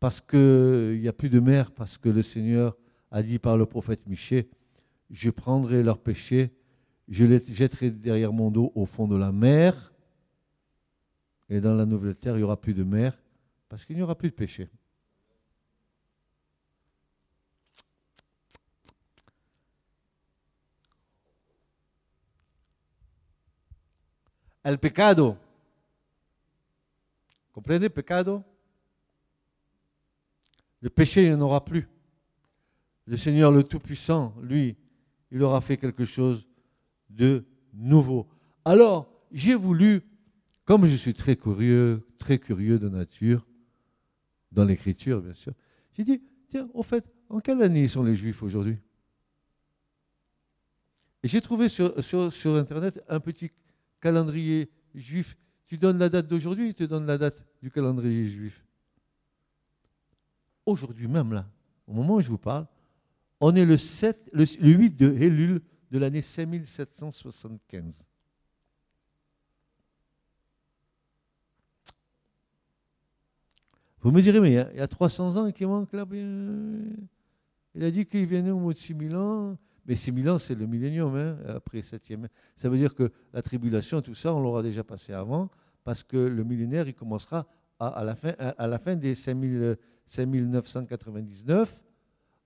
Parce 0.00 0.20
qu'il 0.20 1.00
n'y 1.00 1.08
a 1.08 1.12
plus 1.12 1.28
de 1.28 1.40
mer, 1.40 1.72
parce 1.72 1.98
que 1.98 2.08
le 2.08 2.22
Seigneur 2.22 2.76
a 3.10 3.22
dit 3.22 3.38
par 3.38 3.56
le 3.56 3.66
prophète 3.66 4.06
Michée, 4.06 4.48
je 5.10 5.30
prendrai 5.30 5.82
leurs 5.82 5.98
péchés, 5.98 6.52
je 7.08 7.24
les 7.24 7.40
jetterai 7.40 7.90
derrière 7.90 8.32
mon 8.32 8.50
dos 8.50 8.70
au 8.74 8.86
fond 8.86 9.08
de 9.08 9.16
la 9.16 9.32
mer, 9.32 9.92
et 11.48 11.60
dans 11.60 11.74
la 11.74 11.86
nouvelle 11.86 12.14
terre, 12.14 12.34
il 12.34 12.38
n'y 12.38 12.44
aura 12.44 12.60
plus 12.60 12.74
de 12.74 12.84
mer, 12.84 13.18
parce 13.68 13.84
qu'il 13.84 13.96
n'y 13.96 14.02
aura 14.02 14.14
plus 14.14 14.30
de 14.30 14.34
péché. 14.34 14.68
El 24.62 24.78
pecado. 24.78 25.36
Comprenez, 27.52 27.88
pecado? 27.88 28.44
Le 30.80 30.90
péché, 30.90 31.24
il 31.24 31.28
n'y 31.30 31.34
en 31.34 31.40
aura 31.40 31.64
plus. 31.64 31.88
Le 33.06 33.16
Seigneur 33.16 33.50
le 33.50 33.64
Tout-Puissant, 33.64 34.34
lui, 34.42 34.76
il 35.30 35.42
aura 35.42 35.60
fait 35.60 35.76
quelque 35.76 36.04
chose 36.04 36.46
de 37.10 37.44
nouveau. 37.72 38.28
Alors, 38.64 39.10
j'ai 39.32 39.54
voulu, 39.54 40.02
comme 40.64 40.86
je 40.86 40.94
suis 40.94 41.14
très 41.14 41.36
curieux, 41.36 42.06
très 42.18 42.38
curieux 42.38 42.78
de 42.78 42.88
nature, 42.88 43.46
dans 44.52 44.64
l'écriture, 44.64 45.20
bien 45.20 45.34
sûr, 45.34 45.52
j'ai 45.92 46.04
dit, 46.04 46.22
tiens, 46.48 46.68
au 46.74 46.82
fait, 46.82 47.04
en 47.28 47.40
quelle 47.40 47.62
année 47.62 47.86
sont 47.86 48.02
les 48.02 48.14
Juifs 48.14 48.42
aujourd'hui? 48.42 48.78
Et 51.22 51.28
j'ai 51.28 51.40
trouvé 51.40 51.68
sur, 51.68 51.92
Internet 52.56 53.02
un 53.08 53.20
petit 53.20 53.50
calendrier 54.00 54.70
juif. 54.94 55.36
Tu 55.66 55.76
donnes 55.76 55.98
la 55.98 56.08
date 56.08 56.28
d'aujourd'hui, 56.28 56.68
il 56.68 56.74
te 56.74 56.84
donne 56.84 57.06
la 57.06 57.18
date 57.18 57.44
du 57.60 57.70
calendrier 57.70 58.26
juif. 58.26 58.64
Aujourd'hui 60.68 61.08
même, 61.08 61.32
là, 61.32 61.46
au 61.86 61.94
moment 61.94 62.16
où 62.16 62.20
je 62.20 62.28
vous 62.28 62.36
parle, 62.36 62.66
on 63.40 63.54
est 63.54 63.64
le, 63.64 63.78
7, 63.78 64.28
le, 64.34 64.44
8 64.44 64.96
de 64.96 65.10
Elul 65.10 65.62
de 65.90 65.98
l'année 65.98 66.20
5775. 66.20 68.04
Vous 74.00 74.10
me 74.10 74.20
direz, 74.20 74.40
mais 74.40 74.50
il 74.52 74.76
y, 74.76 74.80
a, 74.80 74.86
300 74.86 75.36
ans 75.36 75.50
qui 75.50 75.64
manque 75.64 75.90
là. 75.94 76.04
Il 76.12 77.82
a 77.82 77.90
dit 77.90 78.04
qu'il 78.04 78.26
venait 78.26 78.50
au 78.50 78.58
bout 78.58 78.74
de 78.74 78.78
6000 78.78 79.16
ans. 79.16 79.56
Mais 79.86 79.94
6000 79.94 80.28
ans, 80.28 80.38
c'est 80.38 80.54
le 80.54 80.66
millénium, 80.66 81.16
hein, 81.16 81.38
après 81.48 81.80
7e. 81.80 82.26
Ça 82.56 82.68
veut 82.68 82.76
dire 82.76 82.94
que 82.94 83.10
la 83.32 83.40
tribulation, 83.40 84.02
tout 84.02 84.14
ça, 84.14 84.34
on 84.34 84.40
l'aura 84.40 84.62
déjà 84.62 84.84
passé 84.84 85.14
avant, 85.14 85.48
parce 85.82 86.02
que 86.02 86.18
le 86.18 86.44
millénaire, 86.44 86.86
il 86.86 86.94
commencera 86.94 87.46
à, 87.80 88.04
la, 88.04 88.14
fin, 88.14 88.34
à, 88.38 88.66
la 88.66 88.78
fin 88.78 88.96
des 88.96 89.14
5999 90.08 91.84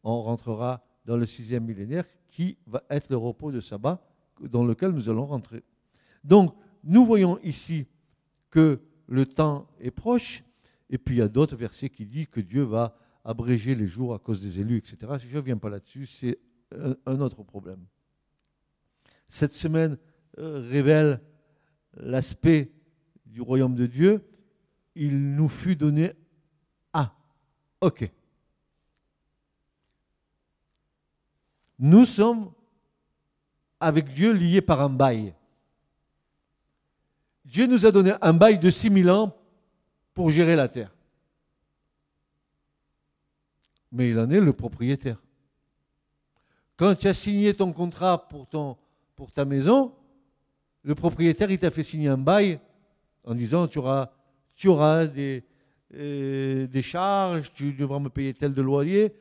on 0.05 0.21
rentrera 0.21 0.85
dans 1.05 1.17
le 1.17 1.27
sixième 1.27 1.65
millénaire 1.65 2.05
qui 2.31 2.59
va 2.67 2.83
être 2.91 3.09
le 3.11 3.17
repos 3.17 3.53
de 3.53 3.61
sabbat 3.61 4.03
dans 4.41 4.65
lequel 4.65 4.91
nous 4.91 5.09
allons 5.09 5.27
rentrer. 5.27 5.63
Donc, 6.25 6.55
nous 6.85 7.05
voyons 7.05 7.39
ici 7.43 7.87
que 8.51 8.81
le 9.07 9.27
temps 9.27 9.69
est 9.81 9.91
proche, 9.91 10.43
et 10.91 10.99
puis 10.99 11.17
il 11.17 11.19
y 11.19 11.23
a 11.23 11.29
d'autres 11.29 11.57
versets 11.57 11.91
qui 11.91 12.07
disent 12.07 12.29
que 12.29 12.41
Dieu 12.41 12.63
va 12.63 12.97
abréger 13.25 13.75
les 13.75 13.87
jours 13.87 14.15
à 14.15 14.19
cause 14.19 14.41
des 14.41 14.61
élus, 14.61 14.79
etc. 14.79 14.97
Je 15.19 15.29
ne 15.29 15.37
reviens 15.37 15.59
pas 15.59 15.71
là-dessus, 15.71 16.07
c'est 16.07 16.39
un, 17.07 17.21
autre 17.21 17.43
problème. 17.43 17.85
Cette 19.29 19.55
semaine 19.55 19.99
euh, 20.39 20.67
révèle 20.69 21.21
l'aspect 21.95 22.73
du 23.27 23.41
royaume 23.41 23.75
de 23.75 23.87
Dieu. 23.87 24.25
Il 24.95 25.35
nous 25.35 25.49
fut 25.49 25.77
donné 25.77 26.13
ok. 27.83 28.11
Nous 31.79 32.07
sommes 32.07 32.53
avec 33.81 34.13
Dieu 34.15 34.33
liés 34.33 34.61
par 34.61 34.81
un 34.81 34.89
bail. 34.89 35.35
Dieu 37.45 37.67
nous 37.67 37.85
a 37.85 37.91
donné 37.91 38.13
un 38.21 38.33
bail 38.33 38.59
de 38.59 38.71
6000 38.71 39.11
ans 39.11 39.37
pour 40.15 40.31
gérer 40.31 40.55
la 40.55 40.69
terre. 40.69 40.95
Mais 43.91 44.11
il 44.11 44.19
en 44.19 44.31
est 44.31 44.41
le 44.41 44.53
propriétaire. 44.53 45.21
Quand 46.77 46.95
tu 46.95 47.09
as 47.09 47.15
signé 47.15 47.53
ton 47.53 47.73
contrat 47.73 48.29
pour, 48.29 48.47
ta 49.33 49.45
maison, 49.45 49.93
le 50.85 50.95
propriétaire, 50.95 51.51
il 51.51 51.59
t'a 51.59 51.71
fait 51.71 51.83
signer 51.83 52.09
un 52.09 52.19
bail 52.19 52.61
en 53.25 53.35
disant 53.35 53.67
tu 53.67 53.79
auras, 53.79 54.11
tu 54.55 54.69
auras 54.69 55.07
des, 55.07 55.45
euh, 55.95 56.67
des 56.67 56.83
charges, 56.83 57.53
tu 57.53 57.73
devras 57.73 57.99
me 57.99 58.09
payer 58.09 58.35
tel 58.35 58.55
de 58.55 58.63
loyer, 58.63 59.13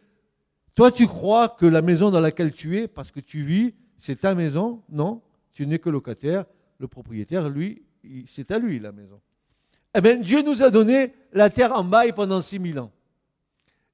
toi, 0.75 0.91
tu 0.91 1.05
crois 1.07 1.49
que 1.49 1.65
la 1.65 1.81
maison 1.81 2.11
dans 2.11 2.19
laquelle 2.19 2.53
tu 2.53 2.77
es, 2.77 2.87
parce 2.87 3.11
que 3.11 3.19
tu 3.19 3.43
vis, 3.43 3.73
c'est 3.97 4.21
ta 4.21 4.33
maison? 4.33 4.81
Non, 4.89 5.21
tu 5.53 5.67
n'es 5.67 5.79
que 5.79 5.89
locataire. 5.89 6.45
Le 6.79 6.87
propriétaire, 6.87 7.49
lui, 7.49 7.83
c'est 8.25 8.49
à 8.51 8.57
lui 8.57 8.79
la 8.79 8.91
maison. 8.91 9.19
Eh 9.93 10.01
bien, 10.01 10.17
Dieu 10.17 10.41
nous 10.41 10.63
a 10.63 10.69
donné 10.69 11.13
la 11.33 11.49
terre 11.49 11.73
en 11.73 11.83
bail 11.83 12.13
pendant 12.13 12.41
6000 12.41 12.79
ans. 12.79 12.91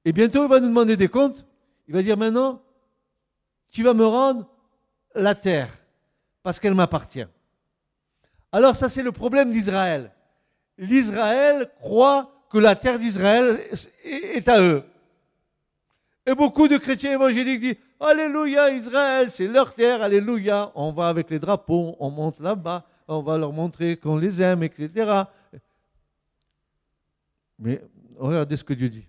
Et 0.04 0.12
bientôt, 0.12 0.44
il 0.44 0.48
va 0.48 0.60
nous 0.60 0.68
demander 0.68 0.96
des 0.96 1.08
comptes. 1.08 1.44
Il 1.88 1.94
va 1.94 2.02
dire 2.02 2.16
maintenant, 2.16 2.62
tu 3.70 3.82
vas 3.82 3.92
me 3.94 4.06
rendre 4.06 4.48
la 5.14 5.34
terre, 5.34 5.68
parce 6.42 6.60
qu'elle 6.60 6.74
m'appartient. 6.74 7.26
Alors 8.52 8.76
ça, 8.76 8.88
c'est 8.88 9.02
le 9.02 9.12
problème 9.12 9.50
d'Israël. 9.50 10.12
L'Israël 10.78 11.70
croit 11.80 12.37
que 12.50 12.58
la 12.58 12.76
terre 12.76 12.98
d'Israël 12.98 13.60
est 14.04 14.48
à 14.48 14.62
eux. 14.62 14.82
Et 16.26 16.34
beaucoup 16.34 16.68
de 16.68 16.76
chrétiens 16.76 17.12
évangéliques 17.12 17.60
disent 17.60 17.76
Alléluia, 18.00 18.70
Israël, 18.70 19.30
c'est 19.30 19.48
leur 19.48 19.74
terre, 19.74 20.02
Alléluia. 20.02 20.70
On 20.74 20.92
va 20.92 21.08
avec 21.08 21.30
les 21.30 21.38
drapeaux, 21.38 21.96
on 21.98 22.10
monte 22.10 22.38
là-bas, 22.38 22.86
on 23.08 23.22
va 23.22 23.38
leur 23.38 23.52
montrer 23.52 23.96
qu'on 23.96 24.16
les 24.16 24.40
aime, 24.40 24.62
etc. 24.62 25.22
Mais 27.58 27.82
regardez 28.16 28.56
ce 28.56 28.64
que 28.64 28.74
Dieu 28.74 28.88
dit. 28.88 29.06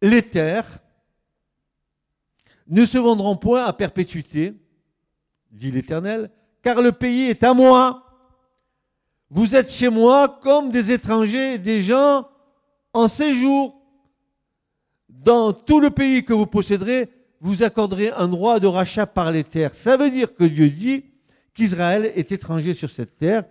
Les 0.00 0.22
terres 0.22 0.78
ne 2.68 2.84
se 2.84 2.98
vendront 2.98 3.36
point 3.36 3.64
à 3.64 3.72
perpétuité, 3.72 4.54
dit 5.50 5.70
l'Éternel, 5.70 6.30
car 6.62 6.80
le 6.80 6.92
pays 6.92 7.24
est 7.24 7.42
à 7.42 7.54
moi. 7.54 8.04
Vous 9.30 9.54
êtes 9.54 9.70
chez 9.70 9.90
moi 9.90 10.38
comme 10.42 10.70
des 10.70 10.90
étrangers, 10.90 11.58
des 11.58 11.82
gens 11.82 12.28
en 12.94 13.08
séjour 13.08 13.78
dans 15.08 15.52
tout 15.52 15.80
le 15.80 15.90
pays 15.90 16.24
que 16.24 16.32
vous 16.32 16.46
posséderez, 16.46 17.10
vous 17.40 17.62
accorderez 17.62 18.10
un 18.10 18.28
droit 18.28 18.58
de 18.58 18.66
rachat 18.66 19.06
par 19.06 19.30
les 19.30 19.44
terres. 19.44 19.74
Ça 19.74 19.96
veut 19.96 20.10
dire 20.10 20.34
que 20.34 20.44
Dieu 20.44 20.70
dit 20.70 21.04
qu'Israël 21.52 22.10
est 22.14 22.32
étranger 22.32 22.72
sur 22.72 22.88
cette 22.88 23.16
terre, 23.16 23.44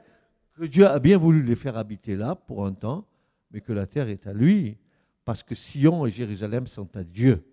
que 0.55 0.65
Dieu 0.65 0.87
a 0.87 0.97
bien 0.99 1.17
voulu 1.17 1.43
les 1.43 1.55
faire 1.55 1.77
habiter 1.77 2.15
là 2.15 2.35
pour 2.35 2.65
un 2.65 2.73
temps, 2.73 3.05
mais 3.51 3.61
que 3.61 3.71
la 3.71 3.85
terre 3.85 4.09
est 4.09 4.25
à 4.25 4.33
lui, 4.33 4.77
parce 5.25 5.43
que 5.43 5.55
Sion 5.55 6.05
et 6.05 6.11
Jérusalem 6.11 6.67
sont 6.67 6.95
à 6.97 7.03
Dieu. 7.03 7.45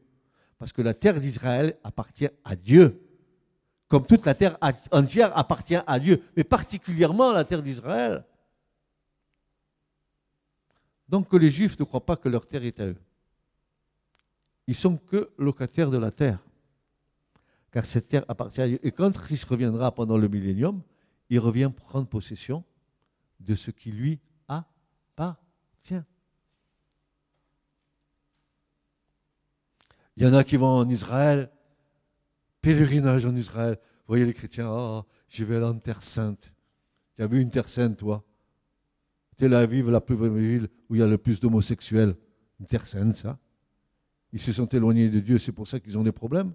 Parce 0.59 0.73
que 0.73 0.81
la 0.81 0.95
terre 0.95 1.21
d'Israël 1.21 1.77
appartient 1.85 2.29
à 2.45 2.57
Dieu, 2.57 3.04
comme 3.89 4.07
toute 4.07 4.25
la 4.27 4.35
terre 4.35 4.59
entière 4.91 5.37
appartient 5.37 5.79
à 5.87 6.01
Dieu, 6.01 6.23
mais 6.37 6.45
particulièrement 6.45 7.33
la 7.33 7.45
terre 7.45 7.63
d'Israël. 7.63 8.25
Donc 11.09 11.29
que 11.29 11.37
les 11.37 11.51
Juifs 11.51 11.79
ne 11.79 11.85
croient 11.85 12.05
pas 12.05 12.17
que 12.17 12.29
leur 12.29 12.47
terre 12.47 12.65
est 12.65 12.81
à 12.81 12.87
eux. 12.87 12.97
Ils 14.67 14.75
sont 14.75 14.97
que 14.97 15.31
locataires 15.39 15.91
de 15.91 15.99
la 15.99 16.11
terre. 16.11 16.39
Car 17.71 17.85
cette 17.85 18.09
terre 18.09 18.25
appartient 18.29 18.63
à 18.63 18.69
Dieu. 18.69 18.81
Et 18.83 18.93
quand 18.93 19.13
Christ 19.17 19.45
reviendra 19.45 19.93
pendant 19.93 20.17
le 20.17 20.29
millénium, 20.29 20.83
il 21.29 21.39
revient 21.39 21.71
prendre 21.75 22.07
possession 22.07 22.65
de 23.41 23.55
ce 23.55 23.71
qui 23.71 23.91
lui 23.93 24.21
appartient. 24.49 26.03
Il 30.17 30.23
y 30.23 30.27
en 30.27 30.35
a 30.35 30.45
qui 30.45 30.57
vont 30.57 30.69
en 30.69 30.89
Israël, 30.89 31.51
pèlerinage 32.65 33.27
en 33.27 33.37
Israël. 33.37 33.77
Vous 33.77 34.09
voyez 34.09 34.25
les 34.25 34.33
chrétiens, 34.33 34.69
oh, 34.71 35.03
je 35.29 35.45
vais 35.45 35.57
aller 35.57 35.67
en 35.67 35.79
Terre 35.79 36.03
Sainte. 36.03 36.55
Tu 37.15 37.23
as 37.23 37.27
vu 37.27 37.41
une 37.41 37.51
Terre 37.51 37.69
Sainte, 37.69 37.99
toi? 37.99 38.25
Tel 39.37 39.53
Aviv, 39.53 39.91
la 39.91 40.01
plus 40.01 40.17
ville 40.17 40.69
où 40.89 40.95
il 40.95 41.01
y 41.01 41.03
a 41.03 41.07
le 41.07 41.19
plus 41.19 41.41
d'homosexuels. 41.41 42.17
Une 42.59 42.67
Terre 42.67 42.87
Sainte, 42.87 43.13
ça 43.13 43.39
Ils 44.33 44.41
se 44.41 44.53
sont 44.53 44.67
éloignés 44.67 45.11
de 45.11 45.21
Dieu, 45.21 45.39
c'est 45.39 45.53
pour 45.53 45.69
ça 45.69 45.79
qu'ils 45.79 45.99
ont 45.99 46.03
des 46.03 46.13
problèmes. 46.13 46.55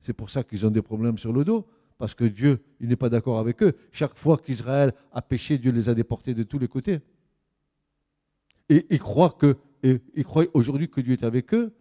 C'est 0.00 0.14
pour 0.14 0.30
ça 0.30 0.42
qu'ils 0.42 0.66
ont 0.66 0.70
des 0.70 0.82
problèmes 0.82 1.18
sur 1.18 1.32
le 1.32 1.44
dos, 1.44 1.66
parce 1.98 2.14
que 2.14 2.24
Dieu, 2.24 2.62
il 2.80 2.88
n'est 2.88 2.96
pas 2.96 3.10
d'accord 3.10 3.38
avec 3.38 3.62
eux. 3.62 3.76
Chaque 3.92 4.16
fois 4.16 4.38
qu'Israël 4.38 4.94
a 5.12 5.20
péché, 5.20 5.58
Dieu 5.58 5.72
les 5.72 5.88
a 5.88 5.94
déportés 5.94 6.32
de 6.34 6.44
tous 6.44 6.58
les 6.58 6.68
côtés. 6.68 7.00
Et 8.68 8.86
ils 8.90 8.98
croient 8.98 9.36
que, 9.38 9.56
ils 9.82 10.24
croient 10.24 10.46
aujourd'hui 10.54 10.88
que 10.88 11.00
Dieu 11.00 11.12
est 11.12 11.24
avec 11.24 11.52
eux, 11.54 11.74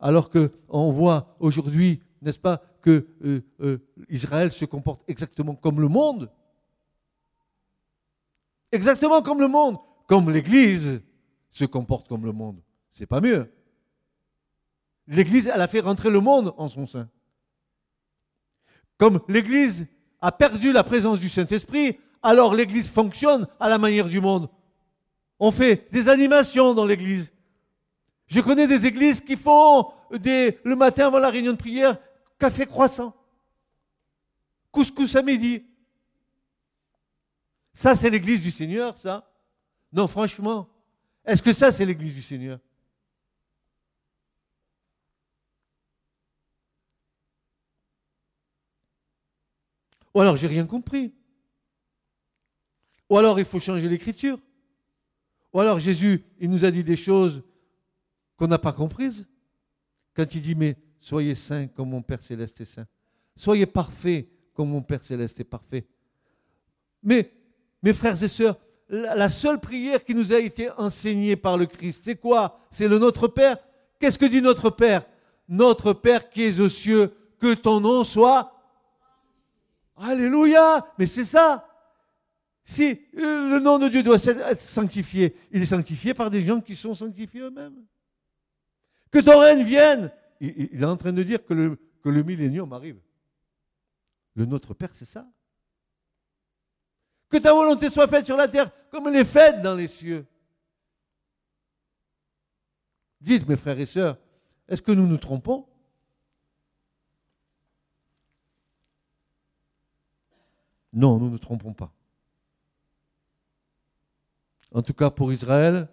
alors 0.00 0.30
qu'on 0.30 0.92
voit 0.92 1.36
aujourd'hui, 1.40 2.00
n'est-ce 2.22 2.38
pas, 2.38 2.62
que 2.82 3.06
euh, 3.24 3.40
euh, 3.60 3.78
Israël 4.08 4.50
se 4.50 4.64
comporte 4.64 5.02
exactement 5.08 5.54
comme 5.54 5.80
le 5.80 5.88
monde. 5.88 6.30
Exactement 8.72 9.22
comme 9.22 9.40
le 9.40 9.48
monde, 9.48 9.78
comme 10.06 10.30
l'Église 10.30 11.00
se 11.50 11.64
comporte 11.64 12.08
comme 12.08 12.24
le 12.24 12.32
monde. 12.32 12.60
C'est 12.90 13.06
pas 13.06 13.20
mieux. 13.20 13.50
L'Église, 15.06 15.50
elle 15.52 15.62
a 15.62 15.68
fait 15.68 15.80
rentrer 15.80 16.10
le 16.10 16.20
monde 16.20 16.54
en 16.58 16.68
son 16.68 16.86
sein. 16.86 17.08
Comme 18.98 19.20
l'Église 19.28 19.86
a 20.20 20.32
perdu 20.32 20.72
la 20.72 20.84
présence 20.84 21.20
du 21.20 21.28
Saint-Esprit, 21.28 21.98
alors 22.22 22.54
l'Église 22.54 22.90
fonctionne 22.90 23.46
à 23.58 23.68
la 23.68 23.78
manière 23.78 24.08
du 24.08 24.20
monde. 24.20 24.50
On 25.38 25.50
fait 25.50 25.88
des 25.92 26.08
animations 26.08 26.74
dans 26.74 26.84
l'Église. 26.84 27.32
Je 28.26 28.40
connais 28.40 28.66
des 28.66 28.86
églises 28.86 29.20
qui 29.20 29.36
font 29.36 29.90
des, 30.10 30.58
le 30.64 30.76
matin 30.76 31.06
avant 31.06 31.18
la 31.18 31.30
réunion 31.30 31.52
de 31.52 31.58
prière, 31.58 31.96
café 32.38 32.66
croissant, 32.66 33.14
couscous 34.70 35.16
à 35.16 35.22
midi. 35.22 35.64
Ça, 37.72 37.94
c'est 37.94 38.10
l'église 38.10 38.42
du 38.42 38.50
Seigneur, 38.50 38.98
ça 38.98 39.30
Non, 39.92 40.06
franchement. 40.06 40.68
Est-ce 41.24 41.42
que 41.42 41.52
ça, 41.52 41.70
c'est 41.70 41.86
l'église 41.86 42.14
du 42.14 42.22
Seigneur? 42.22 42.58
Ou 50.14 50.20
alors 50.20 50.36
j'ai 50.36 50.48
rien 50.48 50.66
compris. 50.66 51.14
Ou 53.08 53.18
alors 53.18 53.38
il 53.38 53.44
faut 53.44 53.60
changer 53.60 53.88
l'écriture. 53.88 54.40
Ou 55.52 55.60
alors 55.60 55.78
Jésus, 55.78 56.24
il 56.40 56.50
nous 56.50 56.64
a 56.64 56.70
dit 56.70 56.82
des 56.82 56.96
choses 56.96 57.44
qu'on 58.36 58.48
n'a 58.48 58.58
pas 58.58 58.72
comprises. 58.72 59.28
Quand 60.14 60.34
il 60.34 60.42
dit, 60.42 60.56
mais 60.56 60.76
soyez 61.00 61.34
saints 61.34 61.66
comme 61.68 61.90
mon 61.90 62.02
Père 62.02 62.22
céleste 62.22 62.60
est 62.60 62.64
saint. 62.64 62.86
Soyez 63.36 63.66
parfaits 63.66 64.26
comme 64.54 64.70
mon 64.70 64.82
Père 64.82 65.02
céleste 65.02 65.40
est 65.40 65.44
parfait. 65.44 65.86
Mais, 67.02 67.30
mes 67.82 67.92
frères 67.92 68.20
et 68.22 68.28
sœurs, 68.28 68.56
la 68.88 69.28
seule 69.28 69.60
prière 69.60 70.04
qui 70.04 70.14
nous 70.14 70.32
a 70.32 70.38
été 70.38 70.70
enseignée 70.72 71.36
par 71.36 71.56
le 71.56 71.66
Christ, 71.66 72.02
c'est 72.04 72.16
quoi? 72.16 72.58
C'est 72.70 72.88
le 72.88 72.98
Notre 72.98 73.28
Père. 73.28 73.58
Qu'est-ce 73.98 74.18
que 74.18 74.26
dit 74.26 74.42
notre 74.42 74.70
Père? 74.70 75.04
Notre 75.48 75.92
Père 75.92 76.30
qui 76.30 76.42
est 76.42 76.60
aux 76.60 76.68
cieux, 76.68 77.12
que 77.38 77.54
ton 77.54 77.80
nom 77.80 78.04
soit 78.04 78.54
Alléluia 79.96 80.86
Mais 80.98 81.06
c'est 81.06 81.24
ça. 81.24 81.66
Si 82.64 83.00
euh, 83.18 83.50
le 83.50 83.58
nom 83.60 83.78
de 83.78 83.88
Dieu 83.88 84.02
doit 84.02 84.22
être 84.22 84.60
sanctifié, 84.60 85.34
il 85.50 85.62
est 85.62 85.66
sanctifié 85.66 86.12
par 86.14 86.30
des 86.30 86.42
gens 86.42 86.60
qui 86.60 86.76
sont 86.76 86.94
sanctifiés 86.94 87.40
eux-mêmes. 87.40 87.82
Que 89.10 89.20
ton 89.20 89.38
règne 89.38 89.62
vienne. 89.62 90.12
Il, 90.40 90.82
est 90.82 90.84
en 90.84 90.96
train 90.96 91.12
de 91.12 91.22
dire 91.22 91.44
que 91.44 91.54
le, 91.54 91.76
que 92.02 92.08
millénium 92.08 92.72
arrive. 92.72 93.00
Le 94.34 94.44
Notre 94.46 94.74
Père, 94.74 94.94
c'est 94.94 95.04
ça. 95.04 95.26
Que 97.28 97.38
ta 97.38 97.52
volonté 97.52 97.90
soit 97.90 98.08
faite 98.08 98.24
sur 98.24 98.36
la 98.36 98.48
terre 98.48 98.70
comme 98.90 99.08
elle 99.08 99.16
est 99.16 99.24
faite 99.24 99.60
dans 99.62 99.74
les 99.74 99.88
cieux. 99.88 100.26
Dites, 103.20 103.48
mes 103.48 103.56
frères 103.56 103.78
et 103.78 103.86
sœurs, 103.86 104.16
est-ce 104.68 104.80
que 104.80 104.92
nous 104.92 105.06
nous 105.06 105.18
trompons? 105.18 105.66
Non, 110.92 111.18
nous 111.18 111.26
ne 111.26 111.30
nous 111.32 111.38
trompons 111.38 111.74
pas. 111.74 111.92
En 114.72 114.82
tout 114.82 114.94
cas, 114.94 115.10
pour 115.10 115.32
Israël, 115.32 115.88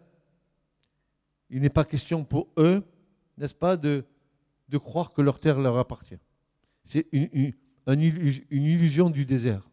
il 1.49 1.61
n'est 1.61 1.69
pas 1.69 1.85
question 1.85 2.23
pour 2.23 2.49
eux, 2.57 2.83
n'est-ce 3.37 3.53
pas, 3.53 3.77
de, 3.77 4.05
de, 4.69 4.77
croire 4.77 5.13
que 5.13 5.21
leur 5.21 5.39
terre 5.39 5.59
leur 5.59 5.77
appartient. 5.77 6.17
C'est 6.83 7.07
une, 7.11 7.53
illusion 8.51 9.09
du 9.09 9.25
désert. 9.25 9.69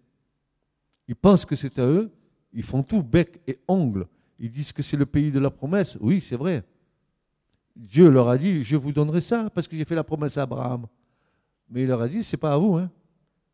Ils 1.08 1.16
pensent 1.16 1.44
que 1.44 1.56
c'est 1.56 1.78
à 1.78 1.86
eux, 1.86 2.10
ils 2.52 2.62
font 2.62 2.82
tout 2.82 3.02
bec 3.02 3.40
et 3.46 3.58
ongle. 3.68 4.06
Ils 4.38 4.50
disent 4.50 4.72
que 4.72 4.82
c'est 4.82 4.96
le 4.96 5.06
pays 5.06 5.30
de 5.30 5.38
la 5.38 5.50
promesse. 5.50 5.96
Oui, 6.00 6.20
c'est 6.20 6.36
vrai. 6.36 6.64
Dieu 7.76 8.10
leur 8.10 8.28
a 8.28 8.36
dit, 8.36 8.62
je 8.62 8.76
vous 8.76 8.92
donnerai 8.92 9.20
ça 9.20 9.50
parce 9.50 9.66
que 9.68 9.76
j'ai 9.76 9.84
fait 9.84 9.94
la 9.94 10.04
promesse 10.04 10.36
à 10.36 10.42
Abraham. 10.42 10.86
Mais 11.70 11.82
il 11.82 11.88
leur 11.88 12.02
a 12.02 12.08
dit, 12.08 12.22
c'est 12.22 12.36
pas 12.36 12.52
à 12.52 12.58
vous. 12.58 12.76
Hein. 12.76 12.90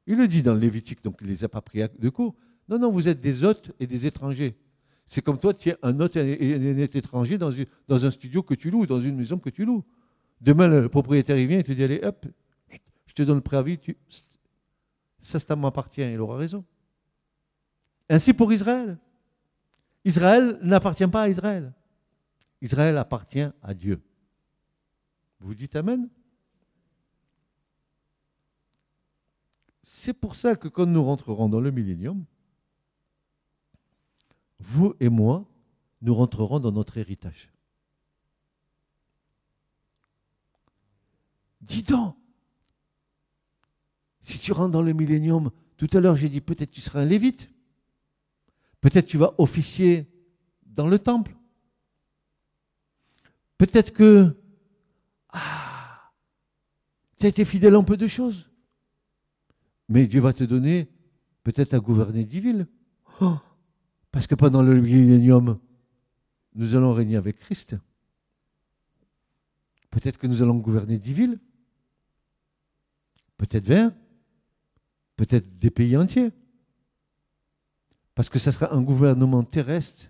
Il 0.06 0.16
le 0.16 0.26
dit 0.26 0.42
dans 0.42 0.54
le 0.54 0.60
Lévitique, 0.60 1.02
donc 1.04 1.18
il 1.20 1.26
ne 1.26 1.32
les 1.32 1.44
a 1.44 1.48
pas 1.48 1.60
pris 1.60 1.80
de 1.98 2.08
court. 2.08 2.34
Non, 2.68 2.78
non, 2.78 2.90
vous 2.90 3.08
êtes 3.08 3.20
des 3.20 3.44
hôtes 3.44 3.72
et 3.78 3.86
des 3.86 4.06
étrangers. 4.06 4.56
C'est 5.06 5.22
comme 5.22 5.38
toi, 5.38 5.54
tu 5.54 5.70
es 5.70 5.76
un 5.82 5.98
hôte 6.00 6.16
et 6.16 6.54
un 6.54 6.78
étranger 6.78 7.38
dans 7.38 8.04
un 8.04 8.10
studio 8.10 8.42
que 8.42 8.54
tu 8.54 8.70
loues, 8.70 8.86
dans 8.86 9.00
une 9.00 9.16
maison 9.16 9.38
que 9.38 9.50
tu 9.50 9.64
loues. 9.64 9.84
Demain, 10.40 10.68
le 10.68 10.88
propriétaire 10.88 11.36
il 11.38 11.46
vient 11.46 11.58
et 11.58 11.64
te 11.64 11.72
dit 11.72 11.82
Allez, 11.82 12.00
hop, 12.02 12.26
je 13.06 13.14
te 13.14 13.22
donne 13.22 13.36
le 13.36 13.42
préavis, 13.42 13.78
tu... 13.78 13.96
ça, 15.20 15.38
ça 15.38 15.56
m'appartient. 15.56 16.02
Il 16.02 16.20
aura 16.20 16.36
raison. 16.36 16.64
Ainsi 18.08 18.32
pour 18.32 18.52
Israël. 18.52 18.98
Israël 20.04 20.58
n'appartient 20.62 21.06
pas 21.06 21.22
à 21.22 21.28
Israël. 21.28 21.72
Israël 22.62 22.96
appartient 22.96 23.48
à 23.62 23.74
Dieu. 23.74 24.00
Vous 25.40 25.54
dites 25.54 25.76
Amen 25.76 26.08
C'est 29.82 30.12
pour 30.12 30.34
ça 30.34 30.54
que 30.54 30.68
quand 30.68 30.86
nous 30.86 31.02
rentrerons 31.02 31.48
dans 31.48 31.60
le 31.60 31.70
millénium, 31.70 32.24
vous 34.60 34.94
et 35.00 35.08
moi, 35.08 35.44
nous 36.02 36.14
rentrerons 36.14 36.60
dans 36.60 36.72
notre 36.72 36.98
héritage. 36.98 37.50
Dis 41.68 41.82
donc, 41.82 42.16
si 44.20 44.38
tu 44.38 44.52
rentres 44.52 44.72
dans 44.72 44.82
le 44.82 44.94
millénium, 44.94 45.50
tout 45.76 45.88
à 45.92 46.00
l'heure 46.00 46.16
j'ai 46.16 46.30
dit 46.30 46.40
peut-être 46.40 46.70
tu 46.70 46.80
seras 46.80 47.02
un 47.02 47.04
lévite, 47.04 47.50
peut-être 48.80 49.06
tu 49.06 49.18
vas 49.18 49.34
officier 49.38 50.10
dans 50.66 50.88
le 50.88 50.98
temple, 50.98 51.36
peut-être 53.58 53.92
que 53.92 54.34
ah, 55.28 56.10
tu 57.18 57.26
as 57.26 57.28
été 57.28 57.44
fidèle 57.44 57.76
en 57.76 57.84
peu 57.84 57.98
de 57.98 58.06
choses. 58.06 58.50
Mais 59.90 60.06
Dieu 60.06 60.20
va 60.20 60.32
te 60.32 60.44
donner 60.44 60.88
peut-être 61.42 61.74
à 61.74 61.80
gouverner 61.80 62.24
dix 62.24 62.40
villes. 62.40 62.66
Oh, 63.20 63.36
parce 64.10 64.26
que 64.26 64.34
pendant 64.34 64.62
le 64.62 64.80
millénium, 64.80 65.58
nous 66.54 66.74
allons 66.74 66.92
régner 66.92 67.16
avec 67.16 67.38
Christ. 67.38 67.76
Peut-être 69.90 70.18
que 70.18 70.26
nous 70.26 70.42
allons 70.42 70.56
gouverner 70.56 70.98
dix 70.98 71.12
villes. 71.12 71.38
Peut-être 73.38 73.64
vingt. 73.64 73.94
Peut-être 75.16 75.58
des 75.58 75.70
pays 75.70 75.96
entiers. 75.96 76.30
Parce 78.14 78.28
que 78.28 78.38
ce 78.38 78.50
sera 78.50 78.74
un 78.74 78.82
gouvernement 78.82 79.42
terrestre 79.42 80.06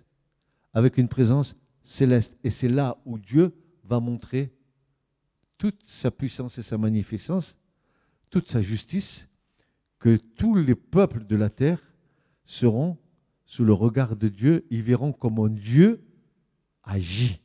avec 0.73 0.97
une 0.97 1.07
présence 1.07 1.55
céleste. 1.83 2.37
Et 2.43 2.49
c'est 2.49 2.67
là 2.67 2.97
où 3.05 3.17
Dieu 3.17 3.53
va 3.85 3.99
montrer 3.99 4.53
toute 5.57 5.81
sa 5.85 6.11
puissance 6.11 6.57
et 6.57 6.63
sa 6.63 6.77
magnificence, 6.77 7.57
toute 8.29 8.49
sa 8.49 8.61
justice 8.61 9.27
que 9.99 10.17
tous 10.17 10.55
les 10.55 10.75
peuples 10.75 11.25
de 11.25 11.35
la 11.35 11.49
terre 11.49 11.81
seront 12.45 12.97
sous 13.45 13.65
le 13.65 13.73
regard 13.73 14.15
de 14.15 14.27
Dieu, 14.27 14.65
ils 14.69 14.83
verront 14.83 15.11
comment 15.11 15.47
Dieu 15.47 16.01
agit. 16.83 17.41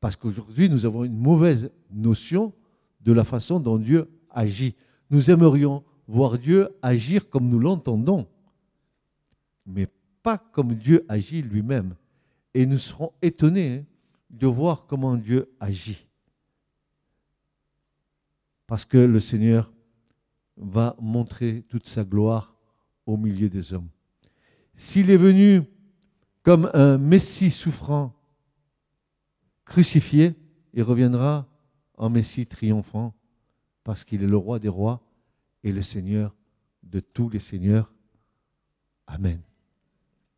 Parce 0.00 0.16
qu'aujourd'hui, 0.16 0.68
nous 0.68 0.86
avons 0.86 1.04
une 1.04 1.16
mauvaise 1.16 1.70
notion 1.90 2.52
de 3.00 3.12
la 3.12 3.24
façon 3.24 3.60
dont 3.60 3.78
Dieu 3.78 4.08
agit. 4.30 4.74
Nous 5.10 5.30
aimerions 5.30 5.84
voir 6.06 6.38
Dieu 6.38 6.68
agir 6.82 7.28
comme 7.28 7.48
nous 7.48 7.58
l'entendons, 7.58 8.26
mais 9.66 9.88
pas 10.22 10.38
comme 10.38 10.74
Dieu 10.74 11.04
agit 11.08 11.42
lui-même. 11.42 11.94
Et 12.54 12.66
nous 12.66 12.78
serons 12.78 13.12
étonnés 13.22 13.78
hein, 13.78 13.84
de 14.30 14.46
voir 14.46 14.86
comment 14.86 15.16
Dieu 15.16 15.50
agit. 15.60 16.06
Parce 18.66 18.84
que 18.84 18.98
le 18.98 19.20
Seigneur 19.20 19.72
va 20.56 20.96
montrer 21.00 21.62
toute 21.68 21.86
sa 21.86 22.04
gloire 22.04 22.54
au 23.06 23.16
milieu 23.16 23.48
des 23.48 23.72
hommes. 23.72 23.88
S'il 24.74 25.10
est 25.10 25.16
venu 25.16 25.62
comme 26.42 26.70
un 26.74 26.98
Messie 26.98 27.50
souffrant, 27.50 28.14
crucifié, 29.64 30.34
il 30.72 30.82
reviendra 30.82 31.46
en 31.96 32.10
Messie 32.10 32.46
triomphant, 32.46 33.14
parce 33.88 34.04
qu'il 34.04 34.22
est 34.22 34.26
le 34.26 34.36
roi 34.36 34.58
des 34.58 34.68
rois 34.68 35.00
et 35.64 35.72
le 35.72 35.80
Seigneur 35.80 36.36
de 36.82 37.00
tous 37.00 37.30
les 37.30 37.38
seigneurs. 37.38 37.90
Amen. 39.06 39.40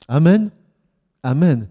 Amen. 0.06 0.52
Amen. 1.24 1.68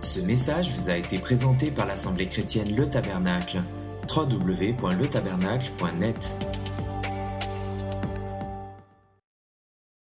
Ce 0.00 0.20
message 0.20 0.72
vous 0.76 0.90
a 0.90 0.96
été 0.96 1.18
présenté 1.18 1.72
par 1.72 1.86
l'Assemblée 1.86 2.28
chrétienne 2.28 2.76
Le 2.76 2.88
Tabernacle. 2.88 3.64
www.letabernacle.net 4.08 6.38